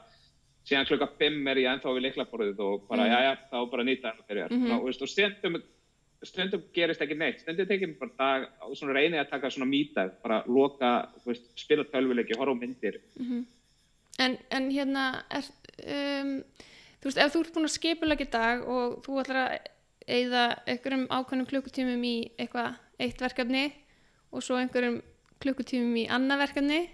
síðan 0.67 0.87
klukka 0.89 1.09
5 1.21 1.51
er 1.53 1.61
ég 1.63 1.71
ennþá 1.71 1.95
við 1.95 2.05
liklaborðið 2.09 2.63
og 2.67 2.87
bara, 2.89 3.07
mm. 3.07 3.13
já, 3.13 3.19
já, 3.27 3.33
þá 3.53 3.59
bara 3.73 3.87
nýta 3.87 4.13
það 4.13 4.31
fyrir 4.31 4.53
mm 4.53 4.65
-hmm. 4.67 5.03
og 5.03 5.11
stundum, 5.13 5.59
stundum 6.23 6.65
gerist 6.75 7.03
ekki 7.05 7.19
neitt, 7.19 7.41
stundum 7.41 7.69
tekjum 7.69 7.95
bara 8.01 8.17
dag 8.19 8.49
og 8.67 8.77
svona 8.77 8.97
reynið 8.99 9.21
að 9.21 9.31
taka 9.31 9.51
svona 9.51 9.71
mýtað 9.71 10.11
bara 10.23 10.43
loka, 10.47 10.91
veist, 11.25 11.47
spila 11.55 11.85
tölvileiki 11.85 12.39
horfa 12.39 12.55
myndir 12.55 13.01
mm 13.17 13.27
-hmm. 13.27 13.45
en, 14.19 14.39
en 14.51 14.71
hérna 14.71 15.25
er, 15.31 15.45
um, 16.23 16.43
þú 17.01 17.05
veist, 17.05 17.19
ef 17.19 17.33
þú 17.35 17.41
ert 17.41 17.55
búin 17.55 17.69
að 17.69 17.79
skipulegja 17.79 18.27
dag 18.31 18.69
og 18.69 19.03
þú 19.05 19.21
ætlar 19.21 19.43
að 19.45 19.59
eigða 20.07 20.45
einhverjum 20.67 21.07
ákveðnum 21.11 21.47
klukkutímum 21.47 22.05
í 22.05 22.31
eitthvað 22.39 22.75
eitt 22.99 23.21
verkefni 23.21 23.73
og 24.33 24.43
svo 24.43 24.57
einhverjum 24.57 25.03
klukkutímum 25.43 25.97
í 25.97 26.09
annað 26.09 26.39
verkefni 26.39 26.89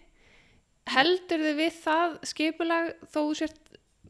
heldur 0.90 1.44
þið 1.46 1.58
við 1.60 1.76
það 1.82 2.16
skipulag 2.30 2.88
þó 3.12 3.20
sért 3.38 3.60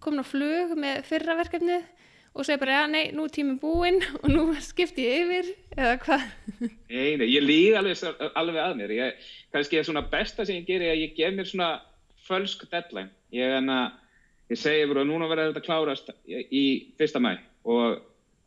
komin 0.03 0.25
á 0.25 0.27
flug 0.27 0.77
með 0.81 1.03
fyrra 1.07 1.37
verkefnið 1.39 1.89
og 2.33 2.47
segir 2.49 2.63
bara, 2.63 2.79
já, 2.81 2.85
nei, 2.89 3.13
nú 3.13 3.27
er 3.29 3.33
tíminn 3.35 3.61
búinn 3.61 4.01
og 4.23 4.29
nú 4.33 4.45
skipti 4.65 5.05
ég 5.05 5.27
yfir 5.27 5.51
eða 5.77 5.97
hvað? 6.05 6.29
Nei, 6.63 7.17
nei, 7.21 7.27
ég 7.29 7.45
líð 7.45 7.81
alveg, 7.81 8.05
alveg 8.33 8.61
að 8.63 8.79
mér. 8.79 8.95
Ég, 8.97 9.27
kannski 9.53 9.79
er 9.79 9.89
svona 9.89 10.05
besta 10.13 10.47
sem 10.49 10.63
ég 10.63 10.69
gerir 10.69 10.95
að 10.95 11.03
ég 11.05 11.19
gef 11.19 11.35
mér 11.37 11.51
svona 11.51 11.73
fölsk 12.25 12.65
deadline. 12.73 13.13
Ég, 13.37 13.53
enna, 13.59 13.83
ég 14.49 14.61
segi 14.61 14.89
bara, 14.89 15.05
núna 15.05 15.29
verður 15.29 15.53
þetta 15.53 15.67
klárast 15.67 16.09
í 16.25 16.65
fyrsta 16.97 17.21
mæ 17.23 17.35
og 17.69 18.01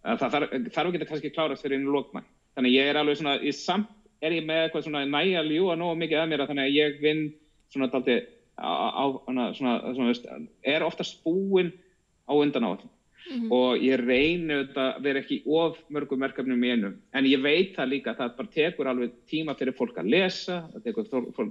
það 0.05 0.34
þarf, 0.34 0.55
ekki 0.55 1.01
að 1.01 1.09
kannski 1.09 1.34
klárast 1.34 1.65
fyrir 1.65 1.80
einu 1.80 1.93
lókmæ 1.93 2.21
þannig 2.55 2.76
ég 2.76 2.89
er 2.89 2.99
alveg 2.99 3.19
svona, 3.19 3.38
ég 3.43 3.55
samt 3.57 3.91
er 4.23 4.36
ég 4.36 4.45
með 4.47 4.65
eitthvað 4.65 4.86
svona 4.88 5.03
næja 5.09 5.43
ljúa 5.45 5.76
nógu 5.78 5.97
mikið 6.01 6.21
að 6.21 6.30
mér 6.32 6.43
að 6.43 6.51
þannig 6.51 6.69
að 6.69 6.78
ég 6.78 6.99
vinn 7.03 7.23
svona 7.74 7.91
daldi 7.93 8.20
á, 8.57 8.72
á 9.01 9.03
svona, 9.26 9.53
svona, 9.57 9.93
svona, 9.93 10.47
er 10.63 10.84
oftast 10.84 11.24
búinn 11.24 11.74
á 12.26 12.34
undan 12.34 12.68
á 12.68 12.70
allir 12.74 12.91
Mm 13.26 13.41
-hmm. 13.41 13.51
og 13.51 13.78
ég 13.82 13.97
reynu 14.05 14.53
þetta 14.53 14.84
að 14.95 15.01
vera 15.01 15.20
ekki 15.20 15.41
of 15.45 15.78
mörgum 15.89 16.20
verkefnum 16.22 16.63
í 16.63 16.70
einu 16.70 16.93
en 17.11 17.26
ég 17.26 17.41
veit 17.41 17.74
það 17.76 17.89
líka 17.89 18.11
að 18.11 18.18
það 18.18 18.36
bara 18.38 18.53
tekur 18.53 18.88
alveg 18.88 19.11
tíma 19.26 19.55
fyrir 19.57 19.74
fólk 19.74 19.97
að 19.97 20.09
lesa 20.13 20.70
það 20.74 20.84
tekur 20.84 21.05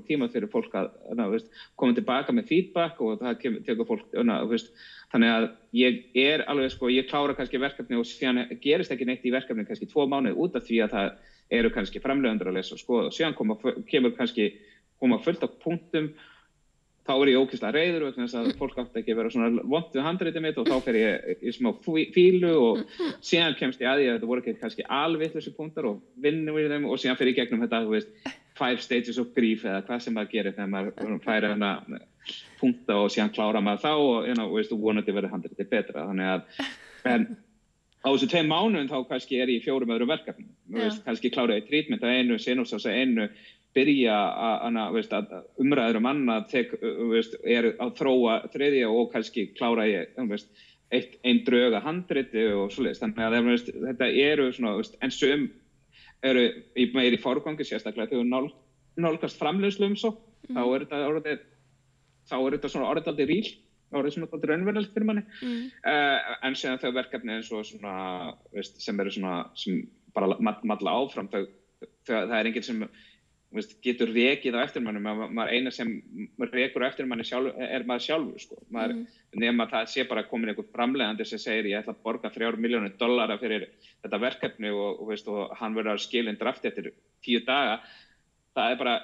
tíma 0.06 0.28
fyrir 0.28 0.48
fólk 0.52 0.74
að 0.74 0.90
na, 1.16 1.28
veist, 1.28 1.50
koma 1.76 1.94
tilbaka 1.94 2.32
með 2.32 2.46
feedback 2.46 3.00
og 3.00 3.18
það 3.18 3.64
tekur 3.66 3.86
fólk 3.86 4.06
na, 4.22 4.44
veist, 4.44 4.70
þannig 5.12 5.30
að 5.30 5.50
ég 5.72 6.02
er 6.14 6.44
alveg 6.46 6.70
sko, 6.70 6.86
ég 6.88 7.08
klára 7.10 7.34
kannski 7.34 7.58
verkefni 7.58 7.96
og 7.96 8.06
síðan 8.06 8.46
gerist 8.62 8.92
ekki 8.92 9.04
neitt 9.04 9.26
í 9.26 9.34
verkefni 9.34 9.66
kannski 9.66 9.90
tvo 9.90 10.06
mánuði 10.06 10.38
út 10.38 10.54
af 10.54 10.62
því 10.62 10.78
að 10.84 10.90
það 10.94 11.10
eru 11.50 11.70
kannski 11.70 12.00
framlegundur 12.00 12.48
að 12.48 12.54
lesa 12.54 12.74
og 12.74 12.80
skoða 12.80 13.06
og 13.06 13.12
síðan 13.12 13.34
koma, 13.34 13.58
kemur 13.90 14.14
kannski 14.14 14.52
koma 15.02 15.20
fullt 15.24 15.44
af 15.46 15.58
punktum 15.62 16.12
þá 17.04 17.12
er 17.14 17.30
ég 17.34 17.42
ókysla 17.42 17.72
reyður 17.74 18.06
vegna 18.06 18.24
þess 18.24 18.38
að 18.40 18.54
fólk 18.58 18.78
átti 18.80 19.02
ekki 19.02 19.12
að 19.12 19.18
vera 19.20 19.32
svona 19.32 19.64
vond 19.68 19.90
við 19.92 20.06
handrétið 20.06 20.44
mitt 20.44 20.60
og 20.60 20.70
þá 20.70 20.86
fer 20.86 20.96
ég 20.96 21.42
í 21.44 21.52
smá 21.52 21.70
fílu 21.84 22.52
og 22.56 22.80
síðan 23.20 23.58
kemst 23.58 23.82
ég 23.84 23.90
að 23.90 24.00
því 24.00 24.06
að 24.08 24.16
þetta 24.16 24.30
voru 24.30 24.44
ekki 24.44 24.56
kannski 24.62 24.86
alveg 24.88 25.34
þessi 25.34 25.52
punktar 25.58 25.90
og 25.90 26.00
vinnum 26.24 26.56
við 26.56 26.72
þeim 26.72 26.88
og 26.88 27.02
síðan 27.02 27.20
fer 27.20 27.30
ég 27.30 27.38
gegnum 27.42 27.64
þetta, 27.66 27.82
þú 27.84 27.92
veist, 27.92 28.32
five 28.56 28.80
stages 28.80 29.20
of 29.20 29.34
grief 29.36 29.66
eða 29.66 29.82
hvað 29.84 30.04
sem 30.04 30.16
maður 30.16 30.32
gerir 30.32 30.56
þegar 30.56 30.72
maður 30.72 31.22
færi 31.26 31.50
hana 31.52 31.72
punkta 32.60 33.00
og 33.02 33.10
síðan 33.12 33.32
klára 33.34 33.60
maður 33.64 33.84
þá 33.84 33.92
og, 33.92 34.28
you 34.30 34.36
know, 34.38 34.52
veist, 34.54 34.72
vonandi 34.72 35.14
verður 35.14 35.34
handrétið 35.34 35.72
betra. 35.72 36.06
Þannig 36.08 36.30
að 36.30 37.10
en, 37.10 37.26
á 38.00 38.08
þessu 38.08 38.30
tvei 38.30 38.44
mánuðin 38.48 38.88
þá 38.88 38.96
kannski 39.10 39.42
er 39.42 39.52
ég 39.52 39.60
í 39.60 39.64
fjórum 39.66 39.92
öðru 39.92 40.08
verkefnum, 40.08 40.48
veist, 40.78 41.02
kannski 41.04 41.32
klára 41.34 41.58
ég 41.58 41.68
trítmynd 41.68 42.06
að 42.06 42.20
einu, 42.20 42.38
sinúsása 42.40 42.94
einu 42.94 43.28
byrja 43.74 44.14
að 44.14 45.34
umræður 45.62 45.98
um 46.00 46.06
annað 46.10 46.46
tek, 46.52 46.76
veist, 47.10 47.34
er 47.42 47.72
að 47.72 47.96
þróa 47.98 48.36
þriðja 48.52 48.92
og 48.92 49.10
kannski 49.12 49.48
klára 49.58 49.88
ég 49.88 50.14
veist, 50.30 50.50
eitt, 50.94 51.18
einn 51.26 51.42
dröga 51.46 51.82
handriti 51.82 52.46
og 52.54 52.70
svolítið, 52.74 53.00
þannig 53.02 53.26
að 53.26 53.48
veist, 53.48 53.72
þetta 53.74 54.10
eru 54.28 54.50
svona, 54.54 54.76
en 55.02 55.14
sum 55.14 55.48
eru 56.24 56.46
í 56.78 57.20
fórgangi 57.22 57.66
sérstaklega 57.66 58.12
þegar 58.12 58.30
nál, 58.30 58.46
nálgast 59.00 59.40
framlegslu 59.40 59.90
um 59.90 59.98
svo 59.98 60.14
mm. 60.14 60.56
þá 60.56 60.62
er 60.64 60.86
þetta 60.86 61.02
orðið 61.10 61.44
þá 62.30 62.36
er 62.38 62.56
þetta 62.56 62.72
svona 62.72 62.90
orðið 62.92 63.10
aldrei 63.12 63.28
ríl 63.30 63.48
þá 63.48 63.98
er 63.98 64.06
þetta 64.06 64.14
svona 64.16 64.30
aldrei 64.36 64.52
raunverðilegt 64.52 64.94
fyrir 64.94 65.08
manni 65.10 65.24
mm. 65.24 65.66
uh, 65.90 66.36
en 66.46 66.58
séðan 66.58 66.80
þau 66.82 66.94
verkefni 67.00 67.36
eins 67.36 67.50
og 67.54 67.66
svona 67.68 67.96
sem 68.62 69.02
eru 69.04 69.14
svona 69.14 69.34
sem 69.60 69.82
bara 70.14 70.38
matla 70.40 70.94
áfram 70.94 71.28
þau, 71.32 71.42
þau, 72.06 72.14
það 72.14 72.38
er 72.38 72.50
enginn 72.50 72.68
sem 72.68 72.86
veist, 73.54 73.74
getur 73.84 74.10
rekið 74.14 74.56
á 74.58 74.64
eftirmannum 74.64 75.04
maður 75.04 75.52
eina 75.54 75.72
sem 75.74 75.90
rekur 76.50 76.84
á 76.84 76.88
eftirmanni 76.88 77.26
sjálf, 77.26 77.54
er 77.54 77.84
maður 77.86 78.06
sjálfur 78.08 78.42
sko. 78.42 78.58
maður, 78.74 78.96
mm. 78.96 79.20
nema 79.42 79.66
það 79.70 79.90
sé 79.92 80.06
bara 80.10 80.24
komin 80.28 80.50
einhver 80.52 80.66
framlegandi 80.74 81.26
sem 81.28 81.42
segir 81.42 81.70
ég 81.70 81.82
ætla 81.82 81.94
að 81.94 82.02
borga 82.06 82.32
þrjár 82.34 82.58
miljónir 82.60 82.96
dollara 82.98 83.38
fyrir 83.38 83.68
þetta 84.02 84.22
verkefni 84.22 84.72
og, 84.74 85.00
og, 85.00 85.04
veist, 85.12 85.30
og 85.30 85.54
hann 85.60 85.76
verður 85.78 85.94
að 85.94 86.04
skilja 86.06 86.34
en 86.34 86.40
draft 86.40 86.66
eftir 86.66 86.90
tíu 87.24 87.44
daga 87.46 87.80
það 88.54 88.70
er 88.70 88.80
bara, 88.82 88.94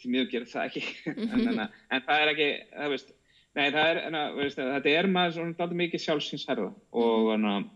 til 0.00 0.12
mjög 0.12 0.30
gerir 0.32 0.52
það 0.52 0.68
ekki 0.68 0.84
en, 1.14 1.48
en, 1.52 1.64
en 1.66 2.06
það 2.06 2.22
er 2.22 2.32
ekki 2.34 2.50
það, 2.74 2.92
veist, 2.94 3.16
nei, 3.58 3.66
það 3.66 3.90
er, 3.90 4.04
en, 4.04 4.20
veist, 4.38 4.62
þetta 4.62 4.94
er 4.94 5.10
maður 5.12 5.36
svona 5.38 5.82
mikið 5.82 6.04
sjálfsinsherða 6.06 6.70
og, 6.72 7.34
mm. 7.36 7.68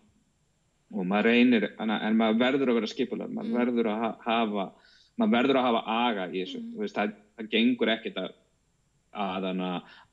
og 0.97 1.11
maður 1.13 1.31
reynir 1.31 1.69
en 1.77 2.21
maður 2.21 2.41
verður 2.47 2.73
að 2.73 2.81
vera 2.81 2.93
skipulega 2.95 3.33
maður 3.33 3.53
mm. 3.53 3.61
verður 3.61 3.93
að 3.93 4.09
hafa 4.27 4.71
maður 5.21 5.35
verður 5.37 5.61
að 5.61 5.69
hafa 5.69 5.83
aga 6.07 6.27
í 6.31 6.43
þessu 6.43 6.61
mm. 6.61 6.75
veist, 6.81 6.99
það, 6.99 7.15
það 7.39 7.51
gengur 7.55 7.93
ekkert 7.93 8.21
að, 8.23 8.37
að, 9.23 9.49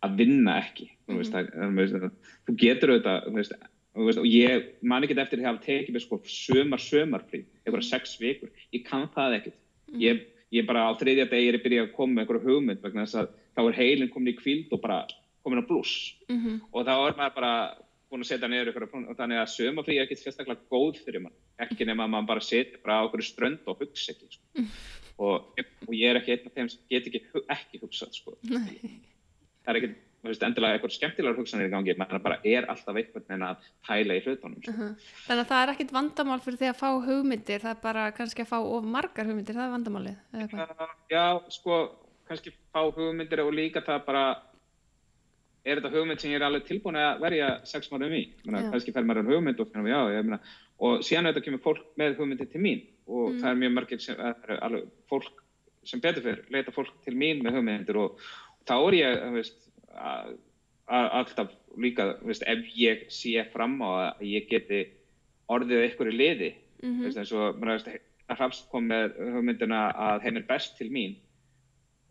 að 0.05 0.15
vinna 0.19 0.55
ekki 0.63 0.89
mm. 0.89 1.19
veist, 1.19 1.35
það, 1.35 2.09
þú 2.47 2.57
getur 2.63 2.95
auðvitað 2.95 3.53
og 3.99 4.27
ég 4.29 4.67
man 4.85 5.03
ekki 5.03 5.17
eftir 5.17 5.41
að 5.41 5.49
hafa 5.49 5.63
tekið 5.65 5.95
mér 5.95 6.05
sko 6.05 6.19
sömar 6.29 6.83
sömarfrí 6.83 7.41
eitthvað 7.63 7.87
sex 7.87 8.19
vikur, 8.21 8.51
ég 8.75 8.85
kann 8.87 9.07
það 9.15 9.39
ekkert 9.39 9.57
mm. 9.57 10.01
ég, 10.03 10.21
ég 10.55 10.67
bara 10.69 10.87
á 10.87 10.91
þriðja 10.99 11.29
degi 11.31 11.51
er 11.51 11.59
ég 11.59 11.65
byrjað 11.65 11.87
að 11.87 11.95
koma 11.97 12.15
með 12.15 12.25
einhverju 12.25 12.45
hugmynd 12.47 12.85
vegna 12.85 13.07
þess 13.07 13.23
að 13.23 13.33
þá 13.57 13.63
er 13.65 13.79
heilin 13.81 14.13
komin 14.13 14.33
í 14.33 14.37
kvíld 14.39 14.75
og 14.75 14.83
bara 14.83 15.01
komin 15.43 15.63
á 15.63 15.67
blús 15.67 15.93
-hmm. 16.27 16.59
og 16.71 16.85
þá 16.85 16.93
er 16.95 17.17
maður 17.17 17.35
bara 17.39 17.53
búin 18.09 18.25
að 18.25 18.31
setja 18.31 18.49
neyður 18.49 18.71
ykkur 18.71 18.85
og 18.87 19.15
þannig 19.17 19.39
að 19.39 19.51
sömafrí 19.53 19.97
er 19.97 20.07
ekkert 20.07 20.23
sérstaklega 20.23 20.65
góð 20.71 20.99
fyrir 21.05 21.23
mann 21.23 21.35
ekki 21.61 21.87
nema 21.87 22.07
að 22.07 22.13
mann 22.15 22.29
bara 22.29 22.43
setja 22.43 22.81
bara 22.83 22.99
á 22.99 23.05
okkur 23.07 23.23
strönd 23.25 23.69
og 23.69 23.81
hugsa 23.83 24.13
ekki 24.13 24.29
sko. 24.33 24.45
mm. 24.57 24.67
og, 25.25 25.63
og 25.87 25.95
ég 25.95 26.09
er 26.09 26.19
ekki 26.21 26.35
einn 26.35 26.49
af 26.49 26.57
þeim 26.57 26.71
sem 26.73 26.85
get 26.89 27.09
ekki, 27.11 27.23
ekki 27.55 27.81
hugsað 27.83 28.15
sko. 28.17 28.37
það 28.49 29.73
er 29.73 29.81
ekki 29.81 29.91
veist, 30.25 30.43
endilega 30.43 30.77
eitthvað 30.77 30.95
skemmtilegar 30.97 31.39
hugsanir 31.39 31.69
í 31.69 31.73
gangi 31.73 31.95
maður 31.99 32.23
bara 32.25 32.39
er 32.47 32.67
alltaf 32.71 32.97
eitthvað 32.99 33.33
en 33.35 33.45
að 33.49 33.69
pæla 33.87 34.17
í 34.17 34.25
hlutunum 34.25 34.59
sko. 34.63 34.73
uh 34.73 34.81
-huh. 34.81 35.07
Þannig 35.27 35.45
að 35.45 35.51
það 35.53 35.63
er 35.63 35.73
ekkit 35.75 35.95
vandamál 35.95 36.41
fyrir 36.43 36.59
því 36.59 36.69
að 36.73 36.81
fá 36.81 36.89
hugmyndir 37.07 37.63
það 37.63 37.73
er 37.75 37.81
bara 37.87 38.11
kannski 38.11 38.43
að 38.43 38.51
fá 38.51 38.59
of 38.59 38.83
margar 38.97 39.29
hugmyndir 39.29 39.55
það 39.55 39.67
er 39.67 39.75
vandamálið 39.77 40.17
já 41.09 41.25
sko 41.49 41.79
kannski 42.27 42.53
fá 42.73 42.81
hugmyndir 42.89 43.41
og 43.45 43.53
líka 43.53 43.81
það 43.81 44.05
bara 44.05 44.25
er 45.69 45.79
þetta 45.79 45.93
hugmynd 45.93 46.21
sem 46.21 46.31
ég 46.31 46.39
er 46.39 46.45
alveg 46.47 46.65
tilbúin 46.67 46.97
að 46.99 47.21
verja 47.23 47.49
sex 47.67 47.91
mánuðum 47.91 48.17
í, 48.17 48.23
kannski 48.45 48.93
fær 48.95 49.07
maður 49.07 49.29
hugmynd 49.29 49.61
og, 49.63 49.77
já, 49.89 49.99
meina, 50.23 50.39
og 50.79 51.03
síðan 51.05 51.29
auðvitað 51.29 51.45
kemur 51.45 51.63
fólk 51.63 51.85
með 51.99 52.17
hugmyndi 52.19 52.47
til 52.49 52.61
mín 52.63 52.83
og 53.09 53.31
mm. 53.31 53.39
það 53.41 53.49
er 53.51 53.61
mjög 53.63 53.73
margir 53.75 54.03
sem, 54.03 54.19
alveg, 54.59 54.91
fólk 55.11 55.43
sem 55.87 56.03
betur 56.03 56.25
fyrir, 56.25 56.43
leita 56.53 56.73
fólk 56.75 56.93
til 57.05 57.15
mín 57.17 57.43
með 57.45 57.59
hugmyndir 57.59 57.99
og, 57.99 58.19
og 58.59 58.67
þá 58.69 58.75
er 58.77 58.99
ég 58.99 59.23
veist, 59.37 59.69
að, 59.95 60.35
að, 60.87 61.09
alltaf 61.21 61.55
líka, 61.79 62.09
veist, 62.25 62.45
ef 62.47 62.75
ég 62.79 63.07
sé 63.13 63.45
fram 63.53 63.79
á 63.81 63.89
að 63.89 64.27
ég 64.29 64.49
geti 64.51 64.83
orðið 65.49 65.85
eitthvað 65.85 66.13
í 66.13 66.19
liði 66.19 66.51
mm 66.53 66.91
-hmm. 66.91 67.03
veist, 67.07 67.19
eins 67.23 67.33
og 67.33 67.65
að 67.65 67.99
Hrafst 68.29 68.67
kom 68.69 68.85
með 68.85 69.15
hugmyndina 69.17 69.87
að 69.89 70.27
henn 70.27 70.37
er 70.37 70.45
best 70.45 70.75
til 70.77 70.91
mín 70.93 71.15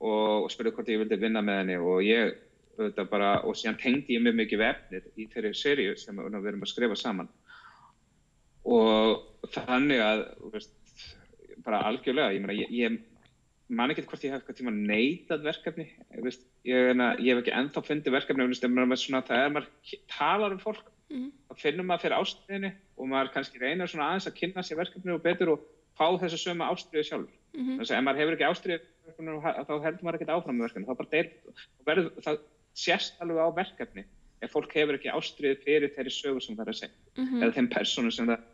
og, 0.03 0.45
og 0.45 0.49
spurði 0.51 0.73
hvort 0.75 0.89
ég 0.91 0.99
vildi 0.99 1.19
vinna 1.21 1.43
með 1.47 1.61
henni 1.61 1.77
og 1.79 2.03
ég 2.03 2.33
bara, 3.11 3.31
og 3.45 3.57
síðan 3.59 3.79
tengdi 3.81 4.17
ég 4.17 4.25
mjög 4.25 4.39
mikið 4.43 4.63
vefnir 4.63 5.07
í 5.19 5.27
þeirri 5.33 5.55
seríu 5.57 5.97
sem 5.99 6.17
við 6.17 6.51
erum 6.51 6.65
að 6.65 6.73
skrifa 6.73 6.99
saman 6.99 7.31
og 8.69 9.49
þannig 9.55 10.03
að 10.05 10.25
veist, 10.53 10.75
bara 11.65 11.85
algjörlega 11.89 12.35
ég, 12.35 12.43
mena, 12.45 12.57
ég, 12.57 12.75
ég 12.75 12.99
man 13.69 13.93
ekki 13.93 14.05
hvort 14.09 14.25
ég 14.25 14.33
hef 14.33 14.43
eitthvað 14.43 14.61
tíma 14.61 14.75
neitað 14.75 15.47
verkefni 15.49 15.89
veist, 16.25 16.45
ég, 16.69 16.93
ég 16.93 17.33
hef 17.33 17.43
ekki 17.43 17.57
ennþá 17.57 17.85
fundið 17.87 18.17
verkefni 18.17 18.61
svona, 18.61 19.25
það 19.27 19.43
er 19.45 19.57
maður 19.57 19.97
talar 20.15 20.55
um 20.55 20.63
fólk 20.63 20.85
mm. 21.13 21.31
þá 21.49 21.65
finnum 21.65 21.91
maður 21.91 22.07
fyrir 22.07 22.19
ástriðinni 22.19 22.73
og 22.97 23.11
maður 23.11 23.35
kannski 23.37 23.63
reynar 23.63 23.91
svona 23.91 24.13
aðeins 24.13 24.31
að 24.31 24.39
kynna 24.41 24.65
sér 24.65 24.81
verkefni 24.81 25.15
og 25.15 25.25
betur 25.25 25.55
og 25.57 25.67
fá 25.99 26.07
þessu 26.23 26.39
söma 26.41 26.71
ástriði 26.73 27.09
sjálfur 27.09 27.35
mm 27.35 27.65
-hmm. 27.65 27.79
þannig 27.79 27.91
að 27.91 27.99
ef 27.99 28.07
maður 28.07 28.21
hefur 28.23 28.37
ekki 28.37 28.49
ástriði 28.49 28.81
þá 29.09 29.75
heldur 29.85 30.05
maður 30.07 30.19
ekki 30.19 30.31
áfram 30.33 30.57
með 30.57 30.67
verkefni 30.69 30.89
þá 30.89 30.95
verður, 31.89 32.11
það 32.25 32.41
sérst 32.79 33.21
alveg 33.23 33.43
á 33.43 33.49
verkefni 33.57 34.05
ef 34.43 34.55
fólk 34.55 34.75
hefur 34.79 34.99
ekki 34.99 35.11
ástriðið 35.13 35.65
fyrir 35.65 35.93
þeirri 35.97 36.15
sögur 36.15 36.45
sem 36.45 36.57
það 36.57 36.65
er 36.65 36.73
að 36.73 36.81
segja 36.81 36.95
mm 36.95 37.25
-hmm. 37.27 37.43
eða 37.43 37.57
þeim 37.57 37.69
persónu 37.75 38.13
sem 38.15 38.31
það 38.31 38.47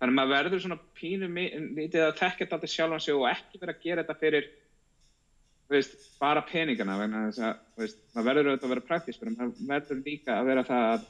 þannig 0.00 0.12
að 0.12 0.16
maður 0.16 0.34
verður 0.34 0.62
svona 0.64 0.80
pínu 0.96 1.28
lítið 1.76 2.04
að 2.06 2.18
tekja 2.20 2.44
þetta 2.46 2.56
alltaf 2.56 2.74
sjálf 2.74 3.08
og 3.16 3.28
ekki 3.28 3.60
verið 3.60 3.74
að 3.74 3.82
gera 3.84 4.02
þetta 4.02 4.20
fyrir 4.20 4.50
veist, 5.70 5.96
bara 6.20 6.42
peningana 6.46 6.96
að 6.96 7.40
veist, 7.78 8.00
maður 8.14 8.28
verður 8.30 8.50
auðvitað 8.50 8.68
að 8.68 8.74
vera 8.74 8.86
praktísk 8.88 9.26
maður 9.26 9.52
verður 9.72 10.02
líka 10.06 10.38
að 10.38 10.50
vera 10.50 10.64
það 10.70 10.86
að, 10.94 11.06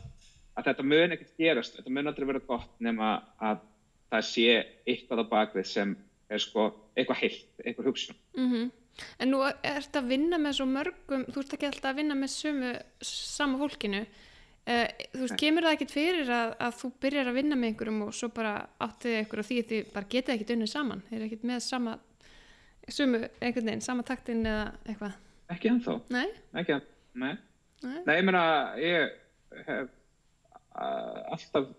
að 0.56 0.68
þetta 0.70 0.88
mun 0.92 1.16
ekkert 1.16 1.36
gerast 1.44 1.78
þetta 1.78 1.94
mun 1.96 2.10
aldrei 2.10 2.26
vera 2.32 2.46
gott 2.50 2.74
nema 2.82 3.12
að 3.38 3.62
það 4.10 4.26
sé 4.32 4.48
eitthvað 4.90 5.22
á 5.22 5.32
bakvið 5.36 5.70
sem 5.70 5.96
er 6.30 6.42
sko 6.42 6.66
eitthvað 6.96 7.22
heilt, 7.22 7.48
eitthvað 7.64 7.90
hugsun 7.90 8.18
mm 8.36 8.50
-hmm. 8.50 8.70
En 9.18 9.32
nú 9.32 9.44
ert 9.46 9.96
að 9.96 10.10
vinna 10.14 10.40
með 10.40 10.58
svo 10.58 10.66
mörgum, 10.70 11.26
þú 11.28 11.44
ert 11.44 11.54
ekki 11.56 11.70
alltaf 11.70 11.92
að 11.92 12.02
vinna 12.02 12.18
með 12.18 12.34
sumu, 12.34 12.74
sama 13.06 13.60
fólkinu 13.60 14.04
Uh, 14.68 14.84
þú 15.14 15.22
veist, 15.24 15.38
kemur 15.40 15.64
það 15.64 15.74
ekkit 15.74 15.92
fyrir 15.94 16.28
að, 16.36 16.50
að 16.60 16.74
þú 16.76 16.88
byrjar 17.00 17.28
að 17.30 17.36
vinna 17.38 17.56
með 17.56 17.70
einhverjum 17.70 18.02
og 18.04 18.10
svo 18.14 18.28
bara 18.36 18.50
áttið 18.84 19.14
ykkur 19.22 19.40
og 19.40 19.46
því 19.48 19.56
þið 19.70 19.86
bara 19.94 20.08
getið 20.12 20.34
ekkit 20.34 20.52
unnið 20.54 20.70
saman, 20.70 21.00
þeir 21.08 21.16
eru 21.16 21.26
ekkit 21.26 21.46
með 21.48 21.62
sama 21.64 21.94
sumu 22.90 23.20
einhvern 23.40 23.70
veginn, 23.70 23.82
sama 23.86 24.04
taktinn 24.06 24.44
eða 24.46 24.66
eitthvað 24.84 25.16
ekki 25.54 25.70
ennþá. 25.72 25.96
Nei? 26.12 26.28
Ekki 26.60 26.76
ennþá, 26.76 26.92
nei. 27.24 27.32
Nei? 27.80 27.96
Nei, 28.04 28.12
ég 28.20 28.28
meina, 28.28 28.44
ég 28.84 29.16
hef 29.70 29.88
uh, 29.88 31.34
alltaf, 31.38 31.72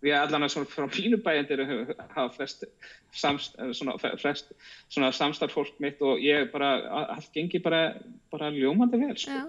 við 0.00 0.16
allan 0.16 0.46
að 0.46 0.52
svona 0.54 0.70
frá 0.70 0.86
mínu 0.88 1.20
bæjandir 1.24 1.62
hafa 1.98 2.28
flest, 2.34 2.64
samst, 3.12 3.56
svona, 3.76 3.96
flest 4.20 4.52
svona 4.88 5.12
samstarf 5.14 5.54
fólk 5.56 5.80
mitt 5.82 6.00
og 6.04 6.22
ég 6.24 6.50
bara, 6.52 6.72
allt 7.16 7.30
gengi 7.34 7.60
bara, 7.62 7.82
bara 8.32 8.50
ljómandi 8.54 9.00
vel, 9.02 9.16
sko. 9.20 9.40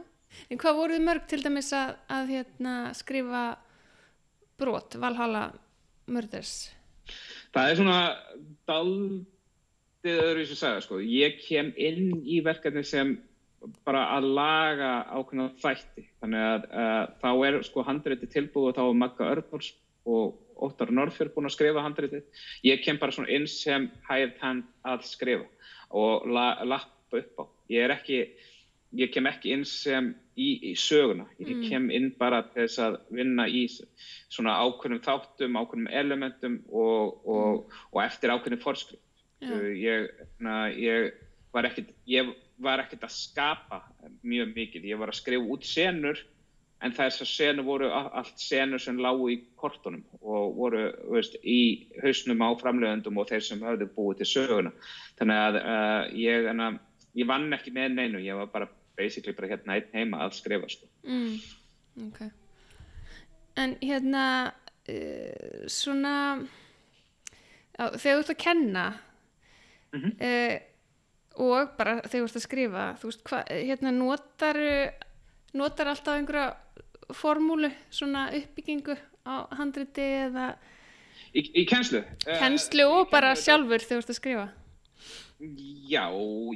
En 0.51 0.59
hvað 0.59 0.77
voruð 0.77 1.03
mörg 1.03 1.25
til 1.27 1.41
dæmis 1.43 1.71
að, 1.75 1.95
að 2.11 2.35
hérna, 2.37 2.75
skrifa 2.95 3.43
brot, 4.61 4.95
Valhalla 5.01 5.49
Murders? 6.11 6.71
Það 7.51 7.71
er 7.71 7.79
svona 7.79 7.99
daldið 8.69 10.21
öðru 10.27 10.45
sem 10.47 10.59
sagða, 10.59 10.85
sko. 10.85 11.01
Ég 11.03 11.41
kem 11.43 11.73
inn 11.75 12.21
í 12.23 12.39
verkefni 12.45 12.85
sem 12.87 13.17
bara 13.85 14.07
að 14.15 14.27
laga 14.37 14.91
ákveðna 15.11 15.49
þætti. 15.61 16.05
Þannig 16.21 16.45
að 16.47 16.67
uh, 16.71 17.03
þá 17.21 17.29
er 17.47 17.57
sko 17.67 17.85
handrétti 17.85 18.29
tilbúið 18.31 18.71
og 18.71 18.77
þá 18.77 18.83
er 18.85 18.99
Magga 19.03 19.29
Örnbórs 19.35 19.71
og 20.05 20.37
Óttar 20.61 20.91
Norrfjörð 20.93 21.33
búin 21.33 21.49
að 21.49 21.55
skrifa 21.55 21.81
handrétti. 21.81 22.21
Ég 22.67 22.83
kem 22.85 22.99
bara 23.01 23.13
svona 23.15 23.31
inn 23.33 23.47
sem 23.49 23.87
hægt 24.05 24.41
hann 24.43 24.63
að 24.85 25.05
skrifa 25.09 25.47
og 25.97 26.27
la, 26.29 26.63
lappa 26.63 27.17
upp 27.17 27.41
á. 27.41 27.43
Ég 27.71 27.85
er 27.87 27.93
ekki, 27.95 28.19
ég 28.93 29.11
kem 29.13 29.25
ekki 29.31 29.55
inn 29.55 29.65
sem 29.65 30.11
í, 30.37 30.71
í 30.71 30.73
söguna. 30.77 31.25
Ég 31.39 31.55
Mm. 31.55 31.69
kem 31.69 31.89
inn 31.91 32.11
bara 32.17 32.43
þess 32.53 32.77
að 32.79 32.99
vinna 33.09 33.47
í 33.47 33.65
svona 34.29 34.53
ákveðnum 34.61 35.01
þáttum, 35.01 35.57
ákveðnum 35.57 35.89
elementum 35.91 36.59
og, 36.69 37.25
og, 37.25 37.73
og 37.91 38.03
eftir 38.03 38.29
ákveðnum. 38.29 38.99
Uh, 39.41 39.73
ég, 39.73 40.11
ég 40.77 41.13
var 41.51 41.65
ekkert 41.65 41.89
ég 42.05 42.29
var 42.61 42.83
ekkert 42.83 43.07
að 43.07 43.15
skapa 43.15 43.81
mjög 44.21 44.53
mikið, 44.53 44.85
ég 44.91 44.99
var 45.01 45.09
að 45.09 45.17
skrifa 45.17 45.49
út 45.49 45.65
senur 45.65 46.19
en 46.81 46.93
þessar 46.97 47.29
senur 47.29 47.65
voru 47.67 47.89
allt 47.93 48.39
senur 48.41 48.81
sem 48.81 48.97
lágu 48.97 49.27
í 49.29 49.37
kortunum 49.59 50.01
og 50.21 50.55
voru 50.57 50.83
veist, 51.13 51.35
í 51.45 51.87
hausnum 52.01 52.41
á 52.41 52.49
framlegundum 52.61 53.19
og 53.21 53.29
þeir 53.29 53.43
sem 53.45 53.61
höfðu 53.61 53.87
búið 53.95 54.21
til 54.23 54.29
söguna 54.31 54.71
þannig 55.19 55.41
að 55.45 55.59
uh, 55.61 56.03
ég, 56.17 56.47
hana, 56.49 56.69
ég 57.17 57.29
vann 57.29 57.53
ekki 57.53 57.73
með 57.75 57.93
neinu, 57.99 58.23
ég 58.25 58.39
var 58.39 58.49
bara 58.53 58.69
basically 58.97 59.33
bara 59.37 59.51
hérna 59.53 59.77
einn 59.77 59.93
heima 59.93 60.23
að 60.25 60.33
skrifa 60.39 60.67
sko. 60.69 60.87
Mm, 61.05 61.37
ok. 62.07 62.19
En 63.61 63.75
hérna, 63.81 64.25
uh, 64.89 65.63
svona, 65.71 66.15
já, 67.77 67.85
þegar 67.93 68.03
þú 68.17 68.19
ert 68.25 68.35
að 68.35 68.43
kenna 68.47 68.89
Mhm. 69.91 70.11
uh, 70.23 70.57
og 71.43 71.73
bara 71.77 71.97
þegar 72.05 72.11
þú 72.21 72.27
ert 72.29 72.37
að 72.39 72.43
skrifa, 72.45 72.83
þú 73.01 73.09
veist, 73.09 73.23
hvað, 73.27 73.49
hérna 73.67 73.91
notar, 73.91 74.59
notar 75.53 75.87
alltaf 75.91 76.15
einhverja 76.17 76.55
formúlu, 77.13 77.71
svona 77.91 78.29
uppbyggingu 78.37 78.95
á 79.27 79.35
handriti 79.57 80.01
eða 80.27 80.55
Í, 81.35 81.41
í 81.61 81.65
kennslu? 81.67 82.01
Uh, 82.27 82.39
kennslu 82.39 82.83
og 82.87 83.07
í 83.07 83.11
bara 83.11 83.33
kennslu- 83.33 83.43
sjálfur 83.45 83.79
þegar 83.85 84.01
þú 84.01 84.03
ert 84.03 84.09
að 84.11 84.19
skrifa. 84.19 84.47
Já, 85.91 86.05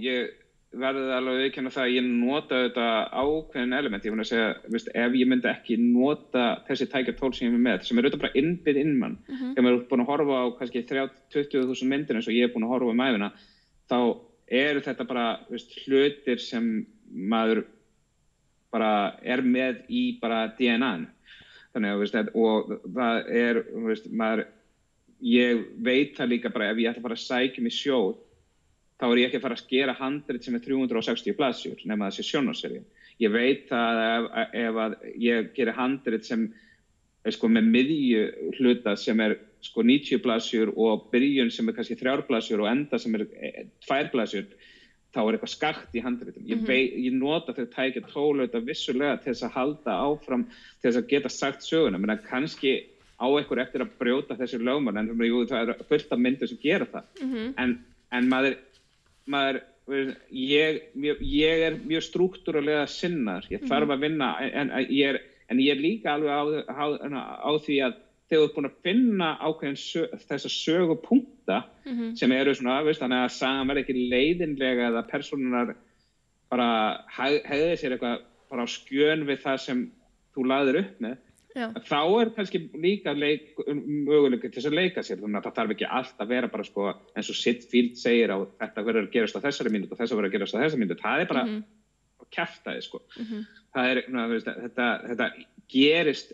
ég 0.03 0.33
verði 0.75 1.03
alveg 1.15 1.31
að 1.37 1.41
viðkjanna 1.45 1.71
það 1.71 1.85
að 1.85 1.93
ég 1.95 2.07
nota 2.09 2.57
þetta 2.65 2.87
ákveðin 3.21 3.75
element. 3.77 4.03
Ég 4.05 4.11
voru 4.13 4.25
að 4.25 4.29
segja, 4.29 4.49
veist, 4.73 4.89
ef 4.91 5.15
ég 5.15 5.29
myndi 5.31 5.47
ekki 5.49 5.77
nota 5.79 6.43
þessi 6.67 6.87
tækjartól 6.91 7.31
sem 7.33 7.47
ég 7.47 7.55
er 7.55 7.63
með, 7.69 7.85
sem 7.87 7.97
er 8.01 8.07
auðvitað 8.09 8.23
bara 8.25 8.37
innbyr 8.41 8.79
innmann, 8.81 9.15
Mhm. 9.29 9.53
þegar 9.55 9.63
maður 9.63 9.79
er 9.79 9.87
búin 9.89 10.03
að 10.03 10.11
horfa 10.11 10.35
á 10.35 10.45
kannski 10.59 10.83
30-20.000 10.91 11.87
myndir 11.87 12.15
eins 12.19 12.27
og 12.27 12.35
ég 12.35 12.43
er 12.43 12.53
búin 12.53 12.67
að 12.67 12.73
horfa 12.75 12.91
um 12.91 13.05
æfina, 13.07 13.31
þá 13.89 14.19
eru 14.51 14.81
þetta 14.81 15.07
bara 15.07 15.39
veist, 15.49 15.71
hlutir 15.87 16.39
sem 16.39 16.85
maður 17.15 17.63
bara 18.75 18.91
er 19.23 19.43
með 19.45 19.85
í 19.87 20.03
bara 20.21 20.45
DNA-inu. 20.59 21.09
Þannig 21.75 21.91
að, 21.91 22.01
veist, 22.03 22.35
og 22.39 22.69
það 22.95 23.33
er, 23.35 23.61
veist, 23.87 24.05
maður, 24.11 24.45
ég 25.25 25.65
veit 25.83 26.13
það 26.15 26.31
líka 26.31 26.51
bara 26.53 26.69
ef 26.71 26.79
ég 26.79 26.91
ætla 26.91 27.01
að 27.01 27.07
fara 27.09 27.17
að 27.17 27.25
sækja 27.25 27.63
mig 27.63 27.75
sjóð 27.75 28.13
þá 28.99 29.07
er 29.07 29.19
ég 29.19 29.29
ekki 29.29 29.39
að 29.39 29.45
fara 29.45 29.57
að 29.59 29.71
gera 29.71 29.95
handrit 29.99 30.45
sem 30.45 30.55
er 30.55 30.63
360 30.63 31.35
blaðsjur 31.39 31.81
nema 31.89 32.07
það 32.07 32.17
sé 32.17 32.27
sjónarserja. 32.29 32.83
Ég 33.19 33.31
veit 33.31 33.71
að 33.75 34.01
ef, 34.03 34.29
ef 34.61 34.79
að 34.85 34.95
ég 35.23 35.51
gerir 35.55 35.77
handrit 35.77 36.27
sem 36.27 36.45
er 37.25 37.35
sko 37.35 37.49
með 37.51 37.69
miðju 37.73 38.23
hluta 38.59 38.95
sem 38.99 39.19
er 39.23 39.37
sko 39.65 39.83
90 39.83 40.21
blaðsjur 40.23 40.71
og 40.75 41.07
byrjun 41.11 41.51
sem 41.51 41.67
er 41.69 41.77
kannski 41.77 41.97
3 41.99 42.23
blaðsjur 42.29 42.63
og 42.63 42.71
enda 42.71 42.99
sem 43.01 43.15
er 43.17 43.25
2 43.87 44.01
blaðsjur 44.13 44.47
þá 45.15 45.21
er 45.23 45.37
eitthvað 45.37 45.53
skakt 45.53 45.95
í 45.95 46.01
handritum. 46.03 46.43
Ég, 46.43 46.57
Mhm. 46.59 46.65
vei, 46.67 46.91
ég 47.07 47.13
nota 47.15 47.53
þau 47.53 47.65
tækja 47.71 48.01
tólauta 48.11 48.59
vissulega 48.59 49.21
til 49.23 49.33
þess 49.33 49.47
að 49.47 49.55
halda 49.55 49.91
áfram 50.03 50.43
til 50.81 50.91
þess 50.91 50.97
að 51.01 51.07
geta 51.07 51.29
sagt 51.29 51.63
söguna, 51.63 51.97
menn 51.97 52.17
að 52.17 52.25
kannski 52.27 52.73
á 53.15 53.25
eitthvað 53.31 53.61
eftir 53.63 53.81
að 53.85 53.93
brjóta 53.99 54.35
þessi 54.37 54.59
lögman 54.59 54.97
en 54.97 55.07
jú, 55.07 55.45
það 55.47 55.69
er 55.69 55.83
fullt 55.87 56.11
af 56.11 56.19
myndir 56.19 56.47
sem 56.49 56.57
gera 56.61 56.85
það. 56.85 57.03
Mm 57.21 57.53
en, 57.57 57.85
en 58.11 58.29
maður, 58.29 58.57
maður 59.27 59.61
ég, 60.31 60.81
mjög, 60.95 61.21
ég 61.21 61.63
er 61.67 61.77
mjög 61.85 62.03
struktúrulega 62.03 62.87
sinnar 62.89 63.45
ég 63.51 63.61
þarf 63.69 63.89
að 63.93 64.01
vinna 64.01 64.35
en, 64.41 64.71
en, 64.71 64.85
ég 64.89 65.13
er, 65.13 65.21
en 65.49 65.59
ég 65.61 65.75
er 65.75 65.81
líka 65.81 66.15
alveg 66.15 66.65
á, 66.67 66.73
á, 66.73 66.85
á 67.45 67.51
því 67.61 67.77
að 67.85 67.93
þegar 68.25 68.41
þú 68.41 68.45
ert 68.47 68.55
búin 68.55 68.69
að 68.69 68.79
finna 68.83 69.37
ákveðin 69.45 69.77
sög, 69.77 70.15
þessa 71.45 71.61
sögupunkta 71.61 71.63
-hmm. 71.85 72.15
sem 72.17 72.31
eru 72.31 72.53
svona, 72.55 72.83
veist, 72.83 73.01
þannig 73.01 73.25
að 73.25 73.35
sagan 73.35 73.67
verði 73.67 73.83
ekki 73.85 74.09
leiðinlega 74.11 74.87
eða 74.89 75.07
personunar 75.09 75.75
bara 76.49 77.03
heg, 77.17 77.41
hegði 77.45 77.77
sér 77.77 77.91
eitthvað 77.95 78.19
bara 78.49 78.63
á 78.65 78.67
skjön 78.67 79.25
við 79.25 79.39
það 79.43 79.57
sem 79.59 79.91
þú 80.35 80.45
laðir 80.47 80.79
upp 80.79 80.99
með 81.01 81.17
Já. 81.55 81.71
þá 81.87 82.21
er 82.21 82.29
kannski 82.35 82.59
líka 82.75 83.13
leik, 83.15 83.55
möguleika 83.65 84.49
til 84.49 84.59
þess 84.59 84.67
að 84.67 84.75
leika 84.75 85.01
sér 85.03 85.21
þannig 85.21 85.39
að 85.39 85.45
það 85.45 85.55
þarf 85.55 85.71
ekki 85.71 85.87
allt 85.89 86.19
að 86.19 86.27
vera 86.27 86.47
bara 86.51 86.63
sko, 86.63 86.93
eins 87.15 87.29
og 87.29 87.35
Sitfield 87.35 87.95
segir 87.97 88.29
á 88.29 88.37
þetta 88.59 88.83
verður 88.83 89.07
að 89.07 89.11
gerast 89.13 89.37
á 89.39 89.45
þessari 89.45 89.71
mínútu 89.71 89.91
og 89.95 89.99
þessari 90.01 90.19
verður 90.19 90.29
að 90.29 90.35
gerast 90.35 90.55
á 90.55 90.59
þessari 90.59 90.81
mínútu 90.83 90.99
það 90.99 91.21
er 91.21 91.27
bara 91.31 91.45
Mhm. 91.45 91.63
kæftæði 92.35 92.81
sko. 92.83 93.01
Mhm. 93.19 93.45
það 93.75 93.85
er, 93.91 94.03
ná, 94.09 94.27
veist, 94.27 94.45
þetta, 94.47 94.87
þetta 95.07 95.31
gerist 95.69 96.33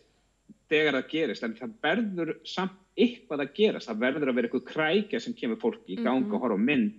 þegar 0.71 0.97
það 0.97 1.07
gerist 1.13 1.43
en 1.47 1.55
það 1.59 1.77
verður 1.85 2.33
samt 2.47 2.77
eitthvað 2.99 3.45
að 3.45 3.53
gerast. 3.59 3.89
Það 3.91 4.03
verður 4.05 4.31
að 4.31 4.37
vera 4.39 4.49
eitthvað 4.49 4.67
krækja 4.71 5.21
sem 5.23 5.33
kemur 5.37 5.59
fólki 5.61 5.95
í 5.95 6.03
gang 6.03 6.25
Mhm. 6.25 6.33
og 6.35 6.41
horfa 6.45 6.57
mynd. 6.59 6.93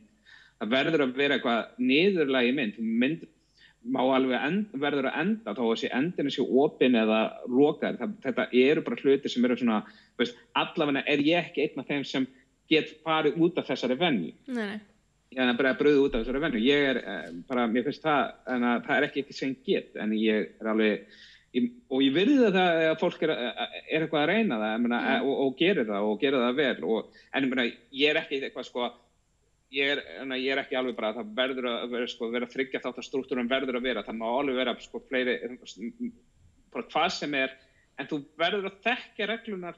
Það 0.60 0.72
verður 0.76 1.04
að 1.06 1.14
vera 1.16 1.38
eitthvað 1.38 1.78
niðurlægi 1.78 2.54
mynd. 2.54 2.78
Mynd 2.78 3.26
má 3.82 3.98
alveg 4.14 4.38
end, 4.46 4.66
verður 4.78 5.08
að 5.10 5.18
enda 5.20 5.54
þá 5.56 5.62
að 5.66 5.78
sé 5.80 5.88
endinu 5.90 6.30
sé 6.30 6.44
opin 6.46 6.94
eða 6.94 7.18
lokaður, 7.50 7.98
það, 7.98 8.12
þetta 8.22 8.44
eru 8.52 8.84
bara 8.86 9.00
hluti 9.02 9.28
sem 9.32 9.44
eru 9.44 9.56
svona, 9.58 9.80
veist, 10.20 10.36
allavega 10.54 11.02
er 11.10 11.18
ég 11.18 11.48
ekki 11.48 11.64
einn 11.64 11.82
af 11.82 11.88
þeim 11.88 12.04
sem 12.06 12.26
get 12.70 12.92
farið 13.02 13.40
út 13.42 13.58
af 13.58 13.66
þessari 13.66 13.98
nei. 13.98 14.80
ég 15.32 15.38
er 15.40 15.56
bara 15.58 15.74
að 15.74 15.80
bröða 15.80 16.04
út 16.04 16.14
af 16.14 16.22
þessari 16.22 16.40
venju. 16.44 16.62
Ég 16.62 16.88
er 16.92 16.96
eh, 17.02 17.32
bara, 17.48 17.66
mér 17.66 17.84
finnst 17.88 18.02
það 18.04 18.32
það 18.46 18.96
er 18.96 19.06
ekki 19.08 19.22
eitthvað 19.22 19.40
sem 19.40 19.56
get 19.66 19.96
en 19.96 20.12
ég 20.12 20.48
er 20.60 20.66
alveg 20.66 21.06
og 21.92 22.00
ég 22.00 22.14
virði 22.16 22.50
það 22.54 22.82
að 22.88 22.98
fólk 23.02 23.22
er, 23.26 23.32
er 23.36 24.04
eitthvað 24.06 24.22
að 24.22 24.30
reyna 24.30 24.58
það 24.62 24.78
meina, 24.86 25.00
Mm. 25.02 25.26
og, 25.28 25.40
og 25.44 25.56
gerir 25.58 25.88
það 25.88 26.06
og 26.08 26.20
gerir 26.22 26.44
það 26.46 26.60
vel 26.62 26.84
og, 26.88 27.18
en 27.36 27.48
meina, 27.50 27.66
ég 27.92 28.10
er 28.10 28.20
ekki 28.22 28.40
eitthvað 28.40 28.68
sko 28.70 28.86
ég 29.72 29.90
er, 29.94 30.00
en 30.22 30.32
ég 30.36 30.48
er 30.52 30.62
ekki 30.62 30.76
alveg 30.76 30.96
bara 30.96 31.12
það 31.16 31.34
verður 31.36 31.68
að 31.70 31.92
vera, 31.92 32.08
sko, 32.08 32.30
vera 32.32 32.48
þryggja 32.48 32.80
þátt 32.84 32.98
að 33.02 33.06
struktúrum 33.08 33.48
verður 33.52 33.78
að 33.80 33.86
vera, 33.88 34.04
það 34.06 34.18
má 34.20 34.26
alveg 34.30 34.58
vera 34.62 34.74
sko, 34.80 35.02
fleiri, 35.08 35.36
bara 36.72 36.88
hvað 36.92 37.12
sem 37.18 37.34
er 37.34 37.54
en 38.00 38.08
þú 38.08 38.22
verður 38.40 38.70
að 38.70 38.80
þekkja 38.88 39.28
reglunar 39.32 39.76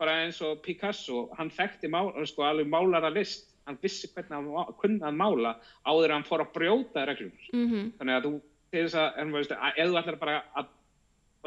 bara 0.00 0.20
eins 0.24 0.40
og 0.44 0.60
Picasso 0.64 1.26
hann 1.38 1.52
þekkti 1.54 1.88
má, 1.88 2.00
sko, 2.28 2.44
alveg 2.44 2.68
málara 2.68 3.12
list 3.14 3.48
hann 3.64 3.78
vissi 3.80 4.10
hvernig 4.12 4.34
hann 4.36 4.76
kunni 4.80 5.00
að 5.00 5.16
mála 5.16 5.54
áður 5.88 6.10
en 6.10 6.18
hann 6.18 6.28
fór 6.28 6.44
að 6.44 6.52
brjóta 6.56 7.06
reglunar 7.08 7.48
Mm 7.52 7.92
þannig 7.98 8.16
að 8.18 8.26
þú, 8.28 8.32
til 8.74 8.82
þess 8.84 8.98
að, 9.00 9.20
að 9.56 9.78
ef 9.80 9.88
þú 9.88 10.00
ætlar 10.02 10.18
bara 10.20 10.40
að 10.52 10.72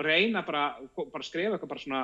reyna 0.05 0.43
bara, 0.45 0.65
bara 0.97 1.23
að 1.23 1.29
skrifa 1.29 1.55
eitthvað 1.55 1.71
bara 1.73 1.83
svona 1.83 2.03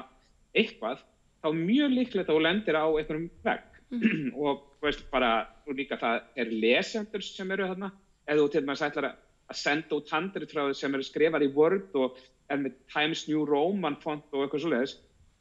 eitthvað, 0.54 1.04
þá 1.44 1.50
er 1.50 1.60
mjög 1.60 1.94
líklegt 1.98 2.30
að 2.30 2.38
þú 2.38 2.46
lendir 2.48 2.80
á 2.80 2.86
einhverjum 2.88 3.30
vegg. 3.46 3.70
Og 4.41 4.64
veist 4.82 5.04
bara, 5.12 5.34
og 5.68 5.78
líka 5.78 6.00
það 6.02 6.24
er 6.41 6.50
lesendur 6.50 7.22
sem 7.26 7.52
eru 7.54 7.68
þarna. 7.70 7.91
Ef 8.26 8.39
þú 8.39 8.48
til 8.50 8.64
dæmis 8.64 8.82
ætlar 8.82 9.12
að 9.12 9.20
að 9.52 9.60
senda 9.60 9.98
út 9.98 10.14
handrit 10.14 10.54
frá 10.54 10.68
þau 10.68 10.78
sem 10.78 10.96
eru 10.96 11.06
skrifar 11.06 11.44
í 11.44 11.52
Word 11.56 11.98
og 12.00 12.18
er 12.52 12.62
með 12.62 12.78
Times 12.91 13.26
New 13.30 13.44
Roman 13.48 13.98
font 14.04 14.26
og 14.34 14.46
eitthvað 14.46 14.66
svoleiðis, 14.66 14.96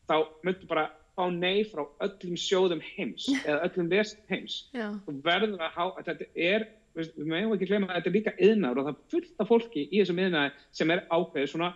þá 0.09 0.17
myndu 0.47 0.69
bara 0.71 0.89
fá 1.17 1.27
nei 1.33 1.65
frá 1.69 1.85
öllum 2.05 2.39
sjóðum 2.41 2.83
heims 2.93 3.29
eða 3.49 3.69
öllum 3.69 3.91
lest 3.93 4.23
heims. 4.33 4.63
Þú 4.73 5.19
verður 5.25 5.59
að 5.61 5.77
há, 5.77 5.85
þetta 6.01 6.31
er 6.35 6.69
við 6.93 7.13
meðum 7.25 7.55
ekki 7.57 7.71
gleyma 7.71 7.89
að 7.89 7.99
þetta 7.99 8.11
er 8.11 8.17
líka 8.19 8.35
yðnar 8.49 8.79
og 8.79 8.89
það 8.89 8.95
er 8.95 9.13
fullt 9.15 9.41
af 9.41 9.49
fólki 9.49 9.87
í 9.89 10.01
þessum 10.03 10.23
yðnaði 10.27 10.51
sem 10.77 10.93
er 10.93 11.07
ákveðið 11.09 11.53
svona 11.55 11.71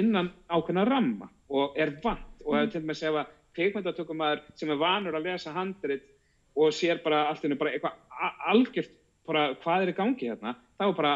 innan 0.00 0.30
ákveðna 0.48 0.86
ramma 0.88 1.30
og 1.48 1.76
er 1.76 1.96
vant 2.02 2.44
og 2.44 2.54
mm. 2.54 2.70
til 2.72 2.84
dæmis 2.84 3.02
ef 3.02 3.18
að 3.22 3.34
kveikmyndatökumæður 3.58 4.44
sem 4.54 4.70
er 4.70 4.80
vanur 4.80 5.18
að 5.18 5.28
lesa 5.30 5.54
handrit 5.56 6.06
og 6.58 6.72
sér 6.74 7.02
bara 7.04 7.26
allt 7.30 7.44
innu 7.44 7.58
bara 7.58 7.74
eitthvað 7.74 8.38
algjört 8.52 8.94
bara 9.28 9.44
hvað 9.62 9.84
er 9.84 9.92
í 9.92 9.98
gangi 9.98 10.30
hérna 10.30 10.54
þá 10.78 10.86
bara 10.96 11.14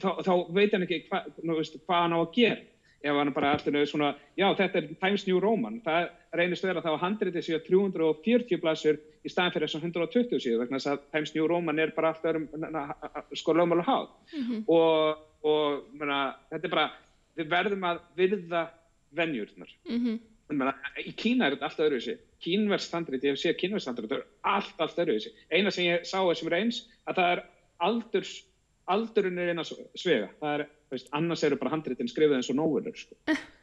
þá, 0.00 0.08
þá 0.22 0.32
veit 0.54 0.74
hann 0.74 0.86
ekki 0.86 1.02
hva, 1.10 1.22
nú, 1.42 1.58
veist, 1.58 1.78
hvað 1.86 2.02
hann 2.04 2.16
á 2.16 2.20
að 2.20 2.32
gera 2.36 2.62
ef 3.06 3.18
hann 3.20 3.32
bara 3.34 3.52
alltaf 3.54 3.88
svona, 3.90 4.14
já 4.38 4.46
þetta 4.58 4.80
er 4.80 4.86
Times 5.00 5.26
New 5.28 5.40
Roman, 5.42 5.80
það 5.84 6.08
reynist 6.36 6.64
vera 6.64 6.82
þá 6.82 6.90
að 6.94 7.02
handriði 7.04 7.42
séu 7.44 7.60
340 7.62 8.60
blæsur 8.62 8.98
í 8.98 9.30
staðan 9.30 9.54
fyrir 9.54 9.68
þessum 9.68 9.84
120 9.84 10.42
síðu 10.42 10.60
vegna 10.62 10.80
þess 10.80 10.92
að 10.92 11.04
Times 11.14 11.34
New 11.36 11.46
Roman 11.50 11.82
er 11.82 11.92
bara 11.96 12.14
alltaf 12.14 13.36
sko 13.38 13.54
lögmálu 13.56 13.84
háð 13.86 14.08
mm 14.32 14.42
-hmm. 14.42 14.64
og, 14.66 15.22
og 15.46 15.84
mena, 15.92 16.20
þetta 16.50 16.66
er 16.66 16.74
bara, 16.74 16.88
við 17.36 17.52
verðum 17.52 17.86
að 17.88 18.00
virða 18.16 18.62
vennjurnar 19.16 19.70
mm 19.88 20.00
-hmm. 20.04 20.72
í 21.04 21.12
Kína 21.16 21.46
er 21.46 21.56
þetta 21.56 21.68
alltaf 21.70 21.86
öðruvísi. 21.86 22.16
Kínverðstandrið, 22.44 23.24
ég 23.24 23.34
hef 23.34 23.40
séð 23.40 23.56
kínverðstandrið 23.62 24.10
það 24.10 24.18
er 24.18 24.26
allt, 24.42 24.74
allt 24.78 24.98
öðruvísi. 25.04 25.32
Eina 25.50 25.70
sem 25.70 25.84
ég 25.84 26.04
sá 26.04 26.18
þessum 26.20 26.52
reyns, 26.52 26.82
að 27.06 27.16
það 27.20 27.32
er 27.32 27.42
aldurs 27.78 28.34
aldurinn 28.90 29.38
er 29.40 29.52
eina 29.52 29.64
svega 29.66 30.28
það 30.40 30.52
er, 30.52 30.64
veist, 30.92 31.08
annars 31.16 31.42
eru 31.46 31.58
bara 31.60 31.72
handréttin 31.74 32.10
skrifið 32.10 32.38
eins 32.38 32.50
og 32.52 32.58
nóvunur 32.58 32.98
sko. 32.98 33.16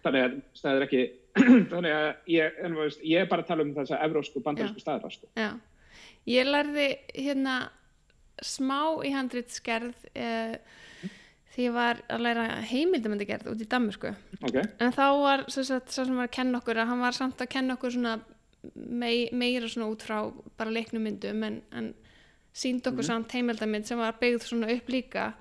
þannig 0.03 0.25
að 0.25 0.35
það 0.59 0.79
er 0.79 0.85
ekki 0.87 1.03
þannig 1.71 1.93
að 1.95 2.09
ég, 2.33 2.57
en, 2.65 2.75
veist, 2.79 3.05
ég 3.07 3.23
er 3.23 3.29
bara 3.31 3.45
að 3.45 3.51
tala 3.51 3.65
um 3.65 3.73
þess 3.77 3.95
að 3.95 4.03
evrósku 4.09 4.43
bandarísku 4.43 4.83
staðar 4.83 5.15
sko. 5.15 5.31
ég 6.29 6.49
lærði 6.49 6.89
hérna 7.15 7.57
smá 8.43 8.79
í 9.05 9.13
handréttskerð 9.13 10.07
eh, 10.17 10.57
því 11.53 11.67
ég 11.67 11.75
var 11.75 11.99
að 12.11 12.23
læra 12.25 12.45
heimildamöndi 12.65 13.27
gerð 13.29 13.51
út 13.53 13.61
í 13.61 13.69
Danmursku 13.69 14.09
okay. 14.41 14.65
en 14.81 14.93
þá 14.95 15.05
var 15.21 15.45
svo 15.53 15.65
sem 15.65 16.15
var 16.17 16.27
að 16.27 16.35
kenna 16.37 16.59
okkur 16.61 16.81
að 16.81 16.89
hann 16.89 17.03
var 17.03 17.17
samt 17.17 17.43
að 17.43 17.51
kenna 17.53 17.77
okkur 17.77 17.93
svona 17.93 18.15
mei, 18.73 19.29
meira 19.35 19.69
svona 19.69 19.91
út 19.91 20.05
frá 20.05 20.17
bara 20.57 20.73
leiknumyndum 20.73 21.45
en, 21.45 21.59
en 21.75 21.91
sínd 22.53 22.85
okkur 22.85 23.03
mm. 23.03 23.09
samt 23.11 23.35
heimildamind 23.37 23.89
sem 23.89 24.01
var 24.01 24.17
byggð 24.21 24.47
svona 24.47 24.71
upp 24.73 24.89
líka 24.93 25.31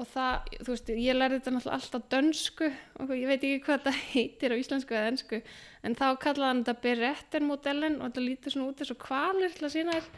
og 0.00 0.06
það, 0.06 0.52
þú 0.62 0.70
veist, 0.70 0.92
ég 0.94 1.16
lærði 1.16 1.40
þetta 1.40 1.52
náttúrulega 1.56 1.78
alltaf 1.80 2.06
dönsku 2.14 2.68
og 3.02 3.10
ég 3.16 3.26
veit 3.28 3.42
ekki 3.42 3.64
hvað 3.66 3.82
það 3.88 3.98
heitir 4.12 4.54
á 4.54 4.60
íslensku 4.60 4.96
eða 4.96 5.10
ennsku 5.10 5.42
en 5.82 5.98
þá 5.98 6.06
kallaði 6.22 6.48
hann 6.52 6.62
þetta 6.62 6.84
Beretten-modellen 6.86 7.98
og 7.98 8.06
þetta 8.06 8.24
lítur 8.24 8.54
svona 8.54 8.70
út 8.70 8.80
eins 8.80 8.94
og 8.94 9.02
kvalir 9.02 9.56
til 9.56 9.66
að 9.66 9.74
sína 9.74 9.98
þér 9.98 10.08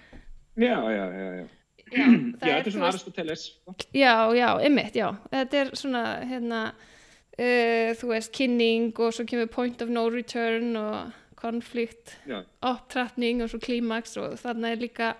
Já, 0.52 0.76
já, 0.92 1.04
já, 1.16 1.28
já 1.40 1.61
Já, 1.92 2.06
þetta 2.40 2.56
er 2.56 2.74
svona 2.74 2.88
Aristoteles 2.90 3.44
sko. 3.48 3.74
Já, 3.94 4.14
já, 4.36 4.48
ymmit, 4.66 4.96
já 4.96 5.08
þetta 5.32 5.60
er 5.60 5.72
svona, 5.78 6.04
hérna 6.28 6.62
uh, 6.72 7.90
þú 7.98 8.12
veist, 8.12 8.32
kynning 8.36 8.92
og 8.96 9.12
svo 9.16 9.26
kemur 9.28 9.50
point 9.52 9.84
of 9.84 9.92
no 9.92 10.06
return 10.12 10.76
og 10.80 11.12
konflikt, 11.42 12.16
upptrappning 12.62 13.42
og 13.42 13.50
svo 13.50 13.58
klímaks 13.62 14.14
og 14.20 14.36
þarna 14.38 14.72
er 14.72 14.82
líka 14.84 15.14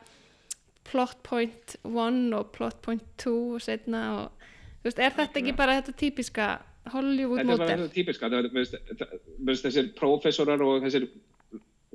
plot 0.86 1.18
point 1.26 1.76
1 1.88 2.34
og 2.36 2.52
plot 2.54 2.78
point 2.84 3.04
2 3.22 3.32
og 3.56 3.62
setna 3.64 4.02
og 4.20 4.46
þú 4.82 4.90
veist, 4.90 5.02
er 5.02 5.16
þetta 5.16 5.42
ekki 5.42 5.56
bara 5.58 5.80
þetta 5.80 5.96
típiska 5.98 6.48
Hollywood 6.92 7.44
model? 7.46 7.58
Þetta 7.58 7.64
er 7.64 7.68
bara 7.68 7.82
þetta 7.82 7.94
típiska, 7.96 8.30
það 8.30 9.52
er 9.52 9.60
þessir 9.66 9.92
professorar 9.98 10.64
og 10.66 10.82
þessir 10.86 11.08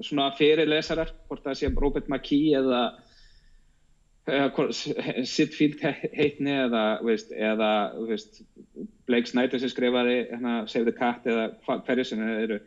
svona 0.05 0.29
fyrirlesarar, 0.37 1.11
hvort 1.27 1.43
það 1.45 1.59
sé 1.59 1.71
Robert 1.73 2.09
McKee 2.11 2.57
eða, 2.59 2.81
eða 4.27 4.67
Sitfield 5.27 5.81
heitni 5.81 6.53
eða, 6.65 6.83
veist, 7.05 7.31
eða 7.31 7.71
veist, 8.09 8.41
Blake 9.07 9.29
Snyder 9.29 9.61
sem 9.61 9.71
skrifaði 9.71 10.17
hérna, 10.31 10.59
Save 10.67 10.89
the 10.89 10.95
Cat 10.97 11.27
eða 11.29 11.49
hverju 11.87 12.05
sem 12.09 12.23
eru, 12.27 12.59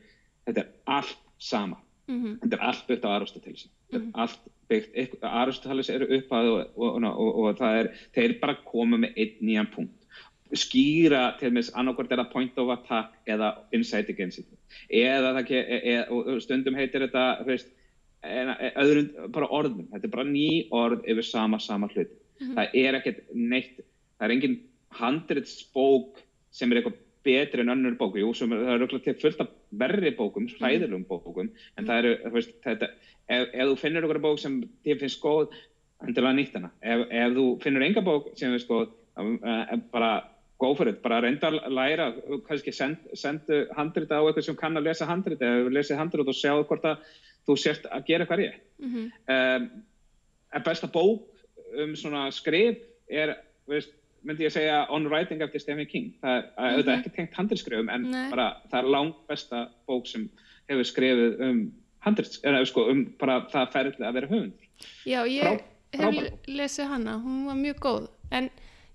þetta 0.49 0.65
er 0.65 0.97
allt 0.99 1.17
sama, 1.41 1.81
mm 2.09 2.19
-hmm. 2.19 2.39
þetta 2.43 2.57
er 2.57 2.67
allt 2.71 2.87
byggt 2.89 3.05
á 3.05 3.11
Aristoteles, 3.17 3.69
mm 3.93 4.01
-hmm. 4.01 4.11
allt 4.15 4.41
byggt, 4.69 5.17
Aristoteles 5.23 5.91
eru 5.91 6.11
uppað 6.19 6.51
og, 6.51 6.67
og, 6.77 7.03
og, 7.05 7.35
og 7.45 7.59
það 7.59 7.81
er, 7.81 7.91
þeir 8.15 8.39
bara 8.41 8.57
koma 8.65 8.97
með 8.97 9.17
einn 9.17 9.37
nýjan 9.41 9.73
punkt 9.75 10.01
skýra 10.57 11.39
til 11.39 11.53
meins 11.55 11.71
annarkvært 11.79 12.13
er 12.13 12.23
það 12.23 12.33
point 12.33 12.59
of 12.59 12.71
attack 12.75 13.15
eða 13.31 13.53
insight 13.77 14.09
against 14.11 14.43
eða 14.89 15.35
það 15.37 15.53
e, 15.55 15.79
e, 15.95 16.41
stundum 16.43 16.75
heitir 16.75 17.07
þetta 17.07 17.45
veist, 17.47 17.71
e, 18.25 18.73
öðrund, 18.83 19.15
bara 19.35 19.51
orðum, 19.61 19.87
þetta 19.93 20.09
er 20.09 20.15
bara 20.17 20.29
ný 20.29 20.49
orð 20.77 21.07
yfir 21.09 21.27
sama, 21.27 21.59
sama 21.59 21.89
hlut 21.93 22.11
mm 22.11 22.47
-hmm. 22.47 22.57
það 22.57 22.83
er 22.85 22.99
ekkert 22.99 23.23
neitt 23.35 23.79
það 24.19 24.27
er 24.27 24.35
engin 24.37 24.59
handritsbók 25.01 26.21
sem 26.51 26.73
er 26.73 26.81
eitthvað 26.81 26.99
betri 27.25 27.61
en 27.61 27.73
önnur 27.75 27.97
bóku 27.99 28.19
Jú, 28.19 28.33
sem, 28.35 28.51
það 28.51 28.75
er 28.75 28.85
auðvitað 28.85 29.21
fullt 29.21 29.41
af 29.41 29.49
verri 29.71 30.11
bókum 30.17 30.45
mhm. 30.45 30.57
hræðilegum 30.59 31.05
bókum, 31.09 31.41
en 31.41 31.47
mm 31.47 31.53
-hmm. 31.77 31.87
það 31.87 31.99
eru 31.99 32.33
veist, 32.33 32.55
þetta, 32.65 32.91
ef, 33.29 33.49
ef 33.53 33.69
þú 33.69 33.77
finnur 33.77 34.03
einhverja 34.03 34.27
bók 34.29 34.39
sem 34.39 34.63
þið 34.85 35.01
finnst 35.01 35.21
góð, 35.21 35.49
hendilega 36.03 36.35
nýtt 36.35 36.55
hana 36.55 36.71
ef, 36.81 37.07
ef 37.11 37.33
þú 37.37 37.47
finnur 37.63 37.83
enga 37.83 38.01
bók 38.01 38.31
sem 38.35 38.51
finnst 38.51 38.69
góð 38.69 38.89
bara 39.93 40.25
go 40.61 40.75
for 40.75 40.89
it, 40.89 41.01
bara 41.03 41.21
reynda 41.25 41.49
að 41.49 41.73
læra 41.73 42.07
kannski 42.49 42.73
send, 42.73 42.99
sendu 43.17 43.67
handrita 43.77 44.21
á 44.21 44.23
eitthvað 44.23 44.45
sem 44.45 44.57
kann 44.57 44.77
að 44.77 44.89
lesa 44.91 45.09
handrita 45.09 45.45
eða 45.45 45.73
lesið 45.73 46.01
handrita 46.01 46.33
og 46.33 46.37
sjá 46.37 46.53
hvort 46.61 46.85
að 46.85 46.99
þú 47.49 47.57
sért 47.59 47.87
að 47.91 48.05
gera 48.07 48.25
eitthvað 48.25 48.43
rétt. 48.43 48.67
Mm 48.81 48.91
-hmm. 48.95 49.07
um, 49.37 49.71
en 50.55 50.63
besta 50.63 50.87
bók 50.87 51.27
um 51.79 51.97
svona 51.97 52.31
skrif 52.31 52.79
er, 53.09 53.37
veist, 53.67 53.93
myndi 54.23 54.45
ég 54.45 54.53
segja 54.53 54.87
On 54.91 55.07
Writing 55.07 55.43
eftir 55.43 55.61
Stephen 55.61 55.87
King. 55.87 56.15
Það 56.23 56.37
er 56.37 56.43
mm 56.43 56.49
-hmm. 56.57 56.73
auðvitað 56.73 56.99
ekki 56.99 57.17
tengt 57.17 57.35
handritskrifum 57.35 57.89
en 57.89 58.03
Nei. 58.11 58.31
bara 58.31 58.57
það 58.71 58.79
er 58.79 58.91
langt 58.91 59.27
besta 59.29 59.69
bók 59.87 60.07
sem 60.07 60.31
hefur 60.69 60.85
skrifið 60.85 61.41
um 61.41 61.73
handrits, 61.99 62.41
eða 62.45 62.65
sko 62.65 62.87
um 62.91 63.05
bara 63.19 63.41
það 63.53 63.73
ferðilega 63.75 64.09
að 64.09 64.15
vera 64.15 64.27
höfund 64.27 64.53
Já, 65.05 65.21
ég 65.29 65.61
Frá, 65.91 66.07
hef 66.07 66.47
lesið 66.47 66.89
hana, 66.93 67.19
hún 67.19 67.47
var 67.49 67.59
mjög 67.59 67.81
góð. 67.83 68.07
En 68.31 68.49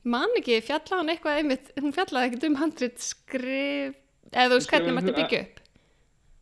man 0.03 0.31
ekki, 0.39 0.61
fjalla 0.63 1.01
hann 1.01 1.11
eitthvað 1.11 1.41
einmitt, 1.41 1.71
hún 1.81 1.93
fjallaði 1.93 2.29
ekkert 2.29 2.47
um 2.49 2.57
handrit 2.61 3.03
skrif, 3.03 3.99
eða 4.31 4.47
þú 4.49 4.57
veist 4.57 4.71
hvernig 4.71 4.97
maður 4.97 5.19
byggja 5.19 5.41
upp 5.43 5.61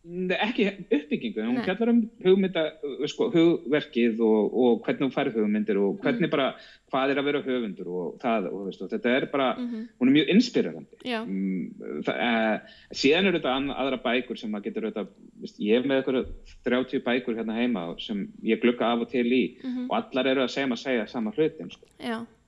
ekki 0.03 0.65
uppbyggingu, 0.91 1.43
hún 1.47 1.61
fjallar 1.63 1.89
um 1.93 1.99
hugmynda, 2.25 2.63
sko, 3.07 3.29
hugverkið 3.31 4.19
og, 4.19 4.49
og 4.51 4.81
hvernig 4.83 5.05
hún 5.05 5.13
fær 5.13 5.29
hugmyndir 5.31 5.79
og 5.79 6.01
hvernig 6.03 6.27
mm. 6.27 6.31
bara, 6.33 6.47
hvað 6.91 7.13
er 7.13 7.21
að 7.21 7.27
vera 7.29 7.41
höfundur 7.45 7.87
og 7.87 8.17
það, 8.19 8.49
og 8.51 8.65
veist, 8.67 8.81
og 8.83 8.91
þetta 8.91 9.13
er 9.15 9.27
bara 9.31 9.47
mm 9.53 9.69
-hmm. 9.69 9.85
hún 9.99 10.09
er 10.09 10.15
mjög 10.17 10.29
inspirerandi 10.35 10.97
mm, 11.29 11.63
eh, 12.07 12.59
síðan 12.91 13.27
eru 13.27 13.39
þetta 13.39 13.55
aðra 13.79 14.01
bækur 14.03 14.37
sem 14.37 14.51
maður 14.51 14.63
getur 14.67 14.83
auðvitað, 14.83 15.07
veist, 15.39 15.59
ég 15.59 15.77
hef 15.77 15.85
með 15.85 15.97
eitthvað 15.97 16.27
30 16.67 17.03
bækur 17.07 17.37
hérna 17.37 17.55
heima 17.55 17.95
sem 17.99 18.27
ég 18.43 18.61
glukka 18.61 18.85
af 18.85 18.99
og 18.99 19.09
til 19.09 19.25
í 19.31 19.57
-hmm. 19.63 19.87
og 19.89 19.95
allar 19.95 20.27
eru 20.27 20.43
að 20.43 20.51
segja 20.51 20.67
maður 20.67 20.79
að 20.79 20.83
segja 20.83 21.07
sama 21.07 21.31
hlutin 21.31 21.71
sko. 21.71 21.87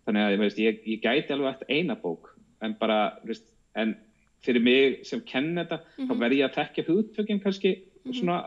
þannig 0.05 0.21
að 0.21 0.39
veist, 0.39 0.59
ég, 0.59 0.83
ég 0.85 1.01
gæti 1.01 1.31
alveg 1.33 1.53
eftir 1.53 1.67
eina 1.69 1.95
bók 1.95 2.35
en 2.61 2.75
bara, 2.79 3.17
veist, 3.23 3.47
en 3.75 3.95
fyrir 4.45 4.63
mig 4.63 5.01
sem 5.07 5.21
kenn 5.25 5.55
þetta, 5.57 5.79
mm 5.81 5.85
-hmm. 5.97 6.07
þá 6.07 6.13
mhm. 6.13 6.21
verð 6.23 6.39
ég 6.39 6.49
að 6.49 6.55
tekja 6.59 6.87
hugtökinn 6.87 7.41
kannski 7.43 7.71
mm 7.75 8.11
-hmm. 8.11 8.19
svona 8.19 8.37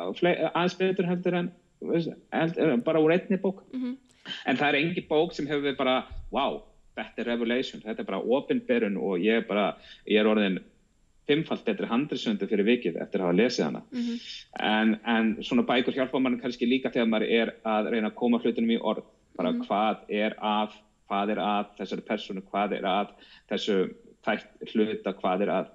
aðeins 0.54 0.78
betur 0.78 1.06
heldur 1.06 1.34
en 1.34 1.50
veist, 1.80 2.10
bara 2.84 3.00
úr 3.00 3.12
einni 3.12 3.38
bók 3.38 3.62
mm 3.72 3.82
-hmm. 3.82 3.96
en 4.46 4.56
það 4.56 4.68
er 4.68 4.80
engi 4.80 5.06
bók 5.08 5.32
sem 5.32 5.46
hefur 5.46 5.76
bara 5.76 6.06
wow, 6.30 6.62
þetta 6.96 7.20
er 7.20 7.26
revelation 7.26 7.82
þetta 7.82 8.00
er 8.00 8.06
bara 8.06 8.22
ofinberun 8.22 8.96
og 8.96 9.18
ég 9.18 9.36
er 9.36 9.46
bara 9.48 9.76
ég 10.06 10.20
er 10.20 10.26
orðin 10.26 10.58
fimmfalt 11.26 11.64
betri 11.64 11.86
handrisöndu 11.86 12.46
fyrir 12.46 12.64
vikið 12.64 12.96
eftir 12.96 13.20
að 13.20 13.26
hafa 13.26 13.36
lesið 13.36 13.64
hana 13.64 13.82
mhm. 13.92 14.14
en, 14.60 14.98
en 15.04 15.36
svona 15.42 15.62
bækur 15.62 15.94
hjálpa 15.94 16.18
mann 16.18 16.40
kannski 16.40 16.66
líka 16.66 16.90
þegar 16.90 17.08
maður 17.08 17.30
er 17.30 17.54
að 17.64 17.90
reyna 17.90 18.08
að 18.08 18.14
koma 18.14 18.38
hlutunum 18.38 18.70
í 18.70 18.80
orð 18.80 19.04
bara 19.36 19.52
mhm. 19.52 19.62
hvað 19.62 19.96
er 20.08 20.34
af 20.38 20.72
hvað 21.08 21.32
er 21.34 21.40
að 21.42 21.72
þessari 21.80 22.04
personu, 22.08 22.44
hvað 22.52 22.76
er 22.78 22.86
að 22.88 23.12
þessu 23.50 23.78
tætt 24.26 24.72
hluta, 24.74 25.14
hvað 25.16 25.44
er 25.46 25.52
að 25.54 25.74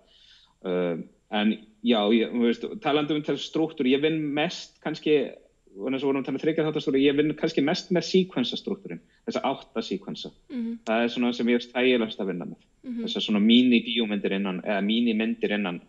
um, 0.64 1.06
en 1.34 1.56
já, 1.84 2.00
ég, 2.14 2.34
veist, 2.42 2.66
talandu 2.84 3.18
um 3.18 3.24
struktúr, 3.40 3.90
ég 3.90 4.04
vinn 4.04 4.20
mest 4.36 4.78
kannski, 4.84 5.34
þannig 5.74 6.00
að 6.00 6.06
vorum 6.08 6.22
við 6.22 6.28
talað 6.28 6.38
um 6.38 6.44
þryggja 6.44 6.66
þáttastúri, 6.68 7.02
ég 7.04 7.18
vinn 7.18 7.34
kannski 7.40 7.64
mest 7.66 7.90
með 7.96 8.08
síkvensastruktúrin, 8.12 9.02
þessa 9.26 9.42
átta 9.50 9.82
síkvensa 9.82 10.30
mm 10.30 10.60
-hmm. 10.60 10.78
það 10.88 11.04
er 11.04 11.14
svona 11.16 11.34
sem 11.34 11.50
ég 11.50 11.60
er 11.60 11.66
stægilegast 11.66 12.20
að 12.22 12.30
vinna 12.32 12.46
með 12.46 12.60
mm 12.60 12.92
-hmm. 12.92 13.04
þessar 13.04 13.26
svona 13.26 13.40
míni-bíómyndir 13.40 14.38
innan 14.38 14.62
eða 14.62 14.82
míni-myndir 14.82 15.52
innan 15.58 15.82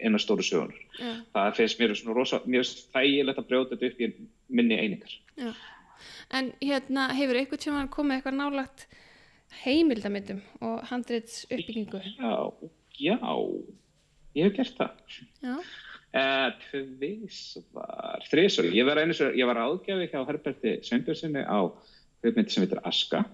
innan 0.00 0.20
stóru 0.20 0.42
sögunar 0.42 0.78
yeah. 1.00 1.18
það 1.34 1.54
finnst 1.56 1.80
mér 1.80 1.94
svona 1.94 2.14
rosa, 2.14 2.40
mér 2.46 2.58
er 2.58 2.64
stægilegt 2.64 3.38
að 3.38 3.48
brjóta 3.48 3.76
þetta 3.76 3.86
upp 3.86 4.00
í 4.00 4.12
minni 4.48 4.78
einingar 4.78 5.20
yeah. 5.36 5.54
En 6.30 6.52
hérna 6.60 7.08
hefur 7.14 7.36
eitthvað 7.36 7.64
tíma 7.64 7.88
komið 7.88 8.16
eitthvað 8.16 8.38
nálagt 8.38 8.86
heimildamindum 9.64 10.42
og 10.60 10.82
handreits 10.90 11.44
uppbyggingu? 11.50 12.00
Já, 12.18 12.52
já, 12.98 13.18
ég 14.34 14.48
hef 14.48 14.56
gert 14.58 14.78
það. 14.78 15.22
Já. 15.44 15.56
Uh, 16.14 16.50
Tvísvar, 16.62 18.26
þrísvar, 18.30 18.68
ég 18.70 18.86
var 18.86 19.00
var 19.50 19.62
ágjafi 19.64 20.10
hjá 20.12 20.20
Herberti 20.28 20.76
Sveinbjörnssoni 20.86 21.42
á 21.42 21.58
myndi 22.22 22.54
sem 22.54 22.62
heitir 22.62 22.82
Aska. 22.86 23.24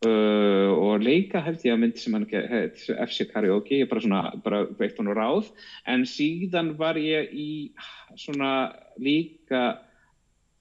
Uh, 0.00 0.72
og 0.80 1.02
líka 1.04 1.42
held 1.44 1.60
ég 1.66 1.74
að 1.74 1.80
myndi 1.82 2.00
sem 2.00 2.14
hann 2.16 2.24
heit 2.24 2.80
FC 3.04 3.26
Karaoke, 3.28 3.82
ég 3.82 3.88
bara 3.90 4.00
svona, 4.00 4.22
bara 4.40 4.62
veitt 4.78 4.96
hún 4.96 5.12
úr 5.12 5.20
ráð, 5.20 5.50
en 5.84 6.06
síðan 6.08 6.72
var 6.80 6.96
ég 6.96 7.34
í 7.36 7.50
svona 8.16 8.72
líka 8.96 9.82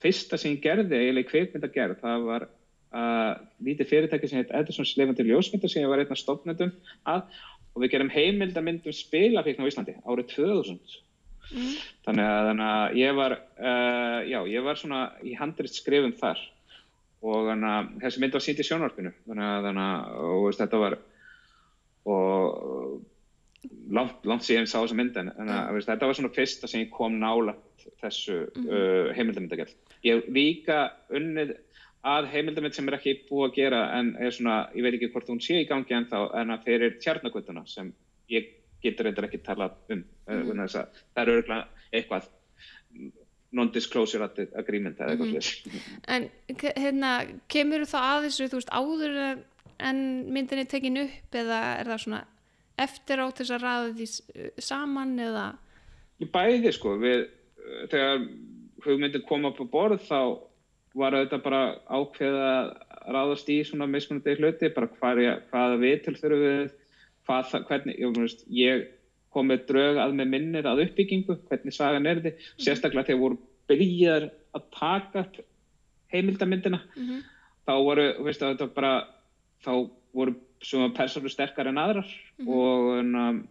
fyrsta 0.03 0.37
sem 0.37 0.57
ég 0.57 0.63
gerði 0.65 0.99
eiginlega 0.99 1.31
kveikmynda 1.31 1.71
gerð, 1.71 2.01
það 2.03 2.25
var 2.27 2.45
uh, 2.49 3.31
lítið 3.63 3.89
fyrirtæki 3.93 4.29
sem 4.29 4.41
heit 4.41 4.51
Edison 4.59 4.87
Sleifandi 4.87 5.23
Ljósmynda 5.27 5.71
sem 5.71 5.85
ég 5.85 5.91
var 5.91 6.03
einn 6.03 6.11
af 6.11 6.19
stofnendum 6.19 6.75
að 7.07 7.23
og 7.79 7.85
við 7.85 7.93
gerum 7.93 8.11
heimildamindum 8.11 8.95
spilafíkn 8.95 9.63
á 9.63 9.69
Íslandi 9.69 9.93
árið 10.03 10.33
2000 10.33 10.79
mm. 11.55 11.75
þannig, 12.03 12.25
að, 12.25 12.47
þannig 12.49 12.65
að 12.67 12.97
ég 12.99 13.13
var 13.15 13.35
uh, 13.39 14.17
já, 14.27 14.39
ég 14.51 14.65
var 14.65 14.81
svona 14.81 15.03
í 15.23 15.35
handrið 15.39 15.77
skrifum 15.77 16.15
þar 16.19 16.41
og 17.23 17.47
þannig 17.47 17.69
að 17.77 17.93
þessi 18.03 18.23
mynd 18.23 18.35
var 18.35 18.43
sínt 18.43 18.59
í 18.59 18.65
sjónvarpinu 18.67 19.13
þannig 19.29 19.47
að, 19.47 19.69
þannig 19.69 19.85
að 19.85 20.19
og 20.25 20.43
veist, 20.49 20.65
þetta 20.65 20.81
var 20.83 20.97
og 22.09 22.99
langt, 23.95 24.27
langt 24.27 24.45
síðan 24.47 24.67
sá 24.67 24.77
þessa 24.81 24.99
mynd 24.99 25.17
en 25.19 25.31
þannig 25.37 25.55
að 25.55 25.73
veist, 25.77 25.91
þetta 25.93 26.11
var 26.11 26.19
svona 26.19 26.35
fyrsta 26.35 26.71
sem 26.71 26.83
ég 26.83 26.93
kom 26.93 27.15
nála 27.21 27.55
þessu 28.03 28.41
mm. 28.43 28.67
uh, 28.67 29.09
heimildamindagell 29.15 29.71
ég 30.03 30.27
líka 30.35 30.89
unnið 31.15 31.55
að 32.07 32.29
heimildamind 32.31 32.75
sem 32.75 32.87
er 32.87 32.95
ekki 32.95 33.15
búið 33.27 33.49
að 33.49 33.55
gera 33.57 33.81
en 33.97 34.13
er 34.23 34.31
svona, 34.31 34.59
ég 34.75 34.85
veit 34.85 34.95
ekki 34.95 35.11
hvort 35.13 35.29
hún 35.31 35.41
sé 35.43 35.59
í 35.63 35.67
gangi 35.67 35.95
en 35.97 36.07
þá, 36.07 36.17
en 36.39 36.55
að 36.55 36.65
fyrir 36.67 36.97
tjarnakvölduna 37.03 37.65
sem 37.67 37.91
ég 38.31 38.53
getur 38.83 39.09
reyndar 39.09 39.27
ekki 39.27 39.41
tala 39.43 39.73
um 39.91 40.03
mm. 40.29 40.61
uh, 40.63 40.69
það 40.71 41.23
er 41.23 41.33
örgulega 41.33 41.89
eitthvað 41.91 42.29
non-disclosure 43.51 44.29
agreement 44.61 44.99
eða 45.01 45.15
eitthvað 45.15 45.49
mm. 45.67 45.87
En 46.07 46.27
hérna, 46.77 47.13
kemur 47.51 47.85
það 47.89 48.09
að 48.09 48.27
þessu, 48.27 48.49
þú 48.51 48.61
veist, 48.61 48.73
áður 48.73 49.17
en 49.89 50.03
myndin 50.31 50.61
er 50.63 50.69
tekin 50.69 51.01
upp 51.03 51.39
eða 51.41 51.59
er 51.79 51.89
það 51.89 52.03
svona 52.05 52.21
eftir 52.79 53.19
á 53.19 53.27
þess 53.35 53.55
að 53.55 53.65
ræða 53.65 53.89
því 53.97 54.07
saman 54.63 55.17
eða? 55.19 55.47
Ég 56.23 56.31
bæði 56.31 56.71
sko, 56.75 56.95
við, 57.01 57.25
þegar 57.91 58.23
hugmyndin 58.85 59.25
kom 59.27 59.47
upp 59.49 59.59
á 59.59 59.65
borð 59.71 60.05
þá 60.07 60.19
var 60.97 61.15
þetta 61.17 61.41
bara 61.43 61.61
ákveða 61.85 62.45
að 62.53 62.69
ráðast 63.13 63.49
í 63.51 63.59
svona 63.67 63.87
mismunandi 63.89 64.37
hluti, 64.39 64.71
bara 64.73 64.89
hvað, 64.95 65.21
hvaða 65.51 65.77
við 65.81 65.99
til 66.05 66.15
þurfum 66.17 66.45
við, 66.45 66.71
hvað, 67.27 67.53
hvernig, 67.69 67.99
ég, 67.99 68.17
veist, 68.17 68.43
ég 68.53 68.87
kom 69.33 69.49
með 69.51 69.67
drög 69.69 70.01
að 70.01 70.15
með 70.17 70.31
minnir 70.33 70.69
að 70.69 70.83
uppbyggingu, 70.87 71.37
hvernig 71.49 71.75
sagan 71.75 72.09
er 72.09 72.23
þið, 72.23 72.33
mm. 72.41 72.63
sérstaklega 72.65 73.11
þegar 73.11 73.21
voru 73.21 73.39
byrjar 73.69 74.27
að 74.57 74.67
taka 74.73 75.25
heimildamindina, 76.09 76.81
mm 76.95 77.05
-hmm. 77.05 77.23
þá 77.69 77.73
voru, 77.85 78.07
veist 78.25 78.41
þetta 78.41 78.69
bara, 78.73 78.93
þá 79.65 79.73
voru 80.17 80.35
svona 80.65 80.93
persónu 80.95 81.29
sterkar 81.29 81.69
en 81.69 81.77
aðrar 81.77 82.09
mm 82.39 82.45
-hmm. 82.45 82.53
og, 82.57 82.81
um, 82.99 83.47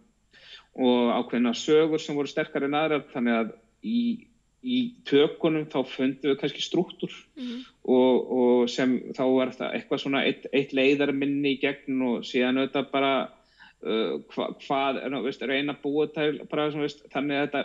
og 0.75 1.11
ákveðina 1.15 1.53
sögur 1.55 1.99
sem 1.99 2.15
voru 2.15 2.27
sterkar 2.27 2.63
en 2.63 2.75
aðrar, 2.75 3.07
þannig 3.13 3.33
að 3.33 3.53
í 3.83 4.27
í 4.59 4.79
tökunum 5.07 5.67
þá 5.71 5.79
fundum 5.87 6.33
við 6.33 6.39
kannski 6.41 6.63
struktúr 6.63 7.13
mm 7.39 7.59
og, 7.89 8.31
og 8.39 8.69
sem 8.69 8.97
þá 9.17 9.23
var 9.33 9.51
þetta 9.53 9.71
eitthvað 9.77 10.01
svona 10.03 10.23
eitt, 10.27 10.47
eitt 10.53 10.75
leiðarminni 10.77 11.55
í 11.55 11.59
gegn 11.61 12.03
og 12.05 12.27
síðan 12.27 12.61
auðvitað 12.61 12.91
bara 12.91 13.13
uh, 13.25 14.19
hva, 14.33 14.49
hvað, 14.65 15.01
ná, 15.09 15.19
veist, 15.25 15.45
reyna 15.49 15.77
búið 15.81 16.13
bara, 16.51 16.69
svona, 16.69 16.85
veist, 16.85 17.05
þannig 17.13 17.39
að 17.39 17.45
þetta 17.47 17.63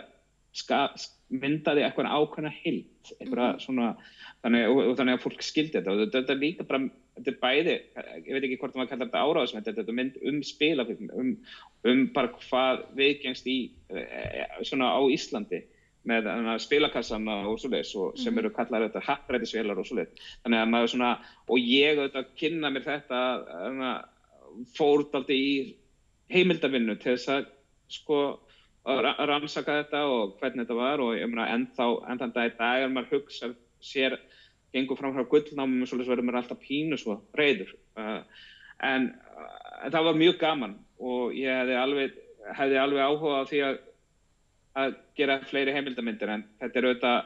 ska, 0.55 0.81
myndaði 1.29 1.85
eitthvað 1.85 2.11
heilt 2.63 3.13
eitthvað 3.19 3.43
mm 3.51 3.65
svona 3.67 3.91
þannig, 4.45 4.67
og, 4.71 4.81
og 4.89 4.97
þannig 4.99 5.17
að 5.17 5.23
fólk 5.25 5.45
skildi 5.45 5.77
þetta. 5.77 5.93
Og 5.93 6.01
þetta, 6.15 6.33
er 6.33 6.41
líka 6.41 6.65
bara, 6.69 6.81
þetta 7.17 7.31
er 7.31 7.39
bæði 7.41 7.75
ég 7.75 8.31
veit 8.31 8.47
ekki 8.47 8.59
hvort 8.61 8.75
maður 8.77 8.91
kallar 8.93 9.09
þetta 9.09 9.23
áráðsmynd 9.25 9.69
þetta 9.69 9.85
er 9.85 9.99
mynd 9.99 10.19
um 10.31 10.41
spilafilm 10.45 11.13
um, 11.21 11.31
um 11.91 12.03
bara 12.15 12.33
hvað 12.39 12.83
viðgengst 12.97 13.49
í 13.51 13.57
eh, 13.93 14.43
svona 14.67 14.91
á 14.95 15.01
Íslandi 15.11 15.63
með 16.09 16.29
spilakassan 16.63 17.27
og 17.31 17.57
svoleiðis 17.61 17.93
og 17.99 18.19
sem 18.19 18.33
mhm. 18.33 18.41
eru 18.43 18.53
kallar 18.55 18.85
þetta 18.87 19.03
happrætisvelar 19.07 19.81
og 19.81 19.87
svoleiðis 19.87 20.29
þannig 20.43 20.61
að 20.61 20.71
maður 20.73 20.93
svona 20.93 21.11
og 21.47 21.71
ég 21.71 21.99
auðvitað 21.99 22.31
kynna 22.41 22.71
mér 22.73 22.87
þetta 22.87 23.21
fórt 24.77 25.17
aldrei 25.17 25.37
í 25.37 25.53
heimildavinnu 26.31 26.97
til 27.01 27.15
þess 27.15 27.31
að 27.33 27.51
sko 27.91 28.19
rannsaka 28.85 29.79
þetta 29.81 30.03
og 30.09 30.35
hvernig 30.39 30.65
þetta 30.65 30.77
var 30.77 31.01
og 31.01 31.15
ég 31.17 31.29
meina 31.29 31.49
ennþá 31.53 31.87
enn 32.09 32.21
þann 32.21 32.33
dag 32.35 32.51
í 32.51 32.57
dag 32.59 32.83
er 32.83 32.91
maður 32.93 33.19
hugsa 33.19 33.51
sér 33.81 34.17
gengur 34.75 34.99
fram 34.99 35.15
frá 35.15 35.25
gullnámum 35.29 35.85
og 35.85 35.89
svoleiðis 35.89 36.11
verður 36.11 36.27
maður 36.27 36.41
alltaf 36.43 36.61
pínu 36.61 36.99
svo 36.99 37.17
reyður 37.37 37.71
uh, 37.97 38.21
en, 38.83 39.09
en 39.81 39.93
það 39.93 40.07
var 40.09 40.21
mjög 40.21 40.37
gaman 40.41 40.77
og 40.99 41.35
ég 41.37 41.61
hefði 41.61 41.77
alveg, 41.81 42.17
hefði 42.59 42.81
alveg 42.81 43.05
áhuga 43.05 43.41
á 43.41 43.49
því 43.49 43.61
að 43.69 43.81
að 44.75 44.95
gera 45.17 45.39
fleiri 45.47 45.73
heimildamindir 45.75 46.31
en 46.33 46.45
þetta 46.59 46.79
er 46.79 46.87
auðvitað 46.89 47.19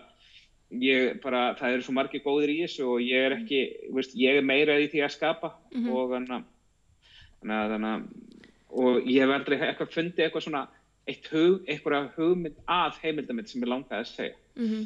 ég 0.85 1.21
bara, 1.23 1.55
það 1.57 1.75
eru 1.75 1.85
svo 1.87 1.93
margir 1.97 2.21
góðir 2.21 2.51
í 2.53 2.57
þessu 2.61 2.85
og 2.85 3.01
ég 3.01 3.25
er 3.25 3.37
ekki, 3.39 3.61
veist, 3.95 4.13
ég 4.17 4.37
er 4.37 4.45
meira 4.45 4.77
í 4.77 4.89
því 4.91 5.05
að 5.05 5.15
skapa 5.15 5.53
mm 5.73 5.79
-hmm. 5.79 5.93
og 5.95 6.11
þannig 6.13 6.35
að 7.55 7.77
að 7.79 8.03
og 8.69 9.07
ég 9.09 9.23
hef 9.23 9.33
aldrei 9.33 9.57
eitthvað 9.57 9.93
fundið 9.95 10.25
eitthvað 10.25 10.43
svona 10.45 10.67
eitt 11.09 11.27
hug, 11.33 11.63
eitthvað 11.65 12.11
hugmynd 12.17 12.57
að 12.69 12.99
heimildamind 13.01 13.49
sem 13.49 13.63
ég 13.63 13.71
langaði 13.71 14.01
að 14.03 14.11
segja 14.11 14.35
mm 14.55 14.67
-hmm. 14.67 14.83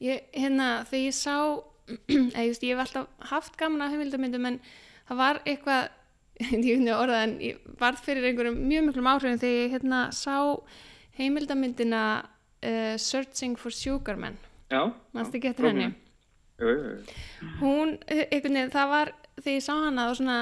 ég, 0.00 0.22
hérna, 0.32 0.84
þegar 0.84 1.04
ég 1.04 1.14
sá 1.14 1.36
eða 2.36 2.46
just, 2.46 2.62
ég 2.62 2.72
hef 2.72 2.84
alltaf 2.86 3.06
haft 3.32 3.56
gaman 3.56 3.82
að 3.82 3.90
heimildamindum 3.90 4.46
en 4.46 4.60
það 5.08 5.16
var 5.16 5.42
eitthvað 5.44 5.90
ég 6.40 6.78
veit 6.78 6.88
ekki 6.88 6.94
orða 6.96 7.22
en 7.26 7.36
ég 7.40 7.58
varð 7.78 8.00
fyrir 8.00 8.24
einhverjum 8.24 8.56
mjög 8.68 8.84
miklum 8.86 9.10
áhrifin 9.12 9.42
þegar 9.42 9.62
ég 9.62 9.74
hérna 9.76 10.00
sá 10.12 10.38
heimildamindina 11.18 12.04
uh, 12.22 12.96
Searching 12.96 13.58
for 13.58 13.74
Sugar 13.74 14.16
Man. 14.16 14.38
Mannst 15.12 15.34
ekki 15.36 15.52
eftir 15.52 15.68
henni? 15.68 15.92
hún, 17.60 17.96
einhvern 18.06 18.56
veginn, 18.56 18.72
það 18.72 18.90
var 18.92 19.12
þegar 19.40 19.56
ég 19.56 19.64
sá 19.64 19.72
hana 19.74 20.08
og 20.10 20.18
svona 20.18 20.36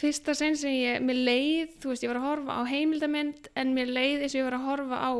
fyrsta 0.00 0.34
sen 0.36 0.56
sem 0.58 0.74
ég, 0.74 1.04
mér 1.04 1.20
leið 1.28 1.76
þú 1.82 1.92
veist, 1.92 2.04
ég 2.04 2.12
var 2.12 2.20
að 2.20 2.26
horfa 2.28 2.56
á 2.56 2.62
heimildamind 2.70 3.50
en 3.60 3.74
mér 3.76 3.92
leið 3.92 4.24
eins 4.24 4.34
og 4.34 4.40
ég 4.40 4.48
var 4.48 4.58
að 4.58 4.66
horfa 4.68 5.00
á 5.00 5.12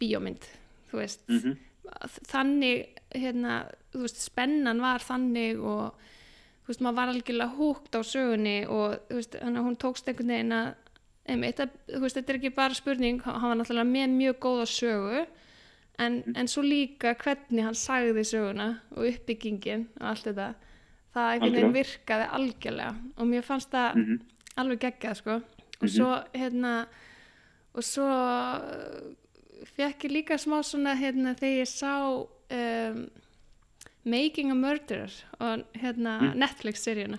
bíómynd, 0.00 0.48
þú 0.90 1.02
veist. 1.02 1.22
Mm 1.28 1.38
-hmm. 1.38 1.56
þannig, 2.32 2.86
hérna 3.14 3.66
þú 3.92 4.00
veist, 4.06 4.22
spennan 4.22 4.80
var 4.80 5.00
þannig 5.00 5.60
og 5.60 5.94
þú 6.62 6.68
veist, 6.68 6.80
maður 6.80 6.96
var 6.96 7.08
algjörlega 7.08 7.56
húgt 7.56 7.94
á 7.94 8.00
sögunni 8.02 8.66
og 8.66 8.98
þú 9.08 9.14
veist, 9.14 9.34
hún 9.42 9.76
tókst 9.76 10.08
einhvern 10.08 10.28
veginn 10.28 10.52
að 10.52 10.74
einmitt, 11.30 11.60
að, 11.62 11.76
veist, 12.02 12.16
þetta 12.18 12.32
er 12.32 12.40
ekki 12.40 12.54
bara 12.56 12.74
spurning 12.74 13.22
hann 13.24 13.44
var 13.44 13.58
náttúrulega 13.58 13.90
með 13.90 14.16
mjög 14.16 14.38
góða 14.42 14.66
sögu 14.66 15.22
en, 16.02 16.18
mm. 16.18 16.36
en 16.36 16.50
svo 16.50 16.64
líka 16.66 17.14
hvernig 17.20 17.66
hann 17.66 17.78
sagði 17.78 18.24
söguna 18.26 18.68
og 18.96 19.06
uppbyggingin 19.06 19.86
og 20.00 20.08
allt 20.12 20.28
þetta 20.30 20.48
það 21.12 21.30
einhvern 21.32 21.56
veginn 21.56 21.76
virkaði 21.76 22.28
algjörlega 22.38 22.92
og 23.16 23.30
mér 23.30 23.46
fannst 23.46 23.72
það 23.72 23.88
mm 23.94 24.04
-hmm. 24.04 24.20
alveg 24.62 24.84
geggjað 24.86 25.16
sko 25.20 25.34
og 25.34 25.42
mm 25.42 25.88
-hmm. 25.88 25.96
svo 25.96 26.10
hérna 26.34 26.86
og 27.74 27.84
svo 27.84 28.08
uh, 28.08 29.14
fekk 29.76 30.04
ég 30.04 30.12
líka 30.12 30.38
smá 30.38 30.62
svona 30.62 30.94
hérna 30.94 31.34
þegar 31.34 31.62
ég 31.62 31.68
sá 31.68 32.26
um, 32.52 33.10
Making 34.04 34.50
a 34.50 34.54
Murderer 34.54 35.12
og 35.38 35.64
hérna 35.74 36.18
mm. 36.20 36.38
Netflix-seríuna 36.38 37.18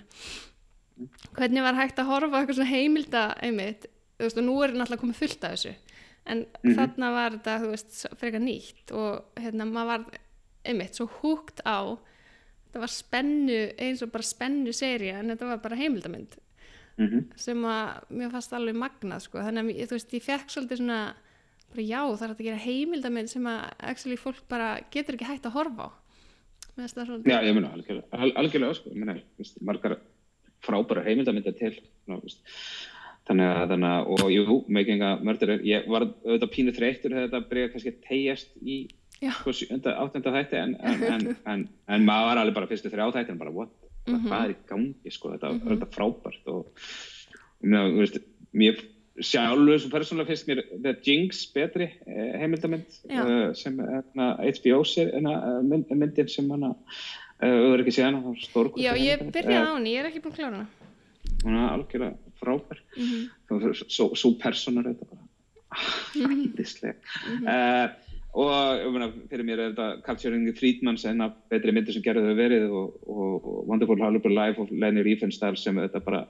hvernig 1.34 1.64
var 1.64 1.74
hægt 1.74 2.00
að 2.00 2.06
horfa 2.06 2.40
eitthvað 2.40 2.56
svona 2.56 2.70
heimilda 2.70 3.24
einmitt 3.42 3.86
þú 4.24 4.30
veist 4.30 4.42
og 4.42 4.48
nú 4.48 4.56
er 4.64 4.74
náttúrulega 4.74 5.04
komið 5.04 5.20
fullt 5.20 5.44
af 5.44 5.56
þessu. 5.56 5.74
En 6.26 6.38
mm 6.38 6.46
-hmm. 6.64 6.76
þarna 6.78 7.12
var 7.12 7.32
þetta 7.32 7.60
þú 7.62 7.70
veist 7.70 8.06
frekar 8.20 8.42
nýtt 8.42 8.92
og 8.92 9.24
hérna 9.36 9.66
maður 9.66 9.88
var 9.92 10.06
einmitt 10.64 10.96
svo 10.96 11.10
húgt 11.22 11.60
á 11.68 12.00
þetta 12.74 12.80
var 12.80 12.92
spennu 12.92 13.60
eins 13.78 14.02
og 14.02 14.12
bara 14.12 14.24
spennu 14.24 14.72
séri 14.74 15.12
en 15.14 15.30
þetta 15.30 15.46
var 15.46 15.58
bara 15.58 15.76
heimildamind 15.76 16.38
mm 16.98 17.08
-hmm. 17.08 17.24
sem 17.36 17.58
að 17.66 18.00
mér 18.10 18.32
fannst 18.32 18.54
alveg 18.54 18.76
magnað 18.76 19.20
sko. 19.20 19.38
Þannig 19.38 19.76
að 19.76 19.88
þú 19.88 19.98
veist 19.98 20.14
ég 20.14 20.24
fekk 20.24 20.48
svolítið 20.50 20.78
svona 20.78 21.16
bara 21.70 21.82
já 21.82 22.02
það 22.18 22.24
er 22.24 22.34
að 22.34 22.46
gera 22.46 22.66
heimildamind 22.66 23.30
sem 23.30 23.46
að 23.46 23.60
actually 23.80 24.18
fólk 24.18 24.48
bara 24.50 24.80
getur 24.92 25.16
ekki 25.16 25.26
hægt 25.26 25.46
að 25.46 25.58
horfa 25.58 25.84
á. 25.86 25.90
Já 27.30 27.38
ég 27.46 27.54
menna 27.54 27.74
algjörlega, 27.74 28.34
algjörlega 28.36 28.74
sko, 28.74 28.90
ég 28.90 28.98
menna 28.98 29.20
margar 29.62 30.00
frábæra 30.64 31.04
heimildamindar 31.06 31.54
til 31.54 31.76
ná, 32.08 32.18
þannig 33.28 33.50
að, 33.50 33.64
þannig 33.72 33.90
að, 33.90 34.10
og 34.14 34.32
jú, 34.34 34.58
making 34.76 35.04
a 35.06 35.14
murderer, 35.24 35.64
ég 35.68 35.88
var 35.92 36.08
auðvitað 36.10 36.52
pínu 36.56 36.76
þreytur 36.76 37.16
þegar 37.16 37.30
þetta 37.30 37.50
byrjaði 37.52 37.74
kannski 37.76 37.96
tegjast 38.04 38.56
í 38.60 38.80
sko, 39.32 39.54
áttenda 39.94 40.34
þætti 40.36 40.60
en, 40.60 40.74
en, 41.14 41.28
en, 41.48 41.68
en 41.88 42.08
maður 42.08 42.30
var 42.30 42.42
alveg 42.42 42.58
bara 42.58 42.72
fyrstu 42.72 42.92
þrjá 42.92 43.06
þætti 43.16 43.36
en 43.36 43.40
bara, 43.40 43.56
what, 43.56 43.72
mm 44.08 44.16
-hmm. 44.16 44.26
hvað 44.28 44.44
er 44.46 44.56
í 44.56 44.58
gangi 44.74 45.16
sko, 45.16 45.36
þetta, 45.36 45.54
mm 45.54 45.62
-hmm. 45.62 45.76
þetta 45.76 45.92
frábært 45.96 46.52
og, 46.52 46.90
og 47.64 48.02
veist, 48.02 48.20
mér 48.52 48.84
sjálfur 49.14 49.80
svo 49.80 49.90
persónulega 49.94 50.34
finnst 50.34 50.48
mér 50.50 50.64
The 50.74 50.96
Jinx 51.06 51.44
betri 51.54 51.86
eh, 51.86 52.32
heimildamind 52.42 52.96
uh, 53.14 53.52
sem 53.54 53.78
HBO 53.78 54.80
sér 54.90 55.14
mynd, 55.62 55.92
myndin 55.94 56.32
sem 56.34 56.50
hana 56.50 56.74
auðvitað 57.44 57.84
ekki 57.84 57.94
sé 57.94 58.06
hana 58.08 58.34
Já, 58.82 58.94
ég 58.98 59.22
byrjaði 59.30 59.70
á 59.70 59.76
henni, 59.76 59.94
ég 59.94 60.02
er 60.02 60.10
ekki 60.10 60.24
búin 60.24 60.34
að 60.34 60.40
klára 60.40 60.56
hana. 60.56 60.68
Hún 61.44 61.58
er 61.60 61.70
algjörlega 61.74 62.23
frábær 62.44 62.82
mm 62.98 63.04
-hmm. 63.04 63.84
svo, 63.88 64.12
svo 64.16 64.34
personar 64.40 64.90
þetta 64.92 65.10
bara 65.10 65.28
hæðislega 66.14 66.96
mm 66.96 67.38
-hmm. 67.38 67.48
uh, 67.48 68.04
og 68.34 68.94
mena, 68.94 69.12
fyrir 69.30 69.46
mér 69.46 69.60
er 69.60 69.72
þetta 69.72 70.02
Capturing 70.06 70.46
the 70.48 70.56
Friedmans 70.58 71.06
en 71.06 71.22
að 71.22 71.34
betri 71.50 71.72
myndir 71.72 71.94
sem 71.94 72.02
gerði 72.02 72.30
þau 72.30 72.38
verið 72.38 72.70
og, 72.72 72.96
og, 73.08 73.46
og 73.46 73.68
Wonderful 73.70 74.02
Hollywood 74.02 74.34
Life 74.34 74.62
og 74.62 74.72
Lenny 74.72 75.04
Riefenstahl 75.06 75.58
sem 75.58 75.78
þetta 75.78 76.02
bara 76.02 76.28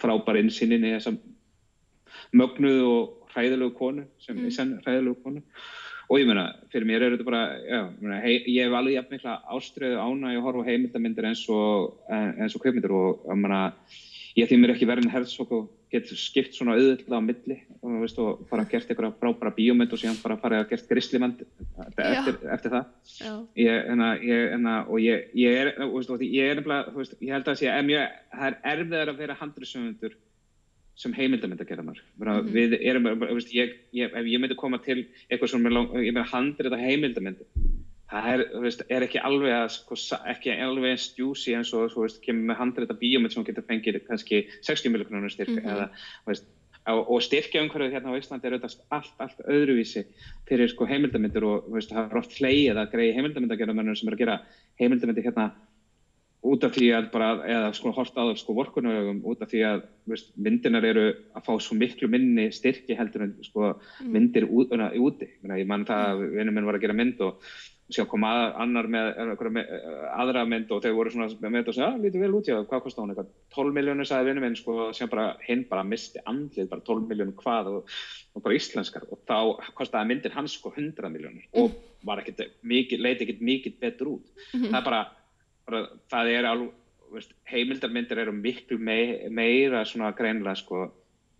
frábær 0.00 0.40
innsýnin 0.40 0.86
í 0.88 0.94
þessa 0.96 1.12
mögnuðu 2.32 2.86
og 2.92 3.34
hræðilegu 3.34 3.74
konu 3.76 4.06
sem 4.18 4.38
mm. 4.38 4.46
er 4.46 4.56
senn 4.56 4.78
hræðilegu 4.86 5.20
konu 5.22 5.42
og 6.06 6.20
ég 6.20 6.28
meina, 6.28 6.46
fyrir 6.70 6.86
mér 6.88 7.02
er 7.02 7.16
þetta 7.16 7.26
bara 7.26 7.44
já, 7.60 7.80
meina, 8.00 8.18
hei, 8.22 8.36
ég 8.54 8.68
hef 8.68 8.76
alveg 8.78 8.96
jafn 8.96 9.16
mikla 9.16 9.38
ástriðu 9.56 9.98
ána 10.00 10.32
að 10.32 10.44
horfa 10.46 10.66
heimildamindir 10.68 11.26
eins 11.32 11.42
og 11.50 11.96
eins 12.08 12.54
og 12.54 12.62
kveikmyndir 12.62 12.94
og 12.94 13.26
ég 13.26 13.40
meina, 13.42 13.62
ég 14.36 14.50
þýmir 14.50 14.74
ekki 14.74 14.88
verðin 14.88 15.12
herzog 15.12 15.52
og 15.56 15.68
getur 15.92 16.18
skipt 16.18 16.56
svona 16.56 16.74
auðvitað 16.76 17.14
á 17.16 17.22
milli 17.24 17.56
og, 17.78 17.94
veist, 18.02 18.18
og 18.20 18.42
bara 18.50 18.66
gert 18.68 18.90
eitthvað 18.90 19.14
frábæra 19.20 19.52
bíómynd 19.56 19.94
og 19.94 20.00
síðan 20.02 20.18
bara 20.20 20.36
farið 20.42 20.62
að 20.62 20.68
gert 20.72 20.90
grislimend 20.90 21.42
eftir, 21.86 22.38
eftir 22.56 22.74
það. 22.74 22.90
Ég, 23.56 23.80
enna, 23.94 24.10
ég, 24.20 24.44
enna, 24.58 24.76
og 24.90 25.00
ég, 25.00 25.30
ég 25.38 25.60
er 25.62 25.72
veist, 25.94 26.12
ég 26.26 26.50
er 26.50 26.60
nefnilega, 26.60 27.06
ég 27.22 27.34
held 27.36 27.50
að 27.52 27.60
sé, 27.62 27.72
mjög, 27.88 28.20
það 28.34 28.48
er 28.50 28.58
erfiðar 28.74 29.12
að 29.12 29.22
vera 29.22 29.38
handriðsöfundur 29.40 30.18
sem 30.96 31.12
heimildamind 31.16 31.60
að 31.60 31.70
gera 31.70 31.84
maður 31.84 32.04
mm 32.16 32.28
-hmm. 32.28 32.52
við 32.52 32.76
erum, 32.80 33.08
veist, 33.28 33.52
ef 33.52 34.28
ég 34.32 34.40
myndi 34.40 34.56
koma 34.56 34.80
til 34.84 35.04
eitthvað 35.30 35.52
svona, 35.52 35.86
ég 36.00 36.12
meina 36.12 36.28
handriða 36.32 36.80
heimildamind 36.80 37.44
það 38.10 38.28
er, 38.32 38.42
veist, 38.62 38.84
er 38.92 39.06
ekki 39.06 39.22
alveg 39.26 39.54
að, 39.56 39.68
sko, 39.76 39.98
ekki 40.30 40.54
alveg 40.54 40.92
eins 40.92 41.08
djúsi 41.16 41.56
eins 41.58 41.72
og 41.74 41.90
þú 41.94 42.04
veist, 42.04 42.20
kemur 42.24 42.50
með 42.50 42.60
handreita 42.60 42.98
bíómið 43.00 43.34
sem 43.34 43.46
getur 43.46 43.66
fengið 43.66 44.02
kannski 44.06 44.44
60 44.60 44.94
miljónur 44.94 45.32
styrk 45.32 45.56
mm 45.56 45.58
-hmm. 45.58 45.72
eða, 45.74 45.88
veist, 46.26 46.46
og 46.86 47.22
styrkjaumhverfið 47.22 47.94
hérna 47.96 48.14
á 48.14 48.18
Íslandi 48.18 48.46
er 48.46 48.54
auðvitað 48.54 48.76
allt, 48.94 49.14
allt 49.18 49.40
öðruvísi 49.50 50.04
fyrir 50.46 50.68
sko, 50.70 50.86
heimildamindir 50.86 51.44
og 51.44 51.64
veist, 51.72 51.90
það 51.90 52.10
er 52.10 52.20
oft 52.20 52.36
hleyið 52.38 52.78
að 52.78 52.92
greið 52.92 53.14
heimildamindagerðamennur 53.16 53.98
sem 53.98 54.08
er 54.08 54.14
að 54.14 54.22
gera 54.22 54.36
heimildamindir 54.78 55.26
hérna 55.26 55.50
út 56.46 56.64
af 56.64 56.76
því 56.76 56.90
að 56.94 57.08
bara, 57.10 57.28
eða 57.42 57.70
sko 57.74 57.90
horta 57.90 58.22
á 58.22 58.28
það 58.28 58.36
sko 58.38 58.54
vorkunauðum 58.54 59.22
út 59.26 59.40
af 59.42 59.50
því 59.50 59.62
að 59.66 59.80
veist, 60.06 60.28
myndinar 60.38 60.84
eru 60.86 61.06
að 61.34 61.46
fá 61.46 61.52
svo 61.58 61.74
miklu 61.74 62.08
minni 62.12 62.52
styrki 62.54 62.94
heldur 62.94 63.26
en 63.26 63.32
sko 63.42 63.72
mm. 63.72 64.12
myndir 64.12 64.46
úti, 64.46 65.30
ég 65.42 65.66
mann 65.66 65.86
það 65.88 66.12
að 66.12 66.22
vinnum 66.36 66.54
minn 66.54 66.68
var 66.68 66.78
að 66.78 66.86
gera 66.86 66.94
mynd 66.94 67.24
og 67.26 67.42
sjá 67.92 68.02
koma 68.10 68.30
að, 68.34 68.44
annar 68.64 68.88
með, 68.90 69.08
með 69.54 69.68
aðra 70.10 70.42
mynd 70.48 70.72
og 70.74 70.82
þau 70.82 70.94
voru 70.96 71.12
svona 71.14 71.28
með 71.38 71.58
þetta 71.60 71.72
og 71.72 71.76
segja, 71.76 71.90
já, 71.92 72.00
lítið 72.02 72.24
vel 72.24 72.30
út, 72.34 72.48
já, 72.50 72.56
hvað 72.66 72.82
kostar 72.82 73.04
hún 73.04 73.12
eitthvað 73.12 73.28
12 73.54 73.76
miljónir 73.76 74.08
sagði 74.08 74.30
vinnum 74.30 74.46
minn, 74.46 74.58
sko, 74.58 74.88
sem 74.96 75.10
bara 75.12 75.26
hinn 75.46 75.62
bara 75.70 75.84
misti 75.86 76.22
andlið, 76.26 76.66
bara 76.72 76.84
12 76.88 77.06
miljónir 77.12 77.38
hvað 77.38 77.70
og, 77.70 77.94
og 78.34 78.44
bara 78.46 78.58
íslenskar 78.58 79.06
og 79.06 79.22
þá 79.30 79.70
kostiði 79.78 80.10
myndir 80.10 80.34
hans 80.34 80.58
sko 80.58 80.74
100 80.74 81.12
miljónir 81.14 81.46
mm. 81.46 81.62
og 81.62 82.06
var 82.06 82.24
ekkert 82.24 82.58
mikið, 82.66 83.06
leiti 83.06 83.26
ekkert 83.26 83.46
mikið 83.52 83.78
betur 83.86 84.12
út, 84.16 84.34
mm 84.34 84.60
-hmm. 84.60 84.68
það 84.74 84.80
er 84.80 84.88
bara, 84.90 85.02
bara 85.70 85.86
það 86.10 86.34
er 86.34 86.50
alveg, 86.50 87.32
heimildarmyndir 87.46 88.18
eru 88.18 88.32
miklu 88.34 88.78
mei, 88.82 89.28
meira 89.30 89.84
svona 89.86 90.10
greinlega 90.10 90.58
sko 90.58 90.88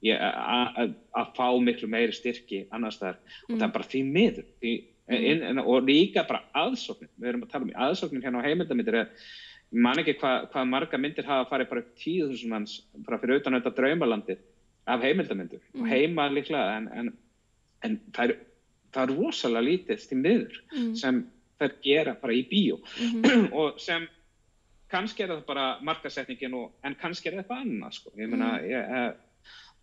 að 0.07 1.33
fá 1.35 1.49
miklu 1.59 1.89
meiri 1.89 2.13
styrki 2.15 2.69
annar 2.71 2.95
staðar 2.95 3.19
mm. 3.19 3.55
og 3.55 3.59
það 3.59 3.67
er 3.67 3.73
bara 3.75 3.91
því 3.91 4.03
miður, 4.05 4.47
því 4.61 4.73
in, 5.09 5.43
in, 5.43 5.59
og 5.63 5.85
líka 5.87 6.25
bara 6.27 6.43
aðsóknin 6.55 7.13
við 7.17 7.29
erum 7.31 7.45
að 7.47 7.53
tala 7.53 7.69
um 7.69 7.77
aðsóknin 7.87 8.25
hérna 8.25 8.43
á 8.43 8.47
heimildamindir 8.47 8.99
mann 9.71 10.01
ekki 10.03 10.17
hvað 10.21 10.49
hva 10.53 10.65
marga 10.67 10.99
myndir 10.99 11.27
hafa 11.27 11.49
farið 11.51 11.71
bara 11.71 11.85
upp 11.85 11.95
tíu 12.01 12.27
þúsund 12.31 12.53
manns 12.53 12.77
bara 13.07 13.19
fyrir 13.23 13.41
utan 13.41 13.59
þetta 13.59 13.75
draumalandi 13.79 14.37
af 14.87 15.07
heimildamindur 15.07 15.63
mm. 15.63 15.81
og 15.81 15.89
heima 15.91 16.29
líklega 16.31 16.77
en, 16.81 16.91
en, 16.95 17.13
en 17.87 17.97
það, 18.15 18.35
er, 18.35 18.37
það 18.95 19.03
er 19.03 19.17
rosalega 19.21 19.69
lítið 19.69 20.09
til 20.11 20.21
miður 20.23 20.61
mm. 20.73 20.93
sem 21.03 21.23
það 21.61 21.79
gera 21.87 22.15
bara 22.21 22.37
í 22.37 22.45
bíó 22.51 22.79
mm 22.79 23.23
-hmm. 23.23 23.49
og 23.61 23.81
sem 23.81 24.09
kannski 24.91 25.23
er 25.23 25.35
það 25.35 25.47
bara 25.47 25.67
markasetningin 25.83 26.55
og, 26.55 26.73
en 26.85 26.95
kannski 26.95 27.29
er 27.29 27.35
það 27.35 27.43
eitthvað 27.45 27.63
annað 27.65 27.97
sko. 27.99 28.13
ég 28.17 28.29
menna 28.31 28.51
mm. 28.59 28.67
ég, 28.71 28.91
eh, 28.99 29.13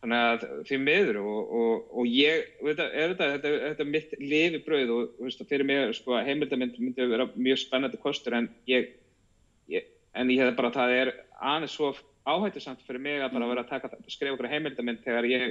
þannig 0.03 0.21
að 0.27 0.41
því 0.67 0.77
miður 0.83 1.19
og, 1.21 1.51
og, 1.55 1.83
og 1.95 2.07
ég, 2.11 2.49
þetta 2.59 2.87
er 2.91 3.13
þetta, 3.13 3.27
þetta, 3.37 3.51
þetta 3.69 3.85
mitt 3.87 4.15
lifibröð 4.19 4.89
og 4.91 5.21
veist, 5.23 5.43
fyrir 5.47 5.67
mig 5.69 5.93
sko, 5.95 6.17
heimildamind 6.27 6.79
myndi 6.81 7.05
að 7.05 7.13
vera 7.13 7.27
mjög 7.35 7.61
spennandi 7.61 7.99
kostur 8.03 8.35
en 8.35 8.49
ég, 8.67 8.89
ég 9.71 9.87
en 10.19 10.31
ég 10.33 10.43
hefði 10.43 10.57
bara, 10.57 10.73
það 10.75 10.95
er 10.97 11.11
aðeins 11.39 11.77
svo 11.77 11.93
áhættisamt 12.27 12.83
fyrir 12.87 13.03
mig 13.03 13.23
að 13.23 13.37
bara 13.37 13.47
vera 13.51 13.63
að 13.63 13.71
taka, 13.71 14.01
skrifa 14.11 14.35
okkur 14.35 14.49
heimildamind 14.51 15.03
þegar 15.05 15.29
ég 15.31 15.45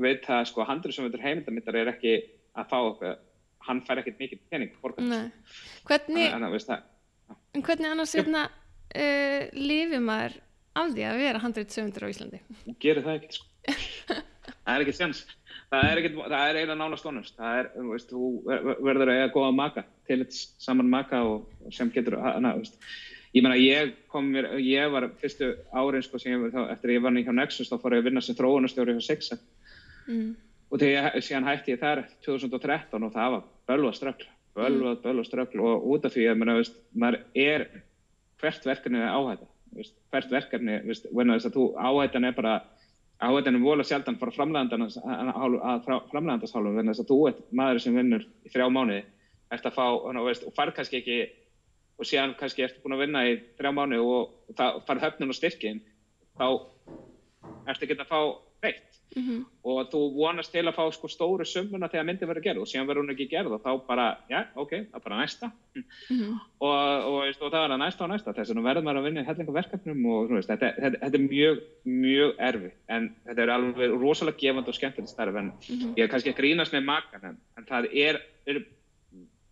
veit 0.00 0.24
að 0.32 0.46
sko 0.48 0.64
handlisumvöldur 0.68 1.24
heimildamindar 1.24 1.80
er 1.82 1.92
ekki 1.92 2.16
að 2.56 2.72
fá 2.72 2.78
okkur, 2.80 3.20
hann 3.68 3.84
fær 3.84 4.00
ekkert 4.00 4.20
mikið 4.20 4.42
pening 4.48 4.72
Hvernig 4.80 6.32
en, 6.32 6.48
en, 6.48 7.62
hvernig 7.64 7.92
annars 7.92 8.16
hérna 8.16 8.48
uh, 8.48 9.44
lifið 9.56 10.08
maður 10.08 10.40
af 10.80 10.92
því 10.96 11.06
að 11.08 11.22
vera 11.26 11.44
handlisumvöldur 11.44 12.08
á 12.08 12.12
Íslandi? 12.12 12.42
Gerir 12.80 13.04
það 13.04 13.20
ekkert 13.20 13.40
sko 13.40 13.49
það 13.68 14.72
er 14.74 14.84
ekkert 14.84 14.98
sens 14.98 15.22
það 15.70 15.86
er, 15.86 16.00
ekkit, 16.00 16.18
það 16.18 16.40
er 16.40 16.58
eiginlega 16.58 16.78
nánast 16.80 17.06
honest 17.06 17.38
það 17.38 17.60
er, 17.60 17.70
þú 17.76 17.92
veist, 17.92 18.10
þú 18.10 18.30
verður 18.88 19.12
að 19.12 19.20
eiga 19.20 19.30
góða 19.36 19.52
maka 19.60 19.86
til 20.08 20.18
eitt 20.24 20.40
saman 20.62 20.90
maka 20.90 21.22
og 21.26 21.72
sem 21.74 21.92
getur, 21.94 22.18
hana, 22.24 22.56
ég 23.34 23.44
meina, 23.44 23.58
ég 23.60 23.94
kom 24.10 24.32
mér, 24.34 24.50
ég 24.64 24.90
var 24.90 25.06
fyrstu 25.20 25.52
árin, 25.70 26.02
sko, 26.02 26.18
sem 26.18 26.34
ég 26.34 26.42
var 26.42 26.54
þá, 26.56 26.62
eftir 26.74 26.90
að 26.90 26.96
ég 26.96 27.06
var 27.06 27.14
nýtt 27.14 27.30
á 27.30 27.34
Nexus, 27.38 27.70
þá 27.70 27.76
fór 27.78 27.96
ég 27.96 28.02
að 28.02 28.10
vinna 28.10 28.24
sem 28.24 28.38
þróunastjóri 28.38 28.96
hjá 28.96 29.06
Sixa. 29.06 29.38
Mm. 30.08 30.34
og 30.72 30.80
þegar 30.80 31.14
ég, 31.14 31.22
síðan 31.22 31.46
hætti 31.46 31.74
ég 31.74 31.80
þar 31.82 32.00
2013 32.26 33.06
og 33.06 33.12
það 33.14 33.34
var 33.36 33.42
bölvað 33.70 33.96
ströggl 33.98 34.30
bölvað, 34.56 34.96
mm. 34.96 35.02
bölvað 35.04 35.28
ströggl 35.28 35.62
og 35.62 35.86
út 35.92 36.08
af 36.08 36.14
því 36.16 36.26
að, 36.32 36.42
maður 36.98 37.20
er 37.38 37.66
hvert 38.40 38.66
verkefni 38.66 39.04
áhætta, 39.04 39.46
veist, 39.76 39.94
hvert 40.10 40.32
verkefni, 40.32 40.78
veist, 40.88 41.06
þess 41.12 41.50
að 41.50 41.58
þú 41.58 41.66
áhættan 41.78 42.26
er 42.26 42.34
bara 42.34 42.56
áhættan 43.20 43.58
er 43.58 43.64
volið 43.64 43.90
sjaldan 43.90 44.16
frá 44.20 44.30
framlegandans 44.32 44.96
hálfum 46.54 46.88
þess 46.88 47.02
að 47.02 47.10
þú 47.10 47.18
ert 47.28 47.42
maður 47.52 47.82
sem 47.84 47.96
vinnur 47.96 48.24
í 48.44 48.52
þrjá 48.52 48.66
mánuði. 48.72 49.02
Ert 49.50 49.66
að 49.66 49.76
fá 49.76 49.86
veist, 50.24 50.46
og 50.46 50.54
far 50.56 50.72
kannski 50.72 51.00
ekki 51.00 51.18
og 52.00 52.08
síðan 52.08 52.36
kannski 52.40 52.64
ertu 52.64 52.80
búin 52.84 52.96
að 52.96 53.02
vinna 53.04 53.24
í 53.28 53.34
þrjá 53.58 53.72
mánuði 53.76 54.04
og, 54.04 54.30
og 54.48 54.56
það 54.56 54.80
far 54.88 55.02
höfnun 55.04 55.34
og 55.34 55.36
styrkin 55.36 55.82
þá 56.40 56.46
ertu 57.68 57.86
ekki 57.86 57.98
að 57.98 58.08
fá 58.08 58.20
reitt 58.62 59.00
mm 59.16 59.22
-hmm. 59.22 59.44
og 59.62 59.90
þú 59.92 60.00
vonast 60.14 60.52
til 60.52 60.64
að 60.66 60.74
fá 60.74 60.92
sko, 60.92 61.08
stóru 61.08 61.44
summuna 61.44 61.88
þegar 61.88 62.04
myndi 62.06 62.26
verið 62.26 62.42
gerð 62.42 62.60
og 62.60 62.68
síðan 62.68 62.86
verður 62.86 63.02
hún 63.02 63.10
ekki 63.14 63.28
gerð 63.28 63.52
og 63.52 63.62
þá 63.62 63.86
bara, 63.86 64.18
já, 64.30 64.46
ok, 64.54 64.70
það 64.70 64.94
er 64.94 65.04
bara 65.04 65.20
næsta 65.20 65.50
mm 65.74 65.84
-hmm. 66.08 66.34
og, 66.60 67.04
og, 67.04 67.20
veist, 67.22 67.42
og 67.42 67.52
það 67.52 67.64
er 67.64 67.70
að 67.70 67.78
næsta 67.78 68.04
og 68.04 68.10
næsta 68.10 68.32
þess 68.32 68.50
að 68.50 68.56
nú 68.56 68.62
verður 68.62 68.82
maður 68.82 68.98
að 68.98 69.04
vinna 69.04 69.20
í 69.20 69.24
hellinga 69.24 69.52
verkefnum 69.52 70.06
og 70.06 70.30
veist, 70.30 70.50
þetta, 70.50 70.74
þetta, 70.82 70.98
þetta 71.02 71.16
er 71.18 71.28
mjög, 71.28 71.56
mjög 71.84 72.34
erfi 72.38 72.70
en 72.88 73.14
þetta 73.26 73.42
er 73.42 73.50
alveg 73.50 73.90
rosalega 74.00 74.38
gefand 74.38 74.68
og 74.68 74.74
skemmtilegt 74.74 75.10
starf 75.10 75.36
en 75.36 75.52
-hmm. 75.52 75.94
ég 75.96 76.02
er 76.04 76.08
kannski 76.08 76.30
að 76.30 76.40
grínast 76.40 76.72
með 76.72 76.84
makan 76.84 77.24
en, 77.24 77.36
en 77.56 77.64
það 77.64 77.84
er, 77.94 78.20
er 78.46 78.64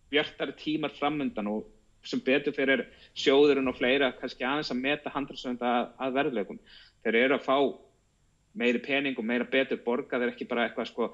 bjartari 0.09 0.51
tímar 0.51 0.91
framöndan 0.99 1.47
og 1.47 1.65
sem 2.03 2.19
betur 2.19 2.53
fyrir 2.53 2.85
sjóðurinn 3.13 3.67
og 3.67 3.75
fleira 3.75 4.11
kannski 4.11 4.43
aðeins 4.43 4.71
að 4.71 4.81
meta 4.81 5.09
handelsönda 5.09 5.65
að, 5.65 5.87
að 5.99 6.13
verðlegum 6.13 6.59
þeir 7.03 7.15
eru 7.15 7.35
að 7.35 7.45
fá 7.45 7.57
meiri 8.59 8.81
pening 8.83 9.17
og 9.19 9.25
meira 9.25 9.47
betur 9.49 9.81
borga 9.85 10.19
þeir 10.19 10.33
ekki 10.33 10.47
bara 10.49 10.67
eitthvað 10.67 10.91
sko 10.91 11.11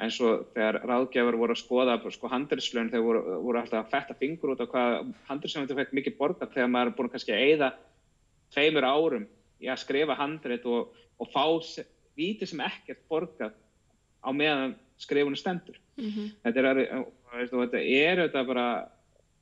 eins 0.00 0.16
og 0.24 0.46
þegar 0.54 0.80
ráðgjafur 0.88 1.36
voru 1.36 1.54
að 1.54 1.60
skoða 1.60 1.96
sko 2.14 2.30
handriðslun 2.32 2.90
þegar 2.92 3.06
voru, 3.06 3.22
voru 3.44 3.60
alltaf 3.60 3.84
að 3.84 3.90
fetta 3.94 4.16
fingur 4.20 4.54
út 4.54 4.62
á 4.64 4.72
hvað 4.72 4.96
handriðslunum 5.28 5.80
fekk 5.80 5.96
mikið 5.98 6.18
borga 6.18 6.48
þegar 6.54 6.72
maður 6.72 6.92
er 6.92 6.96
búin 6.98 7.12
kannski 7.12 7.34
að 7.36 7.44
eigða 7.46 7.70
tveimur 8.54 8.86
árum 8.88 9.26
í 9.60 9.68
að 9.68 9.82
skrifa 9.84 10.16
handrið 10.18 10.68
og, 10.72 10.94
og 11.20 11.32
fá 11.34 11.44
víti 12.16 12.48
sem 12.48 12.62
ekkert 12.64 13.02
borga 13.08 13.50
á 14.24 14.28
meðan 14.32 14.74
skrifunum 15.00 15.38
stendur 15.38 15.78
mm 15.96 16.08
-hmm. 16.08 16.32
þetta 16.44 16.60
er, 16.60 16.80
þetta 17.50 17.80
er 17.80 18.22
þetta 18.24 18.44
bara 18.48 18.66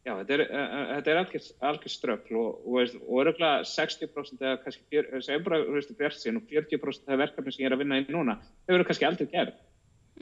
Já, 0.09 0.15
þetta 0.23 0.35
er, 0.35 0.43
þetta 0.89 1.11
er 1.13 1.19
algjör 1.69 1.93
ströfl 1.93 2.37
og, 2.41 2.63
og, 2.65 2.93
og 3.05 3.19
öruglega 3.21 3.65
60% 3.69 4.41
eða 4.41 4.61
kannski, 4.63 5.03
bara 5.45 5.59
bjart 5.99 6.17
sín 6.17 6.39
og 6.41 6.47
40% 6.49 7.13
af 7.13 7.21
verkefni 7.21 7.53
sem 7.53 7.65
ég 7.67 7.69
er 7.69 7.77
að 7.77 7.83
vinna 7.83 7.99
í 8.01 8.07
núna, 8.09 8.39
þau 8.65 8.77
eru 8.79 8.87
kannski 8.89 9.09
aldrei 9.09 9.29
gerð. 9.35 9.59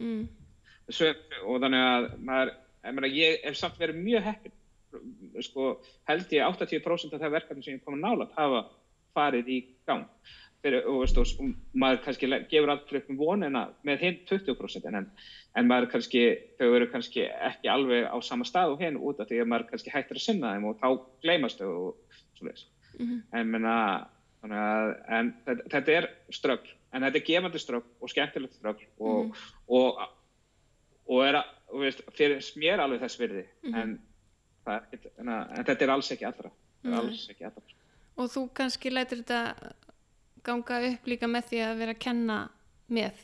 Mm. 0.00 0.24
Svo, 0.90 1.12
og 1.44 1.60
þannig 1.62 1.84
að 1.84 2.08
maður, 2.26 2.52
ég, 2.56 2.96
meina, 2.96 3.12
ég 3.14 3.46
er 3.46 3.58
samt 3.58 3.78
verið 3.78 4.02
mjög 4.08 4.26
heppin, 4.26 4.56
sko, 5.46 5.70
held 6.10 6.34
ég 6.34 6.50
80% 6.50 7.14
af 7.14 7.22
það 7.22 7.36
verkefni 7.38 7.66
sem 7.68 7.78
ég 7.78 7.86
kom 7.86 7.98
að 8.00 8.04
nála 8.08 8.28
hafa 8.34 8.64
farið 9.16 9.54
í 9.54 9.60
gang 9.86 10.08
fyrir, 10.66 10.86
og, 10.90 11.00
veist, 11.04 11.18
og 11.22 11.52
maður 11.78 12.02
kannski 12.04 12.30
gefur 12.50 12.72
alltaf 12.74 12.98
upp 13.00 13.10
um 13.12 13.18
vonina 13.20 13.62
með 13.86 14.04
hinn 14.04 14.18
20% 14.30 14.88
en, 14.90 15.10
en 15.56 15.70
maður 15.70 15.90
kannski, 15.94 16.24
þau 16.58 16.68
eru 16.68 16.88
kannski 16.92 17.26
ekki 17.50 17.70
alveg 17.72 18.08
á 18.10 18.16
sama 18.26 18.46
stað 18.48 18.74
og 18.74 18.82
hinn 18.84 18.98
út 18.98 19.22
af 19.22 19.30
því 19.30 19.42
að 19.42 19.50
maður 19.52 19.70
kannski 19.70 19.94
hættir 19.94 20.20
að 20.20 20.26
sinna 20.26 20.54
þeim 20.56 20.68
og 20.70 20.80
þá 20.82 20.88
gleymast 21.24 21.62
þau 21.62 21.70
og 21.70 22.18
svoleiðis 22.38 22.66
mm 22.98 23.06
-hmm. 23.06 23.22
en, 23.40 23.52
menna, 23.54 23.76
að, 24.46 24.92
en 25.18 25.32
þetta, 25.46 25.70
þetta 25.76 25.96
er 26.00 26.10
strögl 26.34 26.74
en 26.92 27.06
þetta 27.06 27.20
er 27.20 27.26
gefandi 27.30 27.62
strögl 27.62 27.88
og 28.00 28.12
skemmtilegt 28.12 28.58
strögl 28.58 28.86
og, 28.98 29.24
mm 29.24 29.32
-hmm. 29.32 29.54
og, 29.68 30.02
og 31.08 31.24
er 31.26 31.40
að 31.40 31.80
veist, 31.80 32.02
fyrir 32.16 32.44
mér 32.60 32.82
alveg 32.82 33.02
þess 33.02 33.20
virði, 33.20 33.46
en, 33.72 33.96
það, 34.64 34.74
er 34.76 34.86
ekkert- 34.92 35.18
en, 35.18 35.28
að- 35.28 35.58
en 35.58 35.64
þetta 35.64 35.84
er 35.84 35.94
alls 35.94 36.12
ekki 36.14 36.28
allra, 36.28 36.50
alls 37.00 37.28
ekki 37.30 37.44
allra. 37.44 37.62
Og 38.16 38.30
þú 38.32 38.42
kannski 38.56 38.90
lætur 38.90 39.20
þetta 39.22 39.72
ganga 40.46 40.80
upp 40.92 41.08
líka 41.10 41.28
með 41.30 41.48
því 41.50 41.60
að 41.66 41.78
vera 41.82 41.94
að 41.96 42.02
kenna 42.06 42.38
með. 42.96 43.22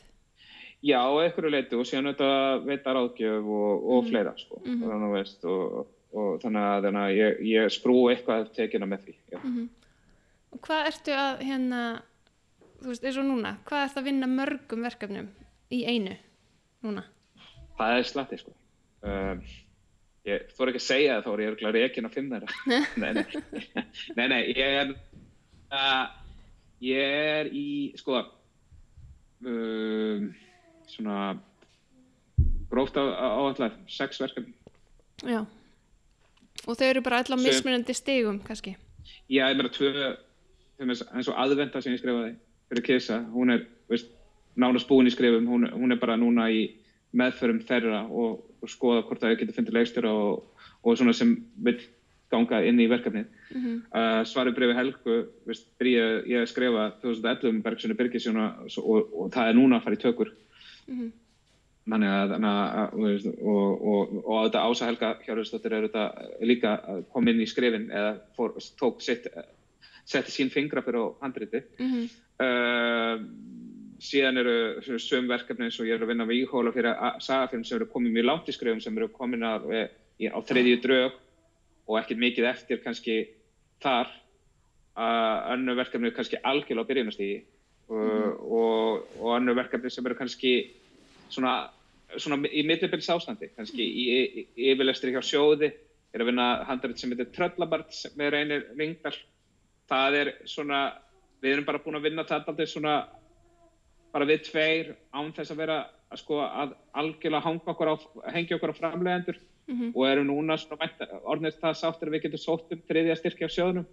Já, 0.83 0.99
á 0.99 1.11
einhverju 1.23 1.51
leiti 1.53 1.77
og 1.79 1.85
síðan 1.87 2.09
þetta 2.11 2.29
veita 2.67 2.93
ráðgjöf 2.97 3.45
og, 3.57 3.85
og 3.95 4.07
fleira, 4.09 4.33
sko, 4.37 4.59
Mhm. 4.65 4.81
þannig 4.83 5.07
að 5.07 5.13
veist, 5.15 5.45
og, 5.47 5.87
og 6.13 6.41
þannig 6.43 6.65
að, 6.67 6.81
þannig 6.87 7.03
að 7.05 7.15
ég, 7.17 7.37
ég 7.53 7.69
skrú 7.71 7.95
eitthvað 8.11 8.49
tekina 8.57 8.85
með 8.91 9.05
því, 9.07 9.15
já. 9.31 9.39
Og 10.53 10.59
hvað 10.67 10.89
ertu 10.91 11.15
að 11.17 11.39
hérna, 11.47 11.79
þú 12.83 12.91
veist, 12.91 13.05
eins 13.07 13.17
og 13.17 13.25
núna, 13.29 13.53
hvað 13.65 13.85
ertu 13.87 14.01
að 14.03 14.09
vinna 14.11 14.27
mörgum 14.29 14.83
verkefnum 14.85 15.29
í 15.71 15.79
einu 15.87 16.17
núna? 16.83 17.05
Það 17.79 17.97
er 17.97 18.03
slatti, 18.11 18.37
sko. 18.43 18.51
Um, 19.03 19.39
ég 20.27 20.51
þóra 20.55 20.71
ekki 20.73 20.79
að 20.83 20.89
segja 20.89 21.15
það 21.15 21.23
þá 21.23 21.31
er 21.33 21.41
ég 21.47 21.63
reikin 21.79 22.05
að 22.07 22.13
fimm 22.17 22.29
þeirra. 22.35 22.47
nei, 23.01 23.13
nei, 23.13 23.25
nei, 24.19 24.27
nei, 24.27 24.41
ég 24.51 24.77
er, 24.83 24.93
uh, 25.71 26.05
ég 26.83 27.17
er 27.39 27.49
í, 27.55 27.65
sko, 27.99 28.21
um, 29.47 30.29
svona, 30.91 31.17
gróft 32.71 32.97
á, 32.99 33.03
á 33.03 33.39
allar, 33.39 33.77
sex 33.87 34.19
verkefni. 34.21 34.53
Já. 35.23 35.43
Og 36.67 36.77
þau 36.79 36.87
eru 36.87 37.03
bara 37.03 37.23
Sem- 37.25 37.39
mismunandi 37.39 37.93
stigum, 37.95 38.39
kannski. 38.39 38.75
Já, 39.29 39.47
ég 39.49 39.57
meira 39.57 39.69
tvö, 39.69 40.17
eins 40.79 41.27
og 41.29 41.35
aðvenda 41.37 41.81
sem 41.81 41.93
ég 41.93 42.01
skrifaði 42.01 42.35
fyrir 42.69 42.85
Kisa, 42.85 43.19
hún 43.33 43.51
er, 43.53 43.65
veist, 43.89 44.09
nánast 44.55 44.87
búin 44.87 45.07
í 45.07 45.13
skrifum, 45.13 45.47
hún, 45.49 45.67
hún 45.71 45.91
er 45.91 45.99
bara 46.01 46.17
núna 46.19 46.49
í 46.51 46.65
meðförum 47.13 47.61
þeirra 47.67 48.03
og, 48.09 48.43
og 48.61 48.69
skoða 48.71 49.03
hvort 49.07 49.21
það 49.21 49.37
getur 49.39 49.57
fundið 49.57 49.77
leikstjóra 49.77 50.13
og, 50.13 50.63
og 50.83 50.97
svona 50.97 51.13
sem 51.13 51.35
vil 51.65 51.77
ganga 52.33 52.61
inn 52.67 52.81
í 52.81 52.89
verkefnið. 52.91 53.27
Mm 53.53 53.63
Uh, 53.93 54.21
svarið 54.25 54.55
brefi 54.57 54.77
Helgu, 54.77 55.17
veist, 55.47 55.67
ég 55.79 56.39
að 56.41 56.49
skrifa 56.49 56.85
2011 57.01 57.49
um 57.49 57.97
Birgisjón 57.99 58.39
og, 58.41 58.63
og, 58.81 59.11
og 59.13 59.33
það 59.33 59.49
er 59.49 59.59
núna 59.59 59.77
að 59.77 59.85
fara 59.85 59.99
í 59.99 60.01
tökur. 60.01 60.31
Þannig 61.83 62.13
að, 62.15 62.29
þannig 62.31 62.51
að 62.51 62.93
þú 62.93 63.07
veist, 63.07 63.25
og, 63.53 63.81
og, 63.93 64.13
og 64.23 64.37
á 64.39 64.41
þetta 64.45 64.63
Ása 64.67 64.87
Helga 64.87 65.09
Hjörðursdóttir 65.25 65.75
er 65.75 65.87
þetta 65.89 66.05
líka 66.47 66.77
að 66.93 67.01
koma 67.11 67.33
inn 67.33 67.43
í 67.43 67.49
skrifin 67.49 67.89
eða 67.91 68.13
fór, 68.37 68.55
tók 68.79 69.03
sitt, 69.03 69.27
setti 70.07 70.31
sín 70.31 70.53
fingra 70.53 70.83
fyrir 70.85 71.03
á 71.03 71.15
handriti. 71.25 71.63
-hmm. 71.77 72.07
Uh, 72.43 73.17
síðan 74.03 74.39
eru 74.41 74.55
söm 74.99 75.27
verkefni 75.31 75.67
eins 75.67 75.79
og 75.79 75.87
ég 75.87 75.95
er 75.95 76.03
að 76.03 76.11
vinna 76.11 76.27
við 76.27 76.43
íhóla 76.43 76.73
fyrir 76.75 76.95
sagafilm 77.23 77.63
sem 77.63 77.77
eru 77.77 77.89
komin 77.91 78.13
mjög 78.15 78.25
langt 78.29 78.49
í 78.49 78.55
skrifum 78.55 78.81
sem 78.83 78.97
eru 78.97 79.09
komin 79.13 79.45
að, 79.47 79.69
í, 80.19 80.27
á 80.27 80.39
þriðju 80.43 80.79
drög 80.83 81.19
og 81.87 81.99
ekkert 81.99 82.21
mikið 82.21 82.49
eftir 82.49 82.81
kannski 82.83 83.17
þar 83.83 84.09
uh, 84.97 85.53
önnu 85.53 85.75
verkefni 85.77 86.09
eru 86.09 86.17
kannski 86.17 86.41
algjörlega 86.43 86.85
á 86.85 86.89
byrjunastígi 86.89 87.39
uh, 87.91 88.31
og, 88.39 89.07
og 89.19 89.29
önnu 89.37 89.55
verkefni 89.57 89.91
sem 89.91 90.05
eru 90.07 90.17
kannski 90.19 90.53
svona, 91.29 91.69
svona 92.15 92.39
í 92.47 92.65
millibils 92.67 93.09
ástandi 93.11 93.51
kannski 93.55 93.83
í, 93.83 94.05
í, 94.05 94.45
í 94.55 94.71
yfirlestri 94.73 95.13
hjá 95.15 95.23
sjóði 95.25 95.73
er 96.13 96.21
að 96.21 96.29
vinna 96.29 96.47
handrið 96.69 96.99
sem 97.01 97.13
heitir 97.13 97.31
Tröllabart 97.33 97.95
með 98.19 98.35
reynir 98.35 98.67
Ringdal 98.77 99.15
það 99.89 100.19
er 100.21 100.31
svona 100.49 100.85
við 101.43 101.57
erum 101.57 101.67
bara 101.67 101.81
búin 101.83 101.99
að 101.99 102.07
vinna 102.07 102.25
þetta 102.27 102.53
aldrei 102.53 102.69
svona 102.69 102.97
bara 104.13 104.27
við 104.29 104.45
tveir 104.47 104.93
án 105.11 105.33
þess 105.35 105.51
að 105.51 105.63
vera 105.63 105.79
að 106.13 106.21
sko 106.21 106.39
að 106.45 106.75
algjörlega 107.01 107.45
hanga 107.47 107.73
okkur 107.73 107.89
á, 107.89 107.95
hengja 108.35 108.59
á 108.61 108.77
framlegendur 108.77 109.39
Mhm. 109.67 109.91
og 109.95 110.05
eru 110.09 110.23
núna 110.27 110.57
orðnir 111.23 111.53
það 111.55 111.75
sáttir 111.79 112.09
að 112.09 112.15
við 112.17 112.23
getum 112.25 112.41
sótt 112.43 112.71
um 112.75 112.81
þriðja 112.89 113.15
styrkja 113.17 113.47
á 113.47 113.55
sjóðunum 113.55 113.85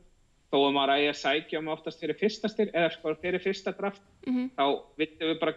þó 0.50 0.56
að 0.66 0.72
maður 0.74 0.94
eigi 0.96 1.10
að 1.12 1.20
sækja 1.20 1.58
um 1.60 1.68
oftast 1.70 2.00
fyrir 2.02 2.18
fyrsta 2.18 2.48
styrk 2.50 2.72
eða 2.74 2.90
sko 2.96 3.14
fyrir 3.22 3.38
fyrsta 3.44 3.72
draft 3.78 4.02
Mhm. 4.26 4.50
þá 4.58 4.64
vittum 4.98 5.28
við 5.30 5.38
bara 5.40 5.54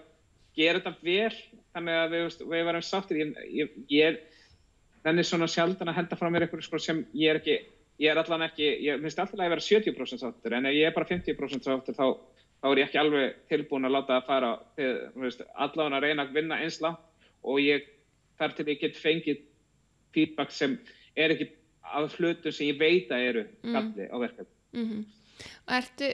gera 0.55 0.79
þetta 0.79 0.95
vel. 1.01 1.33
Þannig 1.73 1.95
að 1.97 2.11
við, 2.13 2.45
við 2.45 2.65
varum 2.65 2.81
sáttir. 2.85 3.17
Ég, 3.17 3.35
ég, 3.49 3.69
ég 3.89 4.05
er 4.05 4.19
þenni 5.03 5.23
svona 5.25 5.47
sjaldan 5.49 5.89
að 5.89 5.95
henda 5.95 6.15
frá 6.15 6.29
mér 6.29 6.45
eitthvað 6.45 6.61
sko 6.63 6.77
sem 6.79 7.05
ég 7.15 7.29
er 7.31 7.39
ekki 7.41 7.55
ég 7.99 8.09
er 8.11 8.17
allan 8.17 8.41
ekki, 8.49 8.67
ég 8.85 9.01
minnst 9.01 9.17
alltaf 9.19 9.39
að 9.39 9.49
vera 9.49 9.61
70% 9.61 10.19
sáttur. 10.21 10.53
En 10.53 10.65
ef 10.65 10.73
ég 10.73 10.85
er 10.87 10.93
bara 10.93 11.05
50% 11.09 11.63
sáttur 11.65 11.93
þá, 11.97 12.17
þá 12.61 12.67
er 12.71 12.77
ég 12.77 12.87
ekki 12.87 12.99
alveg 13.01 13.33
tilbúin 13.49 13.85
að 13.85 13.91
láta 13.97 14.21
það 14.21 14.25
fara. 14.27 14.59
Allavega 15.55 15.97
að 15.97 16.01
reyna 16.05 16.23
að 16.27 16.33
vinna 16.33 16.55
eins 16.61 16.79
langt 16.81 16.99
og 17.43 17.57
ég 17.59 17.83
þar 18.37 18.55
til 18.55 18.65
ég 18.65 18.79
get 18.79 18.95
fengið 18.97 19.41
feedback 20.15 20.51
sem 20.55 20.77
er 21.15 21.33
ekki 21.35 21.49
af 21.93 22.15
hlutum 22.17 22.51
sem 22.55 22.69
ég 22.71 22.79
veit 22.79 23.11
að 23.13 23.27
eru 23.29 23.43
galli 23.75 24.07
á 24.09 24.15
verkefni 24.17 24.51
Mm 24.73 25.03
Og 25.67 25.73
ertu, 25.75 26.07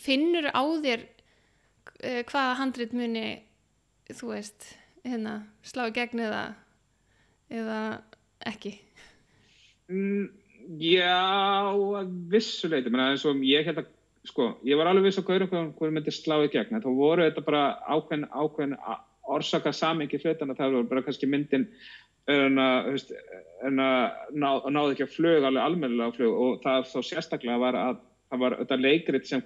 finnur 0.00 0.46
á 0.52 0.62
þér 0.82 1.02
uh, 1.04 2.22
hvaða 2.28 2.54
handrit 2.58 2.92
muni, 2.96 3.42
þú 4.10 4.32
veist, 4.32 4.64
hérna, 5.04 5.34
slá 5.62 5.84
í 5.90 5.92
gegn 5.94 6.22
eða, 6.24 6.40
eða 7.52 7.78
ekki? 8.48 8.72
Mm, 9.92 10.24
já, 10.80 11.12
að 12.00 12.10
vissuleiti, 12.32 12.90
menn 12.90 13.04
eins 13.12 13.26
og 13.28 13.44
ég 13.46 13.68
að, 13.84 13.92
sko, 14.28 14.48
ég 14.66 14.78
var 14.80 14.90
alveg 14.90 15.08
viss 15.10 15.20
á 15.20 15.26
hvað 15.52 15.72
hún 15.78 15.94
myndi 15.98 16.14
slá 16.14 16.38
í 16.46 16.50
gegn, 16.52 16.80
þá 16.82 16.90
voru 16.96 17.26
þetta 17.28 17.44
bara 17.46 17.62
ákveðin, 17.92 18.28
ákveðin 18.32 18.76
a- 18.80 19.02
orsaka 19.30 19.72
samingi 19.72 20.18
hlutana, 20.22 20.56
það 20.58 20.78
voru 20.78 20.88
bara 20.90 21.04
kannski 21.06 21.28
myndin 21.30 21.68
en 22.30 22.58
að, 22.62 23.02
að 23.66 23.74
ná, 23.74 24.48
náði 24.70 24.94
ekki 24.94 25.06
að 25.06 25.14
flug, 25.16 25.44
alveg 25.46 25.62
almennilega 25.62 26.10
á 26.10 26.16
flug 26.16 26.40
og 26.44 26.58
það 26.62 26.88
þá 26.92 26.98
sérstaklega 27.08 27.62
var 27.62 27.78
að 27.78 28.00
það 28.30 28.42
var 28.44 28.58
þetta 28.60 28.80
leikrit 28.80 29.28
sem 29.28 29.42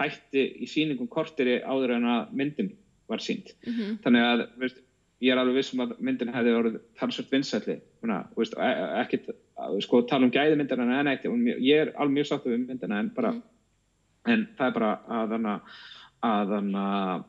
hætti 0.00 0.44
í 0.64 0.68
sýningum 0.68 1.08
kortiri 1.10 1.60
áður 1.62 1.96
en 1.96 2.08
að 2.10 2.34
myndin 2.36 2.74
var 3.10 3.22
sínd 3.24 3.54
Mm 3.64 3.72
þannig 4.04 4.22
að 4.26 4.44
veist, 4.60 4.82
ég 5.20 5.32
er 5.32 5.38
alveg 5.40 5.56
vissum 5.56 5.80
að 5.80 5.96
myndin 5.98 6.34
hefði 6.34 6.54
orðið 6.58 6.80
talsvöld 6.98 7.30
vinsætli 7.30 7.80
e- 7.80 8.60
e- 8.68 9.00
ekkit 9.02 9.28
að, 9.30 9.80
sko, 9.80 10.02
tala 10.02 10.26
um 10.26 10.30
gæði 10.30 10.56
myndina 10.56 11.00
en 11.00 11.06
eitt 11.06 11.24
ég 11.24 11.76
er 11.80 11.92
alveg 11.96 12.14
mjög 12.14 12.26
sáttu 12.26 12.50
við 12.50 12.66
myndina 12.68 12.98
en 12.98 13.10
bara 13.14 13.34
en 14.26 14.48
það 14.58 14.66
er 14.66 14.74
bara 14.78 14.92
að 15.08 15.30
þannig 15.34 15.60
að 16.24 16.48
þannig 16.52 17.24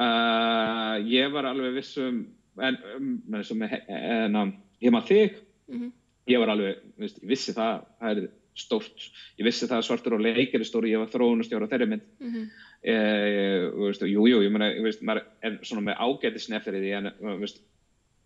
að 0.00 1.08
ég 1.12 1.32
var 1.32 1.48
alveg 1.50 1.74
vissum 1.76 2.20
en 2.60 2.76
um, 2.96 3.14
með 3.28 3.76
en, 3.88 4.36
um, 4.36 4.52
ég 4.80 4.92
maður 4.92 5.08
þig 5.08 5.38
-hmm. 5.68 5.92
ég 6.26 6.42
var 6.42 6.52
alveg, 6.54 6.82
veist, 6.96 7.22
ég 7.22 7.28
vissi 7.28 7.54
það 7.56 7.84
það 8.00 8.10
er 8.16 8.28
stórt, 8.60 9.06
ég 9.38 9.46
vissi 9.46 9.68
það 9.68 9.78
að 9.78 9.86
svartur 9.86 10.16
og 10.16 10.24
leikir 10.24 10.60
er 10.60 10.68
stóri, 10.68 10.90
ég 10.92 11.00
var 11.00 11.12
þróunustjóra 11.12 11.68
á 11.68 11.72
þeirri 11.72 11.86
mynd 11.86 12.06
Mm 12.20 12.32
-hmm. 12.32 12.50
eh, 12.82 13.70
veist, 13.76 14.02
jú, 14.02 14.26
jú, 14.26 14.42
ég 14.42 14.50
meina, 14.50 14.72
ég 14.74 14.82
veist, 14.82 15.02
maður 15.02 15.24
er 15.42 15.58
svona 15.62 15.82
með 15.86 16.00
ágætisnef 16.00 16.64
fyrir 16.64 16.80
því 16.80 16.92
en, 16.98 17.12
veist, 17.40 17.62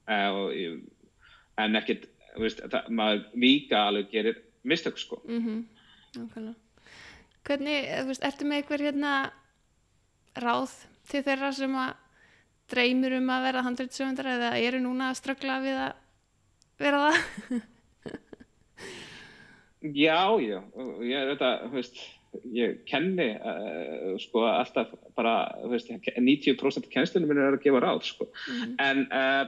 eh, 0.09 0.81
en 1.57 1.73
það, 2.71 2.89
maður 2.89 3.25
líka 3.35 3.87
alveg 3.87 4.11
gerir 4.11 4.43
mistök, 4.63 4.99
sko. 4.99 5.23
Mm 5.29 5.41
-hmm. 5.45 6.55
Hvernig, 7.45 7.85
þú 8.01 8.07
veist, 8.07 8.25
ertu 8.25 8.45
með 8.45 8.57
eitthvað 8.57 8.81
hérna 8.81 9.33
ráð 10.35 10.73
til 11.11 11.23
þeirra 11.27 11.53
sem 11.55 11.77
að 11.79 11.93
dreymir 12.73 13.19
um 13.19 13.31
að 13.35 13.47
vera 13.49 13.63
handritsöfundar 13.67 14.31
eða 14.35 14.51
eru 14.63 14.81
núna 14.83 15.11
að 15.13 15.21
ströggla 15.21 15.61
við 15.65 15.81
að 15.85 15.95
vera 16.81 17.01
það? 17.05 17.63
Já, 19.85 20.41
já, 20.41 20.61
ég, 21.05 21.27
þetta, 21.35 21.49
veist, 21.75 21.99
ég 22.57 22.79
kenni, 22.89 23.35
uh, 23.37 24.15
sko, 24.23 24.47
alltaf 24.49 24.95
bara, 25.13 25.35
veist, 25.69 25.91
90% 25.93 26.89
kennslunum 26.93 27.29
minn 27.29 27.43
er 27.43 27.59
að 27.59 27.67
gefa 27.67 27.83
ráð, 27.85 28.01
sko. 28.09 28.31
Mhm. 28.49 28.73
En, 28.81 29.03
uh, 29.13 29.45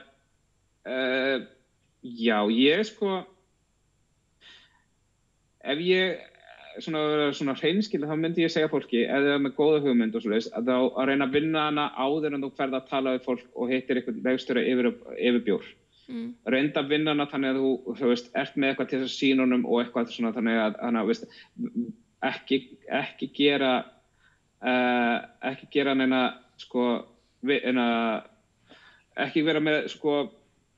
uh, 0.93 1.47
já, 2.05 2.37
ég, 2.53 2.85
sko, 2.91 3.23
ef 5.65 5.81
ég 5.89 6.21
svona, 6.85 7.33
svona 7.37 7.55
hreinskilið, 7.59 8.11
þá 8.11 8.20
myndi 8.20 8.45
ég 8.45 8.53
segja 8.53 8.70
fólki, 8.72 9.03
er 9.09 9.41
með 9.43 9.57
góða 9.59 9.83
hugmynd 9.87 10.16
og 10.16 10.24
svoleiðis, 10.24 10.49
að 10.57 10.70
þá 10.70 10.77
að 10.77 11.09
reyna 11.11 11.27
að 11.27 11.35
vinna 11.37 11.64
hana 11.68 11.89
áður 11.97 12.37
en 12.37 12.47
þú 12.47 12.53
ferð 12.59 12.79
að 12.79 12.87
tala 12.91 13.16
við 13.16 13.27
fólk 13.27 13.51
og 13.55 13.72
hittir 13.72 14.01
einhvern 14.01 14.22
legstöru 14.27 14.64
yfir, 14.72 14.91
yfir 15.16 15.43
bjór. 15.49 15.68
Mm. 16.07 16.29
Reynda 16.55 16.83
að 16.83 16.93
vinna 16.95 17.14
hana 17.14 17.27
þannig 17.31 17.53
að 17.53 17.61
þú, 17.62 17.72
þú 17.99 18.11
veist, 18.12 18.31
ert 18.39 18.57
með 18.57 18.72
eitthvað 18.72 18.91
til 18.91 19.01
þess 19.01 19.11
að 19.11 19.16
sína 19.16 19.47
honum 19.47 19.66
og 19.66 19.83
eitthvað 19.83 20.14
svona 20.14 20.33
þannig 20.37 20.62
að, 20.62 20.79
að, 20.87 21.01
veist, 21.11 21.27
ekki, 22.31 22.61
ekki 23.01 23.31
gera, 23.41 23.72
uh, 24.62 25.16
ekki 25.51 25.70
gera 25.74 25.97
neina, 25.99 26.22
sko, 26.62 26.87
vi, 27.47 27.59
neina, 27.64 27.89
ekki 29.27 29.43
vera 29.47 29.62
með, 29.64 29.91
sko, 29.97 30.20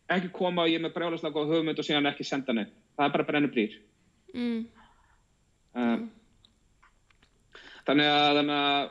ekki 0.09 0.33
koma 0.35 0.65
og 0.65 0.73
ég 0.73 0.83
með 0.83 0.97
brjálaslega 0.97 1.37
góð 1.37 1.57
hugmynd 1.57 1.81
og 1.81 1.87
síðan 1.87 2.09
ekki 2.13 2.27
senda 2.27 2.57
neitt. 2.57 2.73
Það 2.97 3.09
er 3.09 3.15
bara 3.15 3.29
brennur 3.29 3.53
brýr. 3.53 3.77
Mm. 4.35 4.67
Uh, 5.77 6.07
þannig 7.89 8.09
að 8.13 8.39
þannig 8.39 8.57
að 8.59 8.89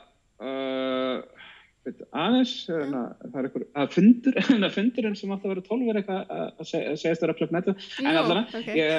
uh, 0.47 1.37
veit, 1.87 2.03
aðeins, 2.11 2.53
ja. 2.69 2.81
það 3.23 3.39
er 3.39 3.47
eitthvað, 3.47 3.65
að 3.81 3.95
fundur, 3.95 4.37
en 4.55 4.67
að 4.67 4.75
fundurinn 4.75 5.17
sem 5.19 5.33
alltaf 5.33 5.53
verið 5.53 5.69
12 5.69 5.87
er 5.93 5.99
eitthvað 6.01 6.35
að 6.35 6.69
segja 6.71 7.15
störa 7.19 7.37
klöp 7.37 7.55
netu, 7.55 7.75
en 8.03 8.19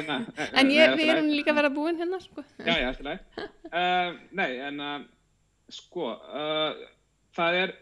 na, 0.08 0.18
En 0.62 0.72
ég, 0.74 0.96
við 0.98 1.12
erum 1.14 1.30
líka 1.32 1.54
að 1.54 1.60
vera 1.60 1.72
búin 1.74 2.00
hérna, 2.00 2.20
sko. 2.24 2.44
Já, 2.64 2.74
já, 2.82 2.88
alltaf, 2.96 3.46
uh, 3.70 4.18
nei, 4.40 4.50
en 4.70 4.82
uh, 4.84 4.98
sko, 5.72 6.10
það 7.38 7.62
er, 7.62 7.76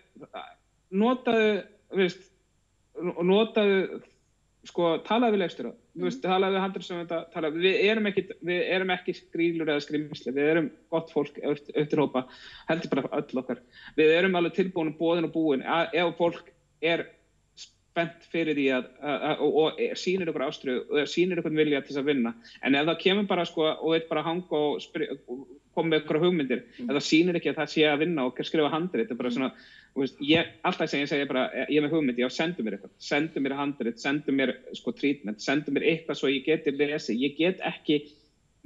notaðu, 1.05 1.51
veist, 1.97 2.29
notaðu, 3.25 4.03
sko, 4.67 4.97
talaðu 5.07 5.37
við 5.37 5.45
leikstjóra, 5.45 5.75
mm. 5.97 6.07
veist, 6.07 6.23
talaðu 6.25 6.57
við 6.57 6.65
handlisöfunda, 6.65 7.19
talaðu, 7.33 7.63
við 7.65 7.81
erum 7.91 8.09
ekki, 8.11 8.25
við 8.47 8.63
erum 8.77 8.93
ekki 8.95 9.17
skrýlur 9.17 9.73
eða 9.73 9.85
skrimsli, 9.85 10.35
við 10.37 10.53
erum 10.53 10.71
gott 10.93 11.13
fólk 11.15 11.41
eftir 11.43 12.03
hópa, 12.03 12.27
heldur 12.71 12.95
bara 12.95 13.11
öll 13.21 13.43
okkar, 13.43 13.63
við 13.99 14.15
erum 14.19 14.39
alveg 14.39 14.57
tilbúin 14.61 14.95
bóðin 14.99 15.29
og 15.31 15.37
búin, 15.37 15.67
ef 15.67 16.17
fólk 16.21 16.53
er 16.85 17.07
spennt 17.57 18.27
fyrir 18.33 18.59
því 18.59 18.67
að, 18.77 18.89
að, 19.01 19.23
að 19.31 19.45
og, 19.47 19.61
og 19.61 20.01
sýnir 20.01 20.31
ykkur 20.31 20.47
ástriðu 20.47 20.83
og 20.85 21.09
sýnir 21.09 21.41
ykkur 21.41 21.55
vilja 21.57 21.81
til 21.81 21.95
þess 21.95 22.03
að 22.03 22.11
vinna, 22.11 22.35
en 22.63 22.77
ef 22.77 22.91
það 22.91 23.01
kemur 23.07 23.31
bara 23.31 23.47
sko 23.49 23.71
og 23.73 23.95
veit 23.95 24.11
bara 24.11 24.27
hanga 24.27 24.61
og, 24.61 24.85
og 25.33 25.47
koma 25.77 25.93
með 25.93 26.03
ykkur 26.03 26.23
hugmyndir, 26.25 26.65
mm. 26.65 26.89
ef 26.89 26.97
það 26.97 27.09
sýnir 27.11 27.39
ekki 27.39 27.53
að 27.53 27.61
það 27.61 27.73
sé 27.75 27.85
að 27.87 28.01
vinna 28.05 28.27
og 28.27 28.47
skrifa 28.49 28.73
er 28.77 29.51
Veist, 29.97 30.19
ég, 30.21 30.49
alltaf 30.67 30.91
sem 30.93 31.01
ég 31.01 31.09
segja 31.09 31.27
bara, 31.29 31.47
ég 31.71 31.79
er 31.79 31.85
með 31.87 31.95
hugmynd, 31.97 32.19
já, 32.21 32.29
sendu 32.33 32.65
mér 32.65 32.77
eitthvað, 32.77 32.93
sendu 33.01 33.41
mér 33.41 33.55
handrit, 33.57 34.01
sendu 34.03 34.35
mér 34.37 34.53
sko 34.77 34.93
treatment, 34.93 35.41
sendu 35.41 35.73
mér 35.73 35.87
eitthvað 35.89 36.19
svo 36.21 36.29
ég 36.29 36.45
geti 36.45 36.75
lesið, 36.77 37.23
ég 37.25 37.37
get 37.39 37.63
ekki 37.65 38.03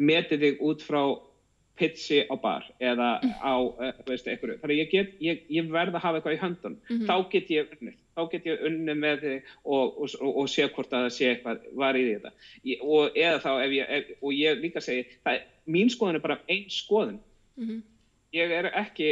metið 0.02 0.42
þig 0.46 0.64
út 0.66 0.82
frá 0.82 1.00
pitchi 1.78 2.24
á 2.26 2.34
bar 2.40 2.66
eða 2.82 3.12
á, 3.22 3.54
veist, 4.08 4.26
eitthvað, 4.26 4.58
þannig 4.64 4.82
ég 4.82 4.90
get, 4.90 5.14
ég, 5.22 5.44
ég 5.54 5.70
verð 5.70 6.00
að 6.00 6.04
hafa 6.08 6.18
eitthvað 6.18 6.34
í 6.34 6.42
höndun, 6.42 6.76
mm 6.80 6.96
-hmm. 6.96 7.06
þá 7.06 7.30
get 7.36 7.54
ég 7.54 7.76
unnið, 7.78 7.96
þá 8.20 8.30
get 8.34 8.48
ég 8.50 8.64
unnið 8.68 9.00
með 9.00 9.24
þig 9.24 9.52
og, 9.64 9.84
og, 9.86 10.16
og, 10.20 10.34
og 10.42 10.50
sé 10.52 10.66
hvort 10.68 10.92
að 10.92 11.06
það 11.06 11.14
sé 11.16 11.30
eitthvað 11.30 11.64
var 11.82 11.98
í 11.98 12.04
þetta, 12.10 12.32
ég, 12.68 12.84
og 12.84 13.16
eða 13.16 13.38
þá 13.44 13.50
ef 13.54 13.76
ég, 13.76 13.94
ef, 13.96 14.12
og 14.20 14.36
ég 14.36 14.60
líka 14.64 14.84
segi, 14.84 15.06
það, 15.24 15.46
mín 15.70 15.92
skoðun 15.92 16.20
er 16.20 16.26
bara 16.26 16.40
einn 16.46 16.68
skoðun, 16.74 17.20
mm 17.56 17.66
-hmm. 17.66 17.80
ég 18.36 18.54
er 18.58 18.70
ekki, 18.82 19.10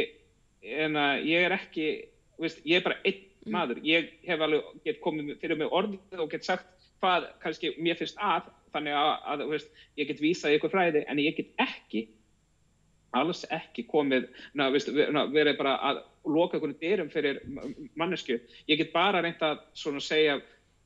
en 0.85 0.99
að 0.99 1.25
ég 1.29 1.47
er 1.47 1.57
ekki, 1.57 1.89
veist, 2.37 2.61
ég 2.65 2.79
er 2.79 2.85
bara 2.85 3.01
einn 3.03 3.25
mm. 3.45 3.51
maður, 3.55 3.81
ég 3.83 4.13
hef 4.27 4.45
alveg 4.45 4.85
gett 4.85 5.01
komið 5.03 5.35
fyrir 5.41 5.59
mig 5.59 5.71
orðið 5.71 6.23
og 6.23 6.31
gett 6.31 6.47
sagt 6.47 6.67
hvað 6.99 7.29
kannski 7.43 7.73
mér 7.79 7.97
finnst 7.99 8.19
að 8.19 8.49
þannig 8.73 8.95
að, 8.95 9.11
að 9.31 9.43
veist, 9.49 9.69
ég 9.97 10.09
get 10.09 10.21
vísað 10.21 10.57
ykkur 10.57 10.73
fræði 10.73 11.05
en 11.07 11.21
ég 11.21 11.37
get 11.37 11.53
ekki 11.63 12.07
alls 13.17 13.45
ekki 13.53 13.87
komið 13.89 14.27
ná, 14.53 14.67
veist, 14.73 14.91
ná, 14.91 15.23
verið 15.33 15.57
bara 15.57 15.77
að 15.89 16.03
loka 16.29 16.57
einhvern 16.57 16.77
dyrum 16.81 17.09
fyrir 17.09 17.41
mannesku 17.97 18.37
ég 18.69 18.77
get 18.77 18.93
bara 18.93 19.23
reynt 19.23 19.41
að 19.45 19.63
segja 20.03 20.39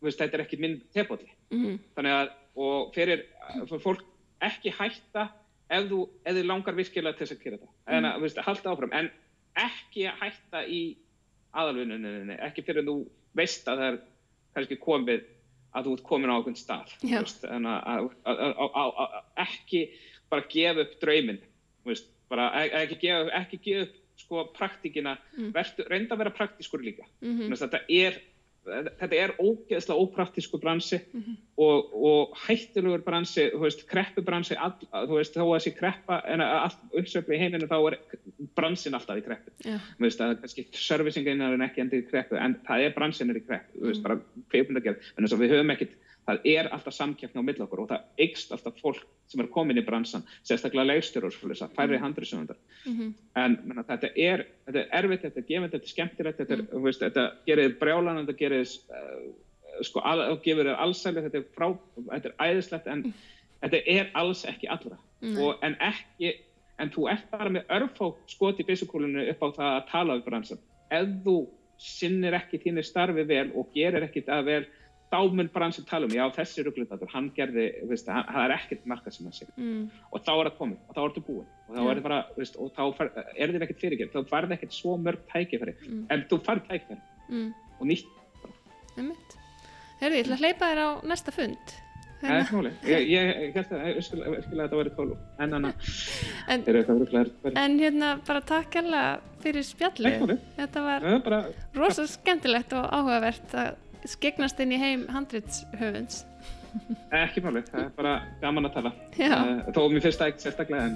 þetta 0.03 0.38
er 0.38 0.43
ekki 0.45 0.59
minn 0.59 0.82
tepolli 0.95 1.30
mm. 1.51 1.78
þannig 1.95 2.15
að 2.21 2.32
og 2.53 2.93
fyrir, 2.93 3.26
fyrir 3.65 3.82
fólk 3.82 4.03
ekki 4.43 4.74
hætta 4.78 5.28
ef 5.74 5.89
þú, 5.89 5.99
ef 6.26 6.38
þið 6.38 6.49
langar 6.49 6.78
virkilega 6.78 7.17
til 7.17 7.28
þess 7.28 7.36
að 7.36 7.43
gera 7.43 7.59
þetta. 7.59 7.76
En 7.88 8.07
að 8.07 8.26
mm. 8.26 8.41
halda 8.47 8.74
áfram. 8.74 8.95
En 8.97 9.09
ekki 9.63 10.07
hætta 10.19 10.63
í 10.69 10.82
aðalvinnunni, 11.53 12.38
ekki 12.45 12.65
fyrir 12.65 12.86
þú 12.88 12.97
veist 13.38 13.69
að 13.69 13.82
það 13.82 13.91
er 13.91 13.99
kannski 14.53 14.80
komið 14.82 15.28
að 15.74 15.88
þú 15.88 15.95
ert 15.97 16.05
komin 16.05 16.34
á 16.34 16.38
okkur 16.38 16.55
stað 16.57 16.91
veist, 17.01 17.45
en 17.49 17.65
að, 17.69 18.09
að, 18.30 18.41
að, 18.78 19.15
ekki 19.41 19.82
bara 20.30 20.45
gefa 20.49 20.86
upp 20.86 20.95
drauminn 21.01 21.39
bara 22.34 22.50
e, 22.60 22.70
ekki 22.84 23.00
gefa, 23.06 23.30
ekki 23.42 23.62
gefa 23.68 23.88
upp 23.88 24.00
sko 24.24 24.44
praktíkina, 24.54 25.16
mm. 25.38 25.56
reynda 25.90 26.16
að 26.16 26.22
vera 26.22 26.38
praktískur 26.38 26.84
líka 26.86 27.06
mm 27.22 27.40
-hmm. 27.40 27.58
þetta 27.64 27.82
er 27.90 28.22
þetta 28.64 29.18
er 29.20 29.34
ógeðslega 29.42 30.00
ópraktísku 30.00 30.60
bransi 30.62 31.00
mm 31.00 31.22
-hmm. 31.22 31.36
og, 31.58 31.90
og 32.10 32.38
hættilegur 32.46 33.04
bransi, 33.04 33.50
þú 33.52 33.60
veist, 33.66 33.84
kreppubransi 33.90 34.56
þú 34.56 35.18
veist, 35.18 35.36
þá 35.36 35.44
að 35.44 35.56
þessi 35.58 35.74
kreppa 35.80 36.22
en 36.28 36.42
allt 36.42 36.80
uppsöfli 36.94 37.36
í 37.36 37.42
heiminu 37.42 37.68
þá 37.68 37.78
er 37.92 37.98
bransin 38.56 38.96
alltaf 38.96 39.20
í 39.20 39.26
kreppu 39.26 39.52
yeah. 39.66 39.82
þú 39.98 40.08
veist, 40.08 40.20
það 40.20 40.32
er 40.32 40.40
kannski 40.46 40.68
servicingin 40.72 41.42
er 41.42 41.68
ekki 41.68 41.84
endið 41.84 42.06
í 42.06 42.10
kreppu 42.10 42.40
en 42.40 42.56
það 42.68 42.86
er 42.86 42.96
bransin 42.96 43.30
er 43.30 43.42
í 43.42 43.46
kreppu, 43.48 43.80
þú 43.80 43.88
veist, 43.92 44.00
mm. 44.00 44.08
bara 44.08 44.16
að 45.34 45.44
við 45.44 45.56
höfum 45.58 45.76
ekkit 45.76 46.00
það 46.28 46.47
er 46.53 46.69
alltaf 46.71 46.95
samkjöfn 46.95 47.39
á 47.39 47.43
mill 47.43 47.61
okkur 47.65 47.84
og 47.84 47.89
það 47.91 48.24
eikst 48.26 48.51
alltaf 48.55 48.80
fólk 48.82 49.05
sem 49.32 49.43
er 49.43 49.49
komin 49.51 49.80
í 49.80 49.86
bransan 49.86 50.26
sérstaklega 50.45 50.88
legstur 50.88 51.28
og 51.28 51.34
svolítið 51.36 51.65
að 51.67 51.76
færri 51.78 51.99
handriðsöfundar 52.01 52.59
mm 52.86 52.93
-hmm. 52.93 53.13
en 53.43 53.57
menna, 53.63 53.84
þetta, 53.88 54.11
er, 54.15 54.45
þetta 54.65 54.80
er 54.80 54.89
erfitt, 54.99 55.21
þetta 55.21 55.39
er 55.39 55.47
gefend, 55.49 55.71
þetta 55.71 55.86
er 55.86 55.93
skemmtilegt 55.95 56.38
þetta, 56.38 56.55
mm. 56.61 56.84
veist, 56.84 57.01
þetta 57.01 57.26
gerir 57.45 57.76
brjálan 57.80 58.21
þetta 58.21 58.38
gerir 58.39 58.61
uh, 58.63 59.84
sko, 59.84 59.99
al, 59.99 60.39
gefur 60.43 60.65
þér 60.69 60.82
allsæli 60.86 61.26
þetta 61.28 61.38
er, 61.38 61.45
frá, 61.57 61.67
þetta 62.11 62.30
er 62.30 62.36
æðislegt 62.47 62.88
en 62.88 63.03
mm. 63.05 63.13
þetta 63.61 63.84
er 63.86 64.11
alls 64.13 64.45
ekki 64.45 64.67
allra 64.67 64.97
og, 65.24 65.57
en 65.63 65.76
ekki 65.80 66.36
en 66.82 66.89
þú 66.89 67.09
ert 67.11 67.28
bara 67.32 67.49
með 67.49 67.67
örfá 67.69 68.13
skot 68.28 68.59
í 68.59 68.65
bísukúlinu 68.67 69.28
upp 69.32 69.43
á 69.45 69.47
það 69.57 69.74
að 69.74 69.89
tala 69.91 70.15
við 70.17 70.26
bransan 70.26 70.63
ef 70.93 71.11
þú 71.26 71.38
sinnir 71.84 72.36
ekki 72.38 72.59
þínir 72.63 72.86
starfi 72.88 73.26
vel 73.28 73.49
og 73.57 73.69
gerir 73.76 74.05
ekki 74.07 74.24
það 74.26 74.45
vel 74.49 74.63
þá 75.14 75.20
mun 75.38 75.49
bransin 75.53 75.86
tala 75.89 76.07
um, 76.07 76.16
já 76.16 76.24
þessi 76.34 76.66
rugglindatur, 76.66 77.11
hann 77.14 77.30
gerði, 77.38 77.68
veist, 77.89 78.09
hann, 78.09 78.26
það 78.30 78.47
er 78.47 78.55
ekkert 78.55 78.88
markað 78.89 79.18
sem 79.18 79.28
hann 79.30 79.38
sé 79.38 79.47
mm. 79.53 79.84
og 80.09 80.26
þá 80.26 80.32
er 80.34 80.49
það 80.49 80.57
komið 80.61 80.80
og 80.88 80.97
þá 80.97 81.01
er 81.03 81.14
það 81.18 81.28
búin 81.28 81.45
og 81.68 81.76
þá 81.76 81.82
er 81.84 81.91
það 81.93 82.07
bara, 82.07 82.20
veist, 82.39 82.57
og 82.57 82.74
þá 82.74 82.84
er 82.88 83.53
það 83.53 83.68
ekkert 83.68 83.84
fyrirgerð, 83.84 84.18
þá 84.18 84.34
farið 84.34 84.57
ekkert 84.57 84.76
svo 84.78 84.97
mörg 85.01 85.24
tækifæri, 85.30 85.78
mm. 85.86 86.03
en 86.14 86.26
þú 86.32 86.41
farið 86.47 86.68
tækifæri 86.72 86.99
mm. 87.30 87.47
og 87.78 87.88
nýtt. 87.91 88.20
Herði, 90.01 90.20
ég 90.20 90.26
ætla 90.26 90.38
að 90.38 90.43
hleypa 90.43 90.70
þér 90.72 90.84
á 90.84 90.89
næsta 91.14 91.34
fund. 91.34 91.78
Það 92.24 92.38
er 92.39 92.51
máli, 92.55 92.70
ég, 92.88 93.32
held 93.51 93.72
að 93.76 94.51
þetta 94.55 94.78
væri 94.80 94.91
tólu, 94.95 95.16
en 95.43 95.55
er 95.59 96.78
eitthvað 96.80 97.01
rugglega. 97.01 97.53
En 97.59 97.76
hérna, 97.82 98.14
bara 98.24 98.43
takk 98.47 98.78
alveg 98.80 99.26
fyrir 99.43 99.68
spjalli, 99.68 100.14
þetta 100.55 100.86
var 100.86 101.07
rosalega 101.76 102.11
skemmtilegt 102.14 102.76
og 102.80 102.88
áhugavert 102.95 103.57
að 103.59 103.74
skegnast 104.12 104.60
inn 104.64 104.76
í 104.76 104.80
heim 104.82 105.08
handritshöfunds. 105.14 106.24
Ekki 107.14 107.43
máli, 107.45 107.62
það 107.68 107.84
er 107.84 107.89
bara 107.97 108.14
gaman 108.41 108.70
að 108.70 108.78
tala. 108.80 108.93
Uh, 109.14 109.51
þó 109.76 109.82
mér 109.93 110.06
finnst 110.08 110.22
það 110.22 110.32
ekkert 110.32 110.45
sérstaklega 110.47 110.88
en 110.89 110.95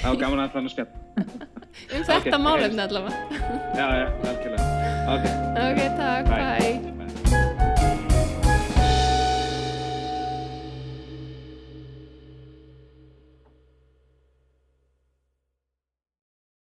það 0.00 0.12
er 0.14 0.20
gaman 0.24 0.44
að 0.46 0.54
tala 0.56 0.70
og 0.70 0.76
spjall. 0.76 0.88
Um 1.20 2.06
þetta 2.06 2.16
okay, 2.16 2.38
málefni 2.40 2.86
allavega. 2.86 3.42
Já, 3.76 3.86
já, 4.00 4.06
algjörlega. 4.30 4.70
Ok, 5.10 5.28
okay 5.66 6.89